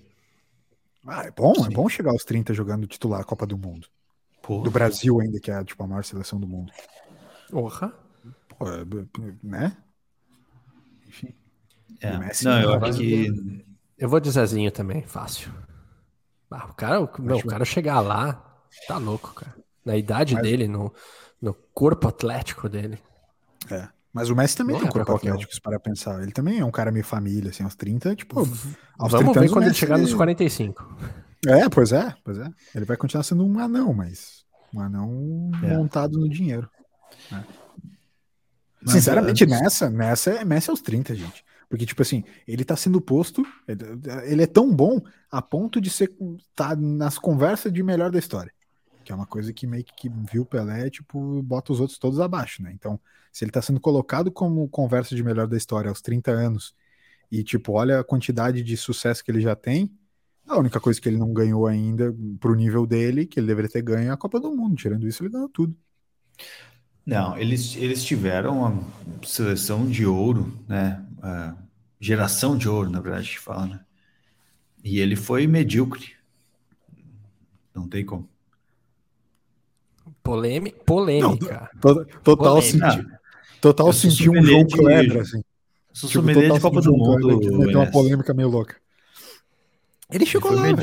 Ah, 1.06 1.24
é 1.24 1.30
bom, 1.30 1.54
Sim. 1.54 1.66
é 1.66 1.70
bom 1.70 1.88
chegar 1.88 2.12
aos 2.12 2.24
30 2.24 2.54
jogando 2.54 2.86
titular 2.86 3.20
a 3.20 3.24
Copa 3.24 3.46
do 3.46 3.58
Mundo. 3.58 3.88
Porra. 4.42 4.64
Do 4.64 4.70
Brasil 4.70 5.20
ainda, 5.20 5.40
que 5.40 5.50
é 5.50 5.64
tipo, 5.64 5.82
a 5.82 5.86
maior 5.86 6.04
seleção 6.04 6.38
do 6.38 6.46
mundo. 6.46 6.70
Porra. 7.50 7.92
Pô, 8.48 8.66
né? 9.42 9.76
Enfim. 11.08 11.34
É. 12.00 12.18
Messi, 12.18 12.44
não, 12.44 12.60
eu 12.60 12.74
acho 12.74 12.98
que. 12.98 13.64
Eu 13.96 14.08
vou 14.08 14.20
de 14.20 14.30
Zezinho 14.30 14.70
também, 14.70 15.02
fácil. 15.02 15.50
Ah, 16.54 16.66
o 16.70 16.74
cara, 16.74 17.10
meu, 17.18 17.36
o 17.38 17.46
cara 17.46 17.64
chegar 17.64 18.00
lá, 18.00 18.42
tá 18.86 18.96
louco, 18.98 19.34
cara. 19.34 19.54
Na 19.84 19.96
idade 19.96 20.34
Mas... 20.34 20.42
dele, 20.42 20.68
no, 20.68 20.92
no 21.40 21.52
corpo 21.74 22.08
atlético 22.08 22.68
dele. 22.68 22.98
É. 23.70 23.88
Mas 24.12 24.30
o 24.30 24.36
Messi 24.36 24.56
também 24.56 24.74
Não 24.74 24.80
tem 24.80 24.86
é 24.86 24.90
um 24.90 24.92
corpo 24.92 25.12
um. 25.12 25.16
atlético, 25.16 25.52
se 25.52 25.60
para 25.60 25.80
pensar. 25.80 26.22
Ele 26.22 26.30
também 26.30 26.60
é 26.60 26.64
um 26.64 26.70
cara 26.70 26.92
meio 26.92 27.04
família, 27.04 27.50
assim, 27.50 27.64
aos 27.64 27.74
30, 27.74 28.14
tipo, 28.14 28.38
aos 28.38 28.48
Vamos 29.10 29.32
30 29.32 29.40
ver 29.40 29.50
quando 29.50 29.64
ele 29.64 29.74
chegar 29.74 29.98
nos 29.98 30.14
45. 30.14 30.96
É, 31.46 31.68
pois 31.68 31.92
é, 31.92 32.14
pois 32.24 32.38
é. 32.38 32.48
Ele 32.74 32.84
vai 32.84 32.96
continuar 32.96 33.24
sendo 33.24 33.44
um 33.44 33.58
anão, 33.58 33.92
mas 33.92 34.44
um 34.72 34.80
anão 34.80 35.50
É. 35.62 35.76
montado 35.76 36.18
no 36.18 36.28
dinheiro. 36.28 36.70
né? 37.30 37.44
Sinceramente, 38.86 39.44
uh, 39.44 39.48
nessa, 39.48 39.90
nessa 39.90 40.30
é 40.30 40.44
Messi 40.44 40.70
aos 40.70 40.80
30, 40.80 41.14
gente. 41.14 41.43
Porque, 41.68 41.86
tipo 41.86 42.02
assim, 42.02 42.24
ele 42.46 42.64
tá 42.64 42.76
sendo 42.76 43.00
posto, 43.00 43.44
ele, 44.26 44.42
é 44.42 44.46
tão 44.46 44.74
bom 44.74 45.00
a 45.30 45.42
ponto 45.42 45.80
de 45.80 45.90
ser 45.90 46.14
tá 46.54 46.76
nas 46.76 47.18
conversas 47.18 47.72
de 47.72 47.82
melhor 47.82 48.10
da 48.10 48.18
história. 48.18 48.52
Que 49.04 49.12
é 49.12 49.14
uma 49.14 49.26
coisa 49.26 49.52
que 49.52 49.66
meio 49.66 49.84
que 49.84 50.08
viu 50.08 50.42
o 50.42 50.46
Pelé, 50.46 50.88
tipo, 50.88 51.42
bota 51.42 51.72
os 51.72 51.80
outros 51.80 51.98
todos 51.98 52.20
abaixo, 52.20 52.62
né? 52.62 52.72
Então, 52.72 52.98
se 53.32 53.44
ele 53.44 53.50
tá 53.50 53.60
sendo 53.60 53.80
colocado 53.80 54.30
como 54.30 54.68
conversa 54.68 55.14
de 55.14 55.22
melhor 55.22 55.46
da 55.46 55.56
história 55.56 55.88
aos 55.88 56.00
30 56.00 56.30
anos, 56.30 56.74
e, 57.30 57.42
tipo, 57.42 57.72
olha 57.72 58.00
a 58.00 58.04
quantidade 58.04 58.62
de 58.62 58.76
sucesso 58.76 59.24
que 59.24 59.30
ele 59.30 59.40
já 59.40 59.56
tem, 59.56 59.90
a 60.46 60.58
única 60.58 60.78
coisa 60.78 61.00
que 61.00 61.08
ele 61.08 61.18
não 61.18 61.32
ganhou 61.32 61.66
ainda 61.66 62.14
pro 62.38 62.54
nível 62.54 62.86
dele, 62.86 63.26
que 63.26 63.40
ele 63.40 63.46
deveria 63.46 63.70
ter 63.70 63.82
ganho, 63.82 64.08
é 64.08 64.12
a 64.12 64.16
Copa 64.16 64.38
do 64.38 64.54
Mundo. 64.54 64.76
Tirando 64.76 65.08
isso, 65.08 65.22
ele 65.22 65.30
ganhou 65.30 65.48
tudo. 65.48 65.76
Não, 67.04 67.36
eles, 67.36 67.76
eles 67.76 68.02
tiveram 68.02 68.60
uma 68.60 68.82
seleção 69.22 69.86
de 69.86 70.06
ouro, 70.06 70.52
né? 70.66 71.03
Ah, 71.26 71.56
geração 71.98 72.54
de 72.58 72.68
ouro, 72.68 72.90
na 72.90 73.00
verdade, 73.00 73.30
que 73.30 73.38
fala, 73.40 73.66
né? 73.66 73.80
E 74.84 75.00
ele 75.00 75.16
foi 75.16 75.46
medíocre. 75.46 76.12
Não 77.74 77.88
tem 77.88 78.04
como. 78.04 78.28
Polêmi- 80.22 80.72
polêmica. 80.84 81.70
To- 81.80 82.04
Total 82.22 82.56
Polêmica. 82.60 82.90
senti, 82.90 83.06
total 83.60 83.86
eu 83.86 83.92
sou 83.94 84.10
senti 84.10 84.28
um 84.28 84.42
João 84.42 84.64
de- 84.64 84.76
Kleber, 84.76 85.20
assim. 85.22 85.42
Sou 85.94 86.10
Tipo, 86.10 86.26
de 86.26 86.60
Copa 86.60 86.80
do 86.82 86.92
Mundo. 86.92 87.20
Kleber, 87.20 87.58
meteu 87.58 87.78
uma 87.78 87.82
Enes. 87.84 87.90
polêmica 87.92 88.34
meio 88.34 88.48
louca. 88.50 88.76
Ele 90.10 90.24
Ele 90.24 90.26
chegou 90.26 90.52
foi 90.52 90.72
lá. 90.72 90.76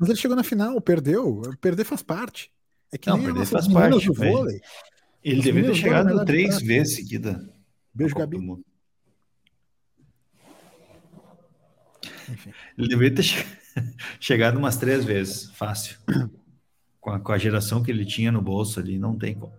Mas 0.00 0.08
ele 0.08 0.18
chegou 0.18 0.36
na 0.36 0.42
final, 0.42 0.80
perdeu. 0.80 1.42
Perder 1.60 1.84
faz 1.84 2.02
parte. 2.02 2.50
É 2.92 2.98
que 2.98 3.08
Não, 3.08 3.16
nem 3.18 3.26
perder 3.26 3.42
as 3.42 3.50
faz 3.50 3.68
parte, 3.68 4.06
do 4.06 4.14
vôlei. 4.14 4.60
Ele 5.22 5.42
deveria 5.42 5.70
ter 5.70 5.76
chegado 5.76 6.24
três 6.24 6.60
vezes 6.60 6.96
seguida. 6.96 7.48
Beijo, 7.94 8.14
Gabi. 8.16 8.36
do 8.36 8.42
Mundo. 8.42 8.64
Enfim. 12.28 12.52
Ele 12.76 12.88
deveria 12.88 13.14
ter 13.14 13.22
che- 13.22 13.44
chegado 14.20 14.58
umas 14.58 14.76
três 14.76 15.04
vezes, 15.04 15.50
fácil. 15.50 15.96
Com 17.00 17.10
a, 17.10 17.20
com 17.20 17.32
a 17.32 17.38
geração 17.38 17.82
que 17.82 17.90
ele 17.90 18.04
tinha 18.04 18.32
no 18.32 18.42
bolso 18.42 18.80
ali, 18.80 18.98
não 18.98 19.16
tem 19.16 19.34
como. 19.34 19.54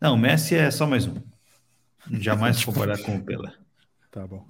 Não, 0.00 0.14
o 0.14 0.18
Messi 0.18 0.54
é 0.54 0.70
só 0.70 0.86
mais 0.86 1.06
um. 1.06 1.16
Jamais 2.10 2.62
comparar 2.64 2.98
com 2.98 3.16
o 3.16 3.24
Pelé. 3.24 3.52
Tá 4.10 4.26
bom. 4.26 4.46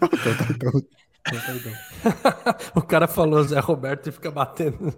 O 2.74 2.82
cara 2.82 3.08
falou 3.08 3.42
Zé 3.44 3.58
Roberto 3.58 4.08
e 4.08 4.12
fica 4.12 4.30
batendo. 4.30 4.94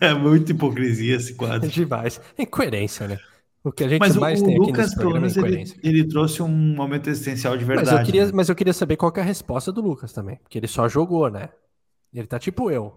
É 0.00 0.12
muita 0.14 0.52
hipocrisia 0.52 1.16
esse 1.16 1.34
quadro. 1.34 1.68
Demais. 1.70 2.20
Incoerência, 2.38 3.08
né? 3.08 3.18
O 3.66 3.72
que 3.72 3.82
a 3.82 3.88
gente 3.88 3.98
Mas 3.98 4.14
mais 4.14 4.40
o 4.40 4.44
tem 4.44 4.54
aqui 4.54 4.64
Lucas, 4.64 4.86
nesse 4.86 4.96
pelo 4.96 5.10
menos, 5.10 5.36
ele, 5.36 5.64
ele 5.82 6.06
trouxe 6.06 6.40
um 6.40 6.48
momento 6.48 7.10
existencial 7.10 7.58
de 7.58 7.64
Mas 7.64 7.78
verdade. 7.78 7.98
eu, 7.98 8.06
queria, 8.06 8.26
né? 8.26 8.32
mas 8.32 8.48
eu 8.48 8.54
queria 8.54 8.72
saber 8.72 8.96
qual 8.96 9.12
é 9.16 9.20
a 9.20 9.24
resposta 9.24 9.72
do 9.72 9.80
Lucas 9.80 10.12
também. 10.12 10.36
Porque 10.36 10.56
ele 10.56 10.68
só 10.68 10.88
jogou, 10.88 11.28
né? 11.28 11.48
Ele 12.14 12.28
tá 12.28 12.38
tipo 12.38 12.70
eu. 12.70 12.96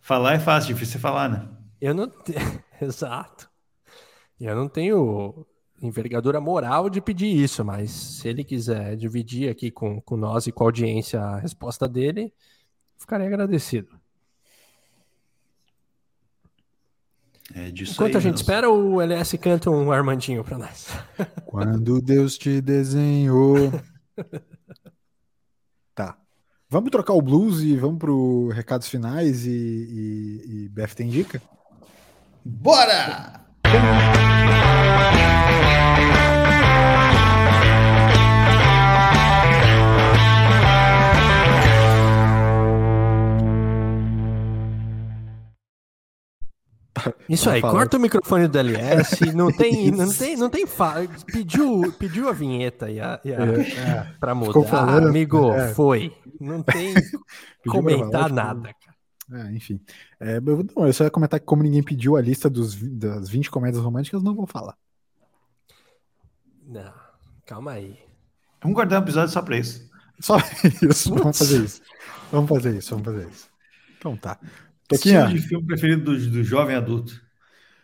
Falar 0.00 0.36
é 0.36 0.38
fácil, 0.38 0.72
difícil 0.72 0.96
é 0.96 1.00
falar, 1.00 1.28
né? 1.28 1.46
Eu 1.78 1.92
não 1.92 2.08
tenho. 2.08 2.38
Exato. 2.80 3.50
Eu 4.40 4.56
não 4.56 4.70
tenho 4.70 5.46
envergadura 5.82 6.40
moral 6.40 6.88
de 6.88 7.02
pedir 7.02 7.26
isso, 7.26 7.62
mas 7.62 7.90
se 7.90 8.26
ele 8.26 8.42
quiser 8.42 8.96
dividir 8.96 9.50
aqui 9.50 9.70
com, 9.70 10.00
com 10.00 10.16
nós 10.16 10.46
e 10.46 10.52
com 10.52 10.64
a 10.64 10.66
audiência 10.66 11.20
a 11.20 11.36
resposta 11.36 11.86
dele, 11.86 12.32
ficarei 12.96 13.26
agradecido. 13.26 13.97
É 17.54 17.70
disso 17.70 17.92
Enquanto 17.92 18.16
aí 18.16 18.18
a 18.18 18.20
gente 18.20 18.36
espera, 18.36 18.70
o 18.70 19.00
LS 19.00 19.38
canta 19.38 19.70
um 19.70 19.90
Armandinho 19.90 20.44
pra 20.44 20.58
nós. 20.58 20.88
Quando 21.46 22.00
Deus 22.00 22.36
te 22.36 22.60
desenhou. 22.60 23.72
Tá. 25.94 26.18
Vamos 26.68 26.90
trocar 26.90 27.14
o 27.14 27.22
blues 27.22 27.60
e 27.60 27.74
vamos 27.76 27.98
pro 27.98 28.48
recados 28.48 28.88
finais 28.88 29.46
e, 29.46 29.50
e, 29.50 30.64
e 30.64 30.68
BF 30.68 30.94
tem 30.94 31.08
dica? 31.08 31.40
Bora! 32.44 33.40
Isso 47.28 47.44
Vai 47.46 47.54
aí, 47.56 47.60
corta 47.60 47.96
o 47.96 48.00
microfone 48.00 48.48
do 48.48 48.58
LS, 48.58 49.20
não 49.34 49.50
tem, 49.52 49.90
não 49.90 50.12
tem, 50.12 50.36
não 50.36 50.50
tem 50.50 50.66
fa... 50.66 50.94
pediu, 51.26 51.92
pediu 51.98 52.28
a 52.28 52.32
vinheta 52.32 52.90
e 52.90 53.00
a, 53.00 53.20
e 53.24 53.32
a- 53.32 53.36
É, 53.44 54.12
pra 54.18 54.34
Ficou 54.34 54.54
mudar, 54.62 54.68
falando, 54.68 55.08
amigo, 55.08 55.52
é. 55.52 55.72
foi. 55.74 56.16
Não 56.40 56.62
tem 56.62 56.94
pra 57.64 57.72
comentar 57.72 58.30
nada, 58.32 58.72
cara. 58.74 59.42
É, 59.48 59.52
enfim. 59.52 59.78
É, 60.18 60.36
eu, 60.38 60.64
não, 60.76 60.86
eu 60.86 60.92
só 60.92 61.04
ia 61.04 61.10
comentar 61.10 61.38
que 61.38 61.44
como 61.46 61.62
ninguém 61.62 61.82
pediu 61.82 62.16
a 62.16 62.20
lista 62.22 62.48
dos, 62.48 62.74
das 62.74 63.28
20 63.28 63.50
comédias 63.50 63.82
românticas, 63.82 64.22
não 64.22 64.34
vou 64.34 64.46
falar. 64.46 64.74
Não, 66.66 66.92
calma 67.46 67.72
aí. 67.72 67.98
Vamos 68.62 68.74
guardar 68.74 69.00
um 69.00 69.04
episódio 69.04 69.32
só 69.32 69.42
pra 69.42 69.56
isso. 69.58 69.88
Só 70.20 70.36
isso, 70.82 71.10
vamos 71.10 71.22
Putz. 71.24 71.38
fazer 71.38 71.64
isso. 71.64 71.82
Vamos 72.32 72.48
fazer 72.48 72.76
isso, 72.76 72.90
vamos 72.90 73.04
fazer 73.04 73.28
isso. 73.28 73.48
Então 73.98 74.16
tá. 74.16 74.38
Estilo 74.94 75.20
Toquinha, 75.22 75.26
de 75.28 75.46
filme 75.46 75.66
preferido 75.66 76.04
do, 76.04 76.30
do 76.30 76.42
jovem 76.42 76.76
adulto. 76.76 77.20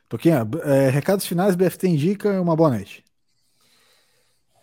Toquinha 0.09 0.49
é, 0.63 0.89
recados 0.89 1.27
finais, 1.27 1.55
BFT 1.55 1.89
indica, 1.89 2.41
uma 2.41 2.57
boa 2.57 2.71
noite. 2.71 3.05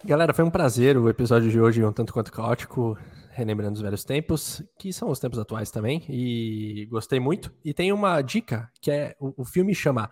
Galera, 0.04 0.34
foi 0.34 0.44
um 0.44 0.50
prazer 0.50 0.98
o 0.98 1.08
episódio 1.08 1.52
de 1.52 1.60
hoje, 1.60 1.84
um 1.84 1.94
tanto 1.94 2.12
quanto 2.12 2.32
caótico, 2.32 2.98
relembrando 3.30 3.76
os 3.76 3.82
velhos 3.82 4.04
tempos, 4.04 4.64
que 4.80 4.92
são 4.92 5.10
os 5.10 5.20
tempos 5.20 5.38
atuais 5.38 5.70
também, 5.70 6.04
e 6.10 6.88
gostei 6.90 7.20
muito. 7.20 7.54
E 7.64 7.74
tem 7.74 7.92
uma 7.92 8.22
dica, 8.22 8.72
que 8.82 8.90
é, 8.90 9.16
o, 9.20 9.42
o 9.42 9.46
filme 9.46 9.76
chama, 9.76 10.10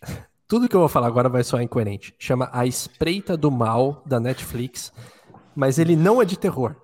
tudo 0.48 0.68
que 0.68 0.74
eu 0.74 0.80
vou 0.80 0.88
falar 0.88 1.08
agora 1.08 1.28
vai 1.28 1.44
soar 1.44 1.62
incoerente, 1.62 2.14
chama 2.18 2.48
A 2.52 2.64
Espreita 2.64 3.36
do 3.36 3.50
Mal, 3.50 4.02
da 4.06 4.18
Netflix, 4.18 4.92
mas 5.54 5.78
ele 5.78 5.94
não 5.94 6.22
é 6.22 6.24
de 6.24 6.38
terror. 6.38 6.74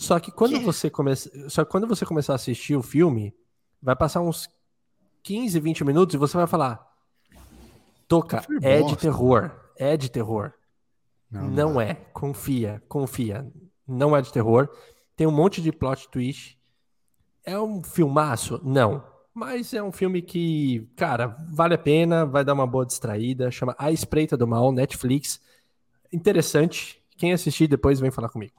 Só 0.00 0.18
que 0.18 0.32
quando 0.32 0.58
você 0.60 0.88
começa, 0.88 1.30
só 1.50 1.62
que 1.62 1.70
quando 1.70 1.86
você 1.86 2.06
começar 2.06 2.32
a 2.32 2.36
assistir 2.36 2.74
o 2.74 2.82
filme, 2.82 3.34
vai 3.82 3.94
passar 3.94 4.22
uns 4.22 4.48
15, 5.22 5.60
20 5.60 5.84
minutos 5.84 6.14
e 6.14 6.18
você 6.18 6.38
vai 6.38 6.46
falar, 6.46 6.90
Toca, 8.08 8.40
Filme 8.40 8.66
é 8.66 8.82
de 8.82 8.96
terror, 8.96 9.52
é 9.76 9.98
de 9.98 10.10
terror. 10.10 10.54
Não, 11.30 11.78
é. 11.78 11.94
Confia, 12.14 12.82
confia. 12.88 13.46
Não 13.86 14.16
é 14.16 14.22
de 14.22 14.32
terror. 14.32 14.70
Tem 15.14 15.26
um 15.26 15.30
monte 15.30 15.60
de 15.60 15.70
plot 15.70 16.08
twist. 16.08 16.58
É 17.44 17.60
um 17.60 17.82
filmaço? 17.84 18.58
Não. 18.64 19.04
Mas 19.34 19.74
é 19.74 19.82
um 19.82 19.92
filme 19.92 20.22
que, 20.22 20.90
cara, 20.96 21.36
vale 21.50 21.74
a 21.74 21.78
pena, 21.78 22.24
vai 22.24 22.42
dar 22.42 22.54
uma 22.54 22.66
boa 22.66 22.86
distraída. 22.86 23.50
Chama 23.50 23.76
A 23.78 23.92
Espreita 23.92 24.34
do 24.34 24.46
Mal, 24.46 24.72
Netflix. 24.72 25.42
Interessante. 26.10 27.00
Quem 27.18 27.34
assistir 27.34 27.68
depois 27.68 28.00
vem 28.00 28.10
falar 28.10 28.30
comigo. 28.30 28.54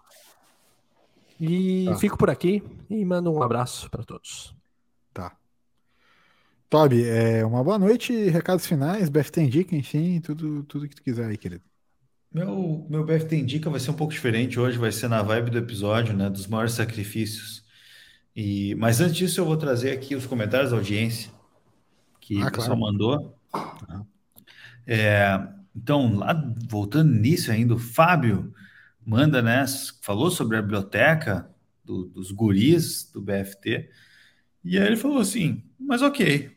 E 1.41 1.87
Tá. 1.87 1.99
fico 1.99 2.17
por 2.17 2.29
aqui 2.29 2.63
e 2.89 3.03
mando 3.05 3.33
um 3.33 3.43
abraço 3.43 3.89
para 3.91 4.03
todos. 4.05 4.55
Tá. 5.13 5.37
Toby, 6.69 7.03
é, 7.05 7.45
uma 7.45 7.63
boa 7.63 7.77
noite, 7.77 8.13
recados 8.29 8.65
finais, 8.65 9.09
BFT 9.09 9.41
indica, 9.41 9.75
enfim, 9.75 10.21
tudo, 10.21 10.63
tudo 10.63 10.87
que 10.87 10.95
tu 10.95 11.03
quiser 11.03 11.27
aí, 11.29 11.37
querido. 11.37 11.63
Meu, 12.33 12.87
meu 12.89 13.03
BFT 13.05 13.35
Indica 13.37 13.69
vai 13.69 13.79
ser 13.79 13.91
um 13.91 13.93
pouco 13.95 14.13
diferente 14.13 14.59
hoje, 14.59 14.77
vai 14.77 14.91
ser 14.91 15.07
na 15.09 15.21
vibe 15.21 15.49
do 15.51 15.57
episódio, 15.57 16.13
né? 16.15 16.29
Dos 16.29 16.47
maiores 16.47 16.73
sacrifícios. 16.73 17.65
E, 18.35 18.75
mas 18.75 19.01
antes 19.01 19.15
disso, 19.17 19.41
eu 19.41 19.45
vou 19.45 19.57
trazer 19.57 19.91
aqui 19.91 20.15
os 20.15 20.25
comentários 20.25 20.71
da 20.71 20.77
audiência 20.77 21.31
que 22.21 22.41
Ah, 22.41 22.47
o 22.47 22.51
pessoal 22.51 22.77
claro. 22.77 22.91
mandou. 22.91 23.35
É, 24.85 25.39
então, 25.75 26.15
lá 26.15 26.33
voltando 26.67 27.11
nisso 27.13 27.51
ainda, 27.51 27.73
o 27.75 27.79
Fábio 27.79 28.53
manda, 29.05 29.41
né? 29.41 29.65
Falou 30.01 30.31
sobre 30.31 30.57
a 30.57 30.61
biblioteca 30.61 31.49
do- 31.83 32.05
dos 32.05 32.31
guris 32.31 33.09
do 33.11 33.21
BFT. 33.21 33.89
E 34.63 34.77
aí 34.77 34.85
ele 34.87 34.97
falou 34.97 35.19
assim: 35.19 35.63
mas 35.79 36.01
ok, 36.01 36.51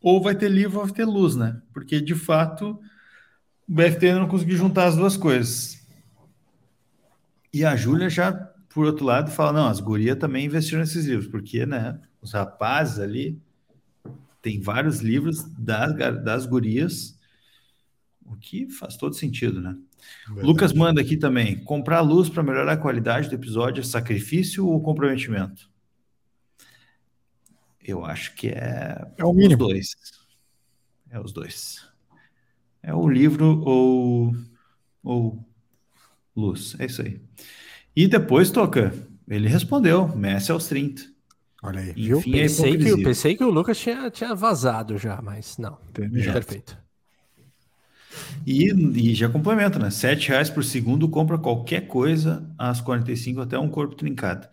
ou 0.00 0.22
vai 0.22 0.34
ter 0.34 0.50
livro 0.50 0.78
ou 0.80 0.86
vai 0.86 0.94
ter 0.94 1.04
luz, 1.04 1.36
né? 1.36 1.60
Porque 1.72 2.00
de 2.00 2.14
fato 2.14 2.80
o 3.68 3.74
BFT 3.74 4.12
não 4.14 4.28
conseguiu 4.28 4.56
juntar 4.56 4.86
as 4.86 4.96
duas 4.96 5.16
coisas. 5.16 5.80
E 7.52 7.64
a 7.64 7.76
Júlia 7.76 8.08
já, 8.08 8.32
por 8.32 8.86
outro 8.86 9.04
lado, 9.04 9.30
fala: 9.30 9.52
não, 9.52 9.68
as 9.68 9.80
gurias 9.80 10.18
também 10.18 10.46
investiram 10.46 10.80
nesses 10.80 11.06
livros, 11.06 11.28
porque, 11.28 11.66
né? 11.66 12.00
os 12.22 12.32
rapazes 12.32 13.00
ali. 13.00 13.42
Tem 14.40 14.60
vários 14.60 15.00
livros 15.00 15.44
das, 15.56 15.94
das 16.24 16.46
gurias, 16.46 17.16
o 18.24 18.36
que 18.36 18.68
faz 18.70 18.96
todo 18.96 19.14
sentido, 19.14 19.60
né? 19.60 19.76
Verdade. 20.26 20.46
Lucas 20.46 20.72
manda 20.72 21.00
aqui 21.00 21.16
também: 21.16 21.62
comprar 21.64 22.00
luz 22.00 22.28
para 22.28 22.42
melhorar 22.42 22.72
a 22.72 22.76
qualidade 22.76 23.28
do 23.28 23.34
episódio 23.34 23.80
é 23.80 23.84
sacrifício 23.84 24.66
ou 24.66 24.80
comprometimento? 24.80 25.70
Eu 27.84 28.04
acho 28.04 28.34
que 28.34 28.48
é, 28.48 29.04
é 29.16 29.24
o 29.24 29.32
mínimo. 29.32 29.64
os 29.64 29.68
dois. 29.68 29.96
É 31.10 31.20
os 31.20 31.32
dois. 31.32 31.88
É 32.82 32.94
o 32.94 33.08
livro 33.08 33.60
ou, 33.64 34.34
ou 35.02 35.44
luz. 36.34 36.76
É 36.78 36.86
isso 36.86 37.02
aí. 37.02 37.20
E 37.94 38.06
depois, 38.08 38.50
Toca, 38.50 38.92
ele 39.28 39.48
respondeu: 39.48 40.08
Messi 40.16 40.50
aos 40.50 40.66
30. 40.66 41.02
Olha 41.62 41.80
aí, 41.80 41.92
viu? 41.92 42.18
Enfim, 42.18 42.32
pensei, 42.32 42.76
que, 42.76 42.88
eu 42.88 43.02
pensei 43.02 43.36
que 43.36 43.44
o 43.44 43.50
Lucas 43.50 43.78
tinha, 43.78 44.10
tinha 44.10 44.34
vazado 44.34 44.98
já, 44.98 45.20
mas 45.22 45.58
não. 45.58 45.78
Perfeito. 45.92 46.81
E, 48.46 48.70
e 48.70 49.14
já 49.14 49.28
complementa, 49.28 49.78
né? 49.78 49.90
7 49.90 50.28
reais 50.28 50.50
por 50.50 50.64
segundo 50.64 51.08
compra 51.08 51.38
qualquer 51.38 51.86
coisa 51.86 52.48
às 52.58 52.80
45 52.80 53.40
até 53.40 53.58
um 53.58 53.68
corpo 53.68 53.94
trincado. 53.94 54.48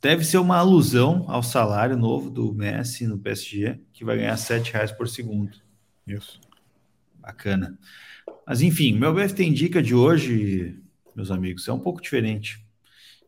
Deve 0.00 0.24
ser 0.24 0.38
uma 0.38 0.56
alusão 0.56 1.24
ao 1.28 1.42
salário 1.42 1.96
novo 1.96 2.30
do 2.30 2.54
Messi 2.54 3.06
no 3.06 3.18
PSG, 3.18 3.80
que 3.92 4.04
vai 4.04 4.16
ganhar 4.16 4.36
7 4.36 4.72
reais 4.72 4.92
por 4.92 5.08
segundo. 5.08 5.58
Isso. 6.06 6.40
Bacana. 7.20 7.76
Mas 8.46 8.62
enfim, 8.62 8.92
meu 8.92 9.12
BFT 9.12 9.44
Indica 9.44 9.82
de 9.82 9.94
hoje, 9.94 10.80
meus 11.14 11.30
amigos, 11.30 11.66
é 11.66 11.72
um 11.72 11.80
pouco 11.80 12.00
diferente. 12.00 12.64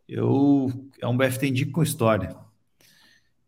Eu 0.09 0.71
é 1.01 1.07
um 1.07 1.17
BFT 1.17 1.49
Indica 1.49 1.73
com 1.73 1.83
história. 1.83 2.37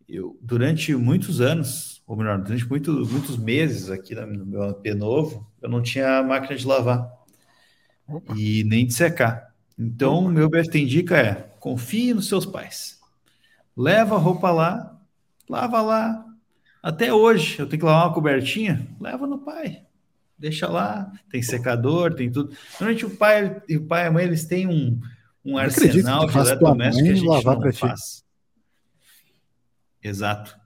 Eu, 0.08 0.36
durante 0.42 0.94
muitos 0.94 1.40
anos, 1.40 2.02
ou 2.06 2.16
melhor, 2.16 2.42
durante 2.42 2.68
muito, 2.68 2.92
muitos 2.92 3.36
meses 3.38 3.88
aqui 3.88 4.14
no 4.14 4.44
meu 4.44 4.62
AP 4.64 4.84
novo, 4.96 5.50
eu 5.62 5.68
não 5.68 5.82
tinha 5.82 6.22
máquina 6.22 6.56
de 6.56 6.66
lavar 6.66 7.10
Opa. 8.08 8.34
e 8.36 8.64
nem 8.64 8.86
de 8.86 8.94
secar. 8.94 9.52
Então, 9.78 10.24
Opa. 10.24 10.30
meu 10.30 10.50
BFT 10.50 10.80
Indica 10.80 11.16
é 11.16 11.34
confie 11.60 12.12
nos 12.12 12.28
seus 12.28 12.44
pais 12.44 13.00
leva 13.76 14.16
a 14.16 14.18
roupa 14.18 14.50
lá, 14.50 15.00
lava 15.48 15.80
lá. 15.82 16.24
Até 16.82 17.12
hoje, 17.12 17.58
eu 17.58 17.66
tenho 17.66 17.80
que 17.80 17.86
lavar 17.86 18.08
uma 18.08 18.14
cobertinha, 18.14 18.86
leva 19.00 19.26
no 19.26 19.38
pai. 19.38 19.82
Deixa 20.36 20.68
lá, 20.68 21.12
tem 21.30 21.42
secador, 21.42 22.14
tem 22.14 22.30
tudo. 22.30 22.54
Normalmente 22.72 23.06
o 23.06 23.10
pai 23.10 23.62
e 23.68 23.76
o 23.76 23.86
pai 23.86 24.04
e 24.04 24.06
a 24.08 24.10
mãe 24.10 24.24
eles 24.24 24.44
têm 24.44 24.66
um, 24.66 25.00
um 25.44 25.56
arsenal 25.56 26.26
de 26.26 26.36
eletrodoméstico 26.36 27.04
que 27.04 27.10
a 27.10 27.14
gente 27.14 27.26
lavar 27.26 27.58
não 27.58 27.72
faz. 27.72 28.24
Exato. 30.02 30.60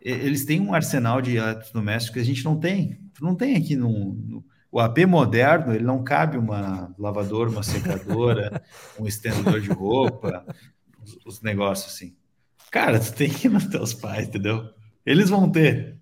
Eles 0.00 0.44
têm 0.44 0.60
um 0.60 0.74
arsenal 0.74 1.22
de 1.22 1.36
eletrodomésticos 1.36 2.14
que 2.14 2.20
a 2.20 2.24
gente 2.24 2.44
não 2.44 2.58
tem. 2.58 2.99
Não 3.20 3.34
tem 3.34 3.56
aqui 3.56 3.76
no, 3.76 4.14
no 4.14 4.44
o 4.72 4.78
AP 4.78 4.98
moderno, 4.98 5.74
ele 5.74 5.84
não 5.84 6.04
cabe 6.04 6.38
uma 6.38 6.94
lavadora, 6.96 7.50
uma 7.50 7.62
secadora, 7.62 8.62
um 8.98 9.06
estendedor 9.06 9.60
de 9.60 9.68
roupa, 9.68 10.46
os, 11.02 11.18
os 11.26 11.42
negócios 11.42 11.92
assim. 11.92 12.14
Cara, 12.70 13.00
tu 13.00 13.12
tem 13.12 13.28
que 13.28 13.48
ir 13.48 13.50
nos 13.50 13.66
teus 13.66 13.92
pais, 13.92 14.28
entendeu? 14.28 14.70
Eles 15.04 15.28
vão 15.28 15.50
ter. 15.50 15.98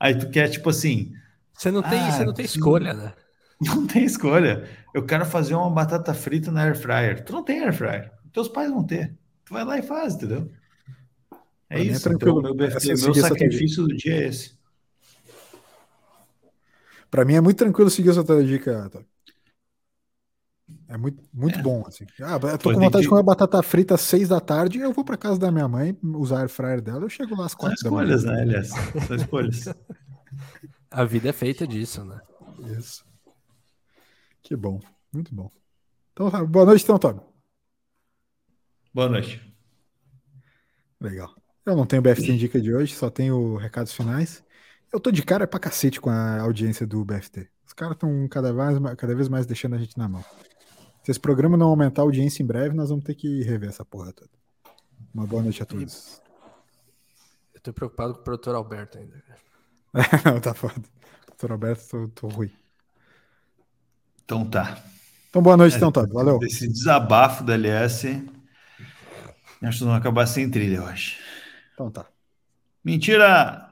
Aí 0.00 0.16
tu 0.16 0.30
quer, 0.30 0.48
tipo 0.48 0.70
assim. 0.70 1.12
Você 1.52 1.70
não 1.70 1.82
tem, 1.82 2.00
ah, 2.00 2.12
você 2.12 2.24
não 2.24 2.32
tem 2.32 2.44
escolha, 2.46 2.94
né? 2.94 3.12
Não 3.60 3.88
tem 3.88 4.04
escolha. 4.04 4.68
Eu 4.94 5.04
quero 5.04 5.26
fazer 5.26 5.56
uma 5.56 5.68
batata 5.68 6.14
frita 6.14 6.52
na 6.52 6.62
air 6.62 6.78
fryer. 6.78 7.24
Tu 7.24 7.32
não 7.32 7.42
tem 7.42 7.58
air 7.58 7.72
fryer. 7.72 8.12
Teus 8.32 8.46
pais 8.46 8.70
vão 8.70 8.84
ter. 8.84 9.18
Tu 9.44 9.52
vai 9.52 9.64
lá 9.64 9.76
e 9.76 9.82
faz, 9.82 10.14
entendeu? 10.14 10.48
É 11.68 11.74
pra 11.74 11.80
isso. 11.80 12.08
É 12.08 12.10
tranquilo. 12.10 12.38
Então, 12.38 12.54
meu, 12.54 12.68
BFT, 12.68 12.86
meu 12.86 13.14
sacrifício 13.16 13.82
do 13.82 13.96
dia 13.96 14.14
é 14.14 14.28
esse. 14.28 14.57
Para 17.10 17.24
mim 17.24 17.34
é 17.34 17.40
muito 17.40 17.58
tranquilo 17.58 17.90
seguir 17.90 18.10
essa 18.10 18.24
tua 18.24 18.44
dica, 18.44 18.90
é 20.86 20.96
muito, 20.96 21.22
muito 21.32 21.58
é. 21.58 21.62
bom, 21.62 21.84
assim. 21.86 22.06
Ah, 22.22 22.38
eu 22.42 22.58
tô 22.58 22.72
com 22.72 22.80
vontade 22.80 23.02
de 23.02 23.08
comer 23.08 23.22
batata 23.22 23.62
frita 23.62 23.94
às 23.94 24.00
seis 24.00 24.28
da 24.28 24.40
tarde, 24.40 24.78
eu 24.78 24.92
vou 24.92 25.04
para 25.04 25.16
casa 25.16 25.38
da 25.38 25.50
minha 25.50 25.68
mãe, 25.68 25.96
usar 26.02 26.44
a 26.44 26.48
fryer 26.48 26.80
dela, 26.80 27.04
eu 27.04 27.08
chego 27.08 27.36
lá 27.36 27.46
às 27.46 27.54
quatro 27.54 27.78
São 27.78 27.90
escolhas, 27.90 28.24
né, 28.24 28.42
aliás? 28.42 28.68
São 29.06 29.16
escolhas. 29.16 29.64
a 30.90 31.04
vida 31.04 31.28
é 31.28 31.32
feita 31.32 31.66
disso, 31.66 32.04
né? 32.04 32.20
Isso. 32.78 33.04
Que 34.42 34.56
bom, 34.56 34.80
muito 35.12 35.34
bom. 35.34 35.50
Então, 36.12 36.30
tá, 36.30 36.44
boa 36.44 36.64
noite, 36.64 36.84
então, 36.84 36.98
Tony. 36.98 37.20
Boa 38.92 39.08
noite. 39.08 39.42
Legal. 41.00 41.34
Eu 41.64 41.76
não 41.76 41.86
tenho 41.86 42.02
BFT 42.02 42.32
Indica 42.32 42.60
de 42.60 42.74
hoje, 42.74 42.94
só 42.94 43.10
tenho 43.10 43.56
recados 43.56 43.92
finais. 43.92 44.42
Eu 44.92 44.98
tô 44.98 45.10
de 45.10 45.22
cara 45.22 45.46
pra 45.46 45.60
cacete 45.60 46.00
com 46.00 46.10
a 46.10 46.40
audiência 46.40 46.86
do 46.86 47.04
BFT. 47.04 47.48
Os 47.66 47.72
caras 47.72 47.94
estão 47.94 48.26
cada 48.28 48.52
vez, 48.52 48.96
cada 48.96 49.14
vez 49.14 49.28
mais 49.28 49.44
deixando 49.44 49.74
a 49.74 49.78
gente 49.78 49.98
na 49.98 50.08
mão. 50.08 50.24
Se 51.02 51.10
esse 51.10 51.20
programa 51.20 51.56
não 51.56 51.68
aumentar 51.68 52.02
a 52.02 52.04
audiência 52.04 52.42
em 52.42 52.46
breve, 52.46 52.74
nós 52.74 52.88
vamos 52.88 53.04
ter 53.04 53.14
que 53.14 53.42
rever 53.42 53.68
essa 53.68 53.84
porra 53.84 54.12
toda. 54.12 54.30
Uma 55.12 55.26
boa 55.26 55.42
noite 55.42 55.62
a 55.62 55.66
todos. 55.66 56.20
Eu 57.54 57.60
tô 57.60 57.72
preocupado 57.72 58.14
com 58.14 58.20
o 58.20 58.22
produtor 58.24 58.54
Alberto 58.54 58.98
ainda. 58.98 59.22
não, 60.24 60.40
tá 60.40 60.54
foda. 60.54 60.82
Doutor 61.26 61.52
Alberto, 61.52 61.86
tô, 61.88 62.08
tô 62.08 62.28
ruim. 62.28 62.50
Então 64.24 64.48
tá. 64.48 64.82
Então 65.28 65.42
boa 65.42 65.56
noite, 65.56 65.74
é, 65.74 65.76
então, 65.76 65.92
Todd. 65.92 66.12
Valeu. 66.12 66.38
Esse 66.42 66.66
desabafo 66.66 67.44
da 67.44 67.54
LS. 67.54 68.06
Acho 69.62 69.78
que 69.78 69.84
vamos 69.84 69.98
acabar 70.00 70.26
sem 70.26 70.50
trilha, 70.50 70.76
eu 70.76 70.86
acho. 70.86 71.18
Então 71.74 71.90
tá. 71.90 72.06
Mentira! 72.84 73.67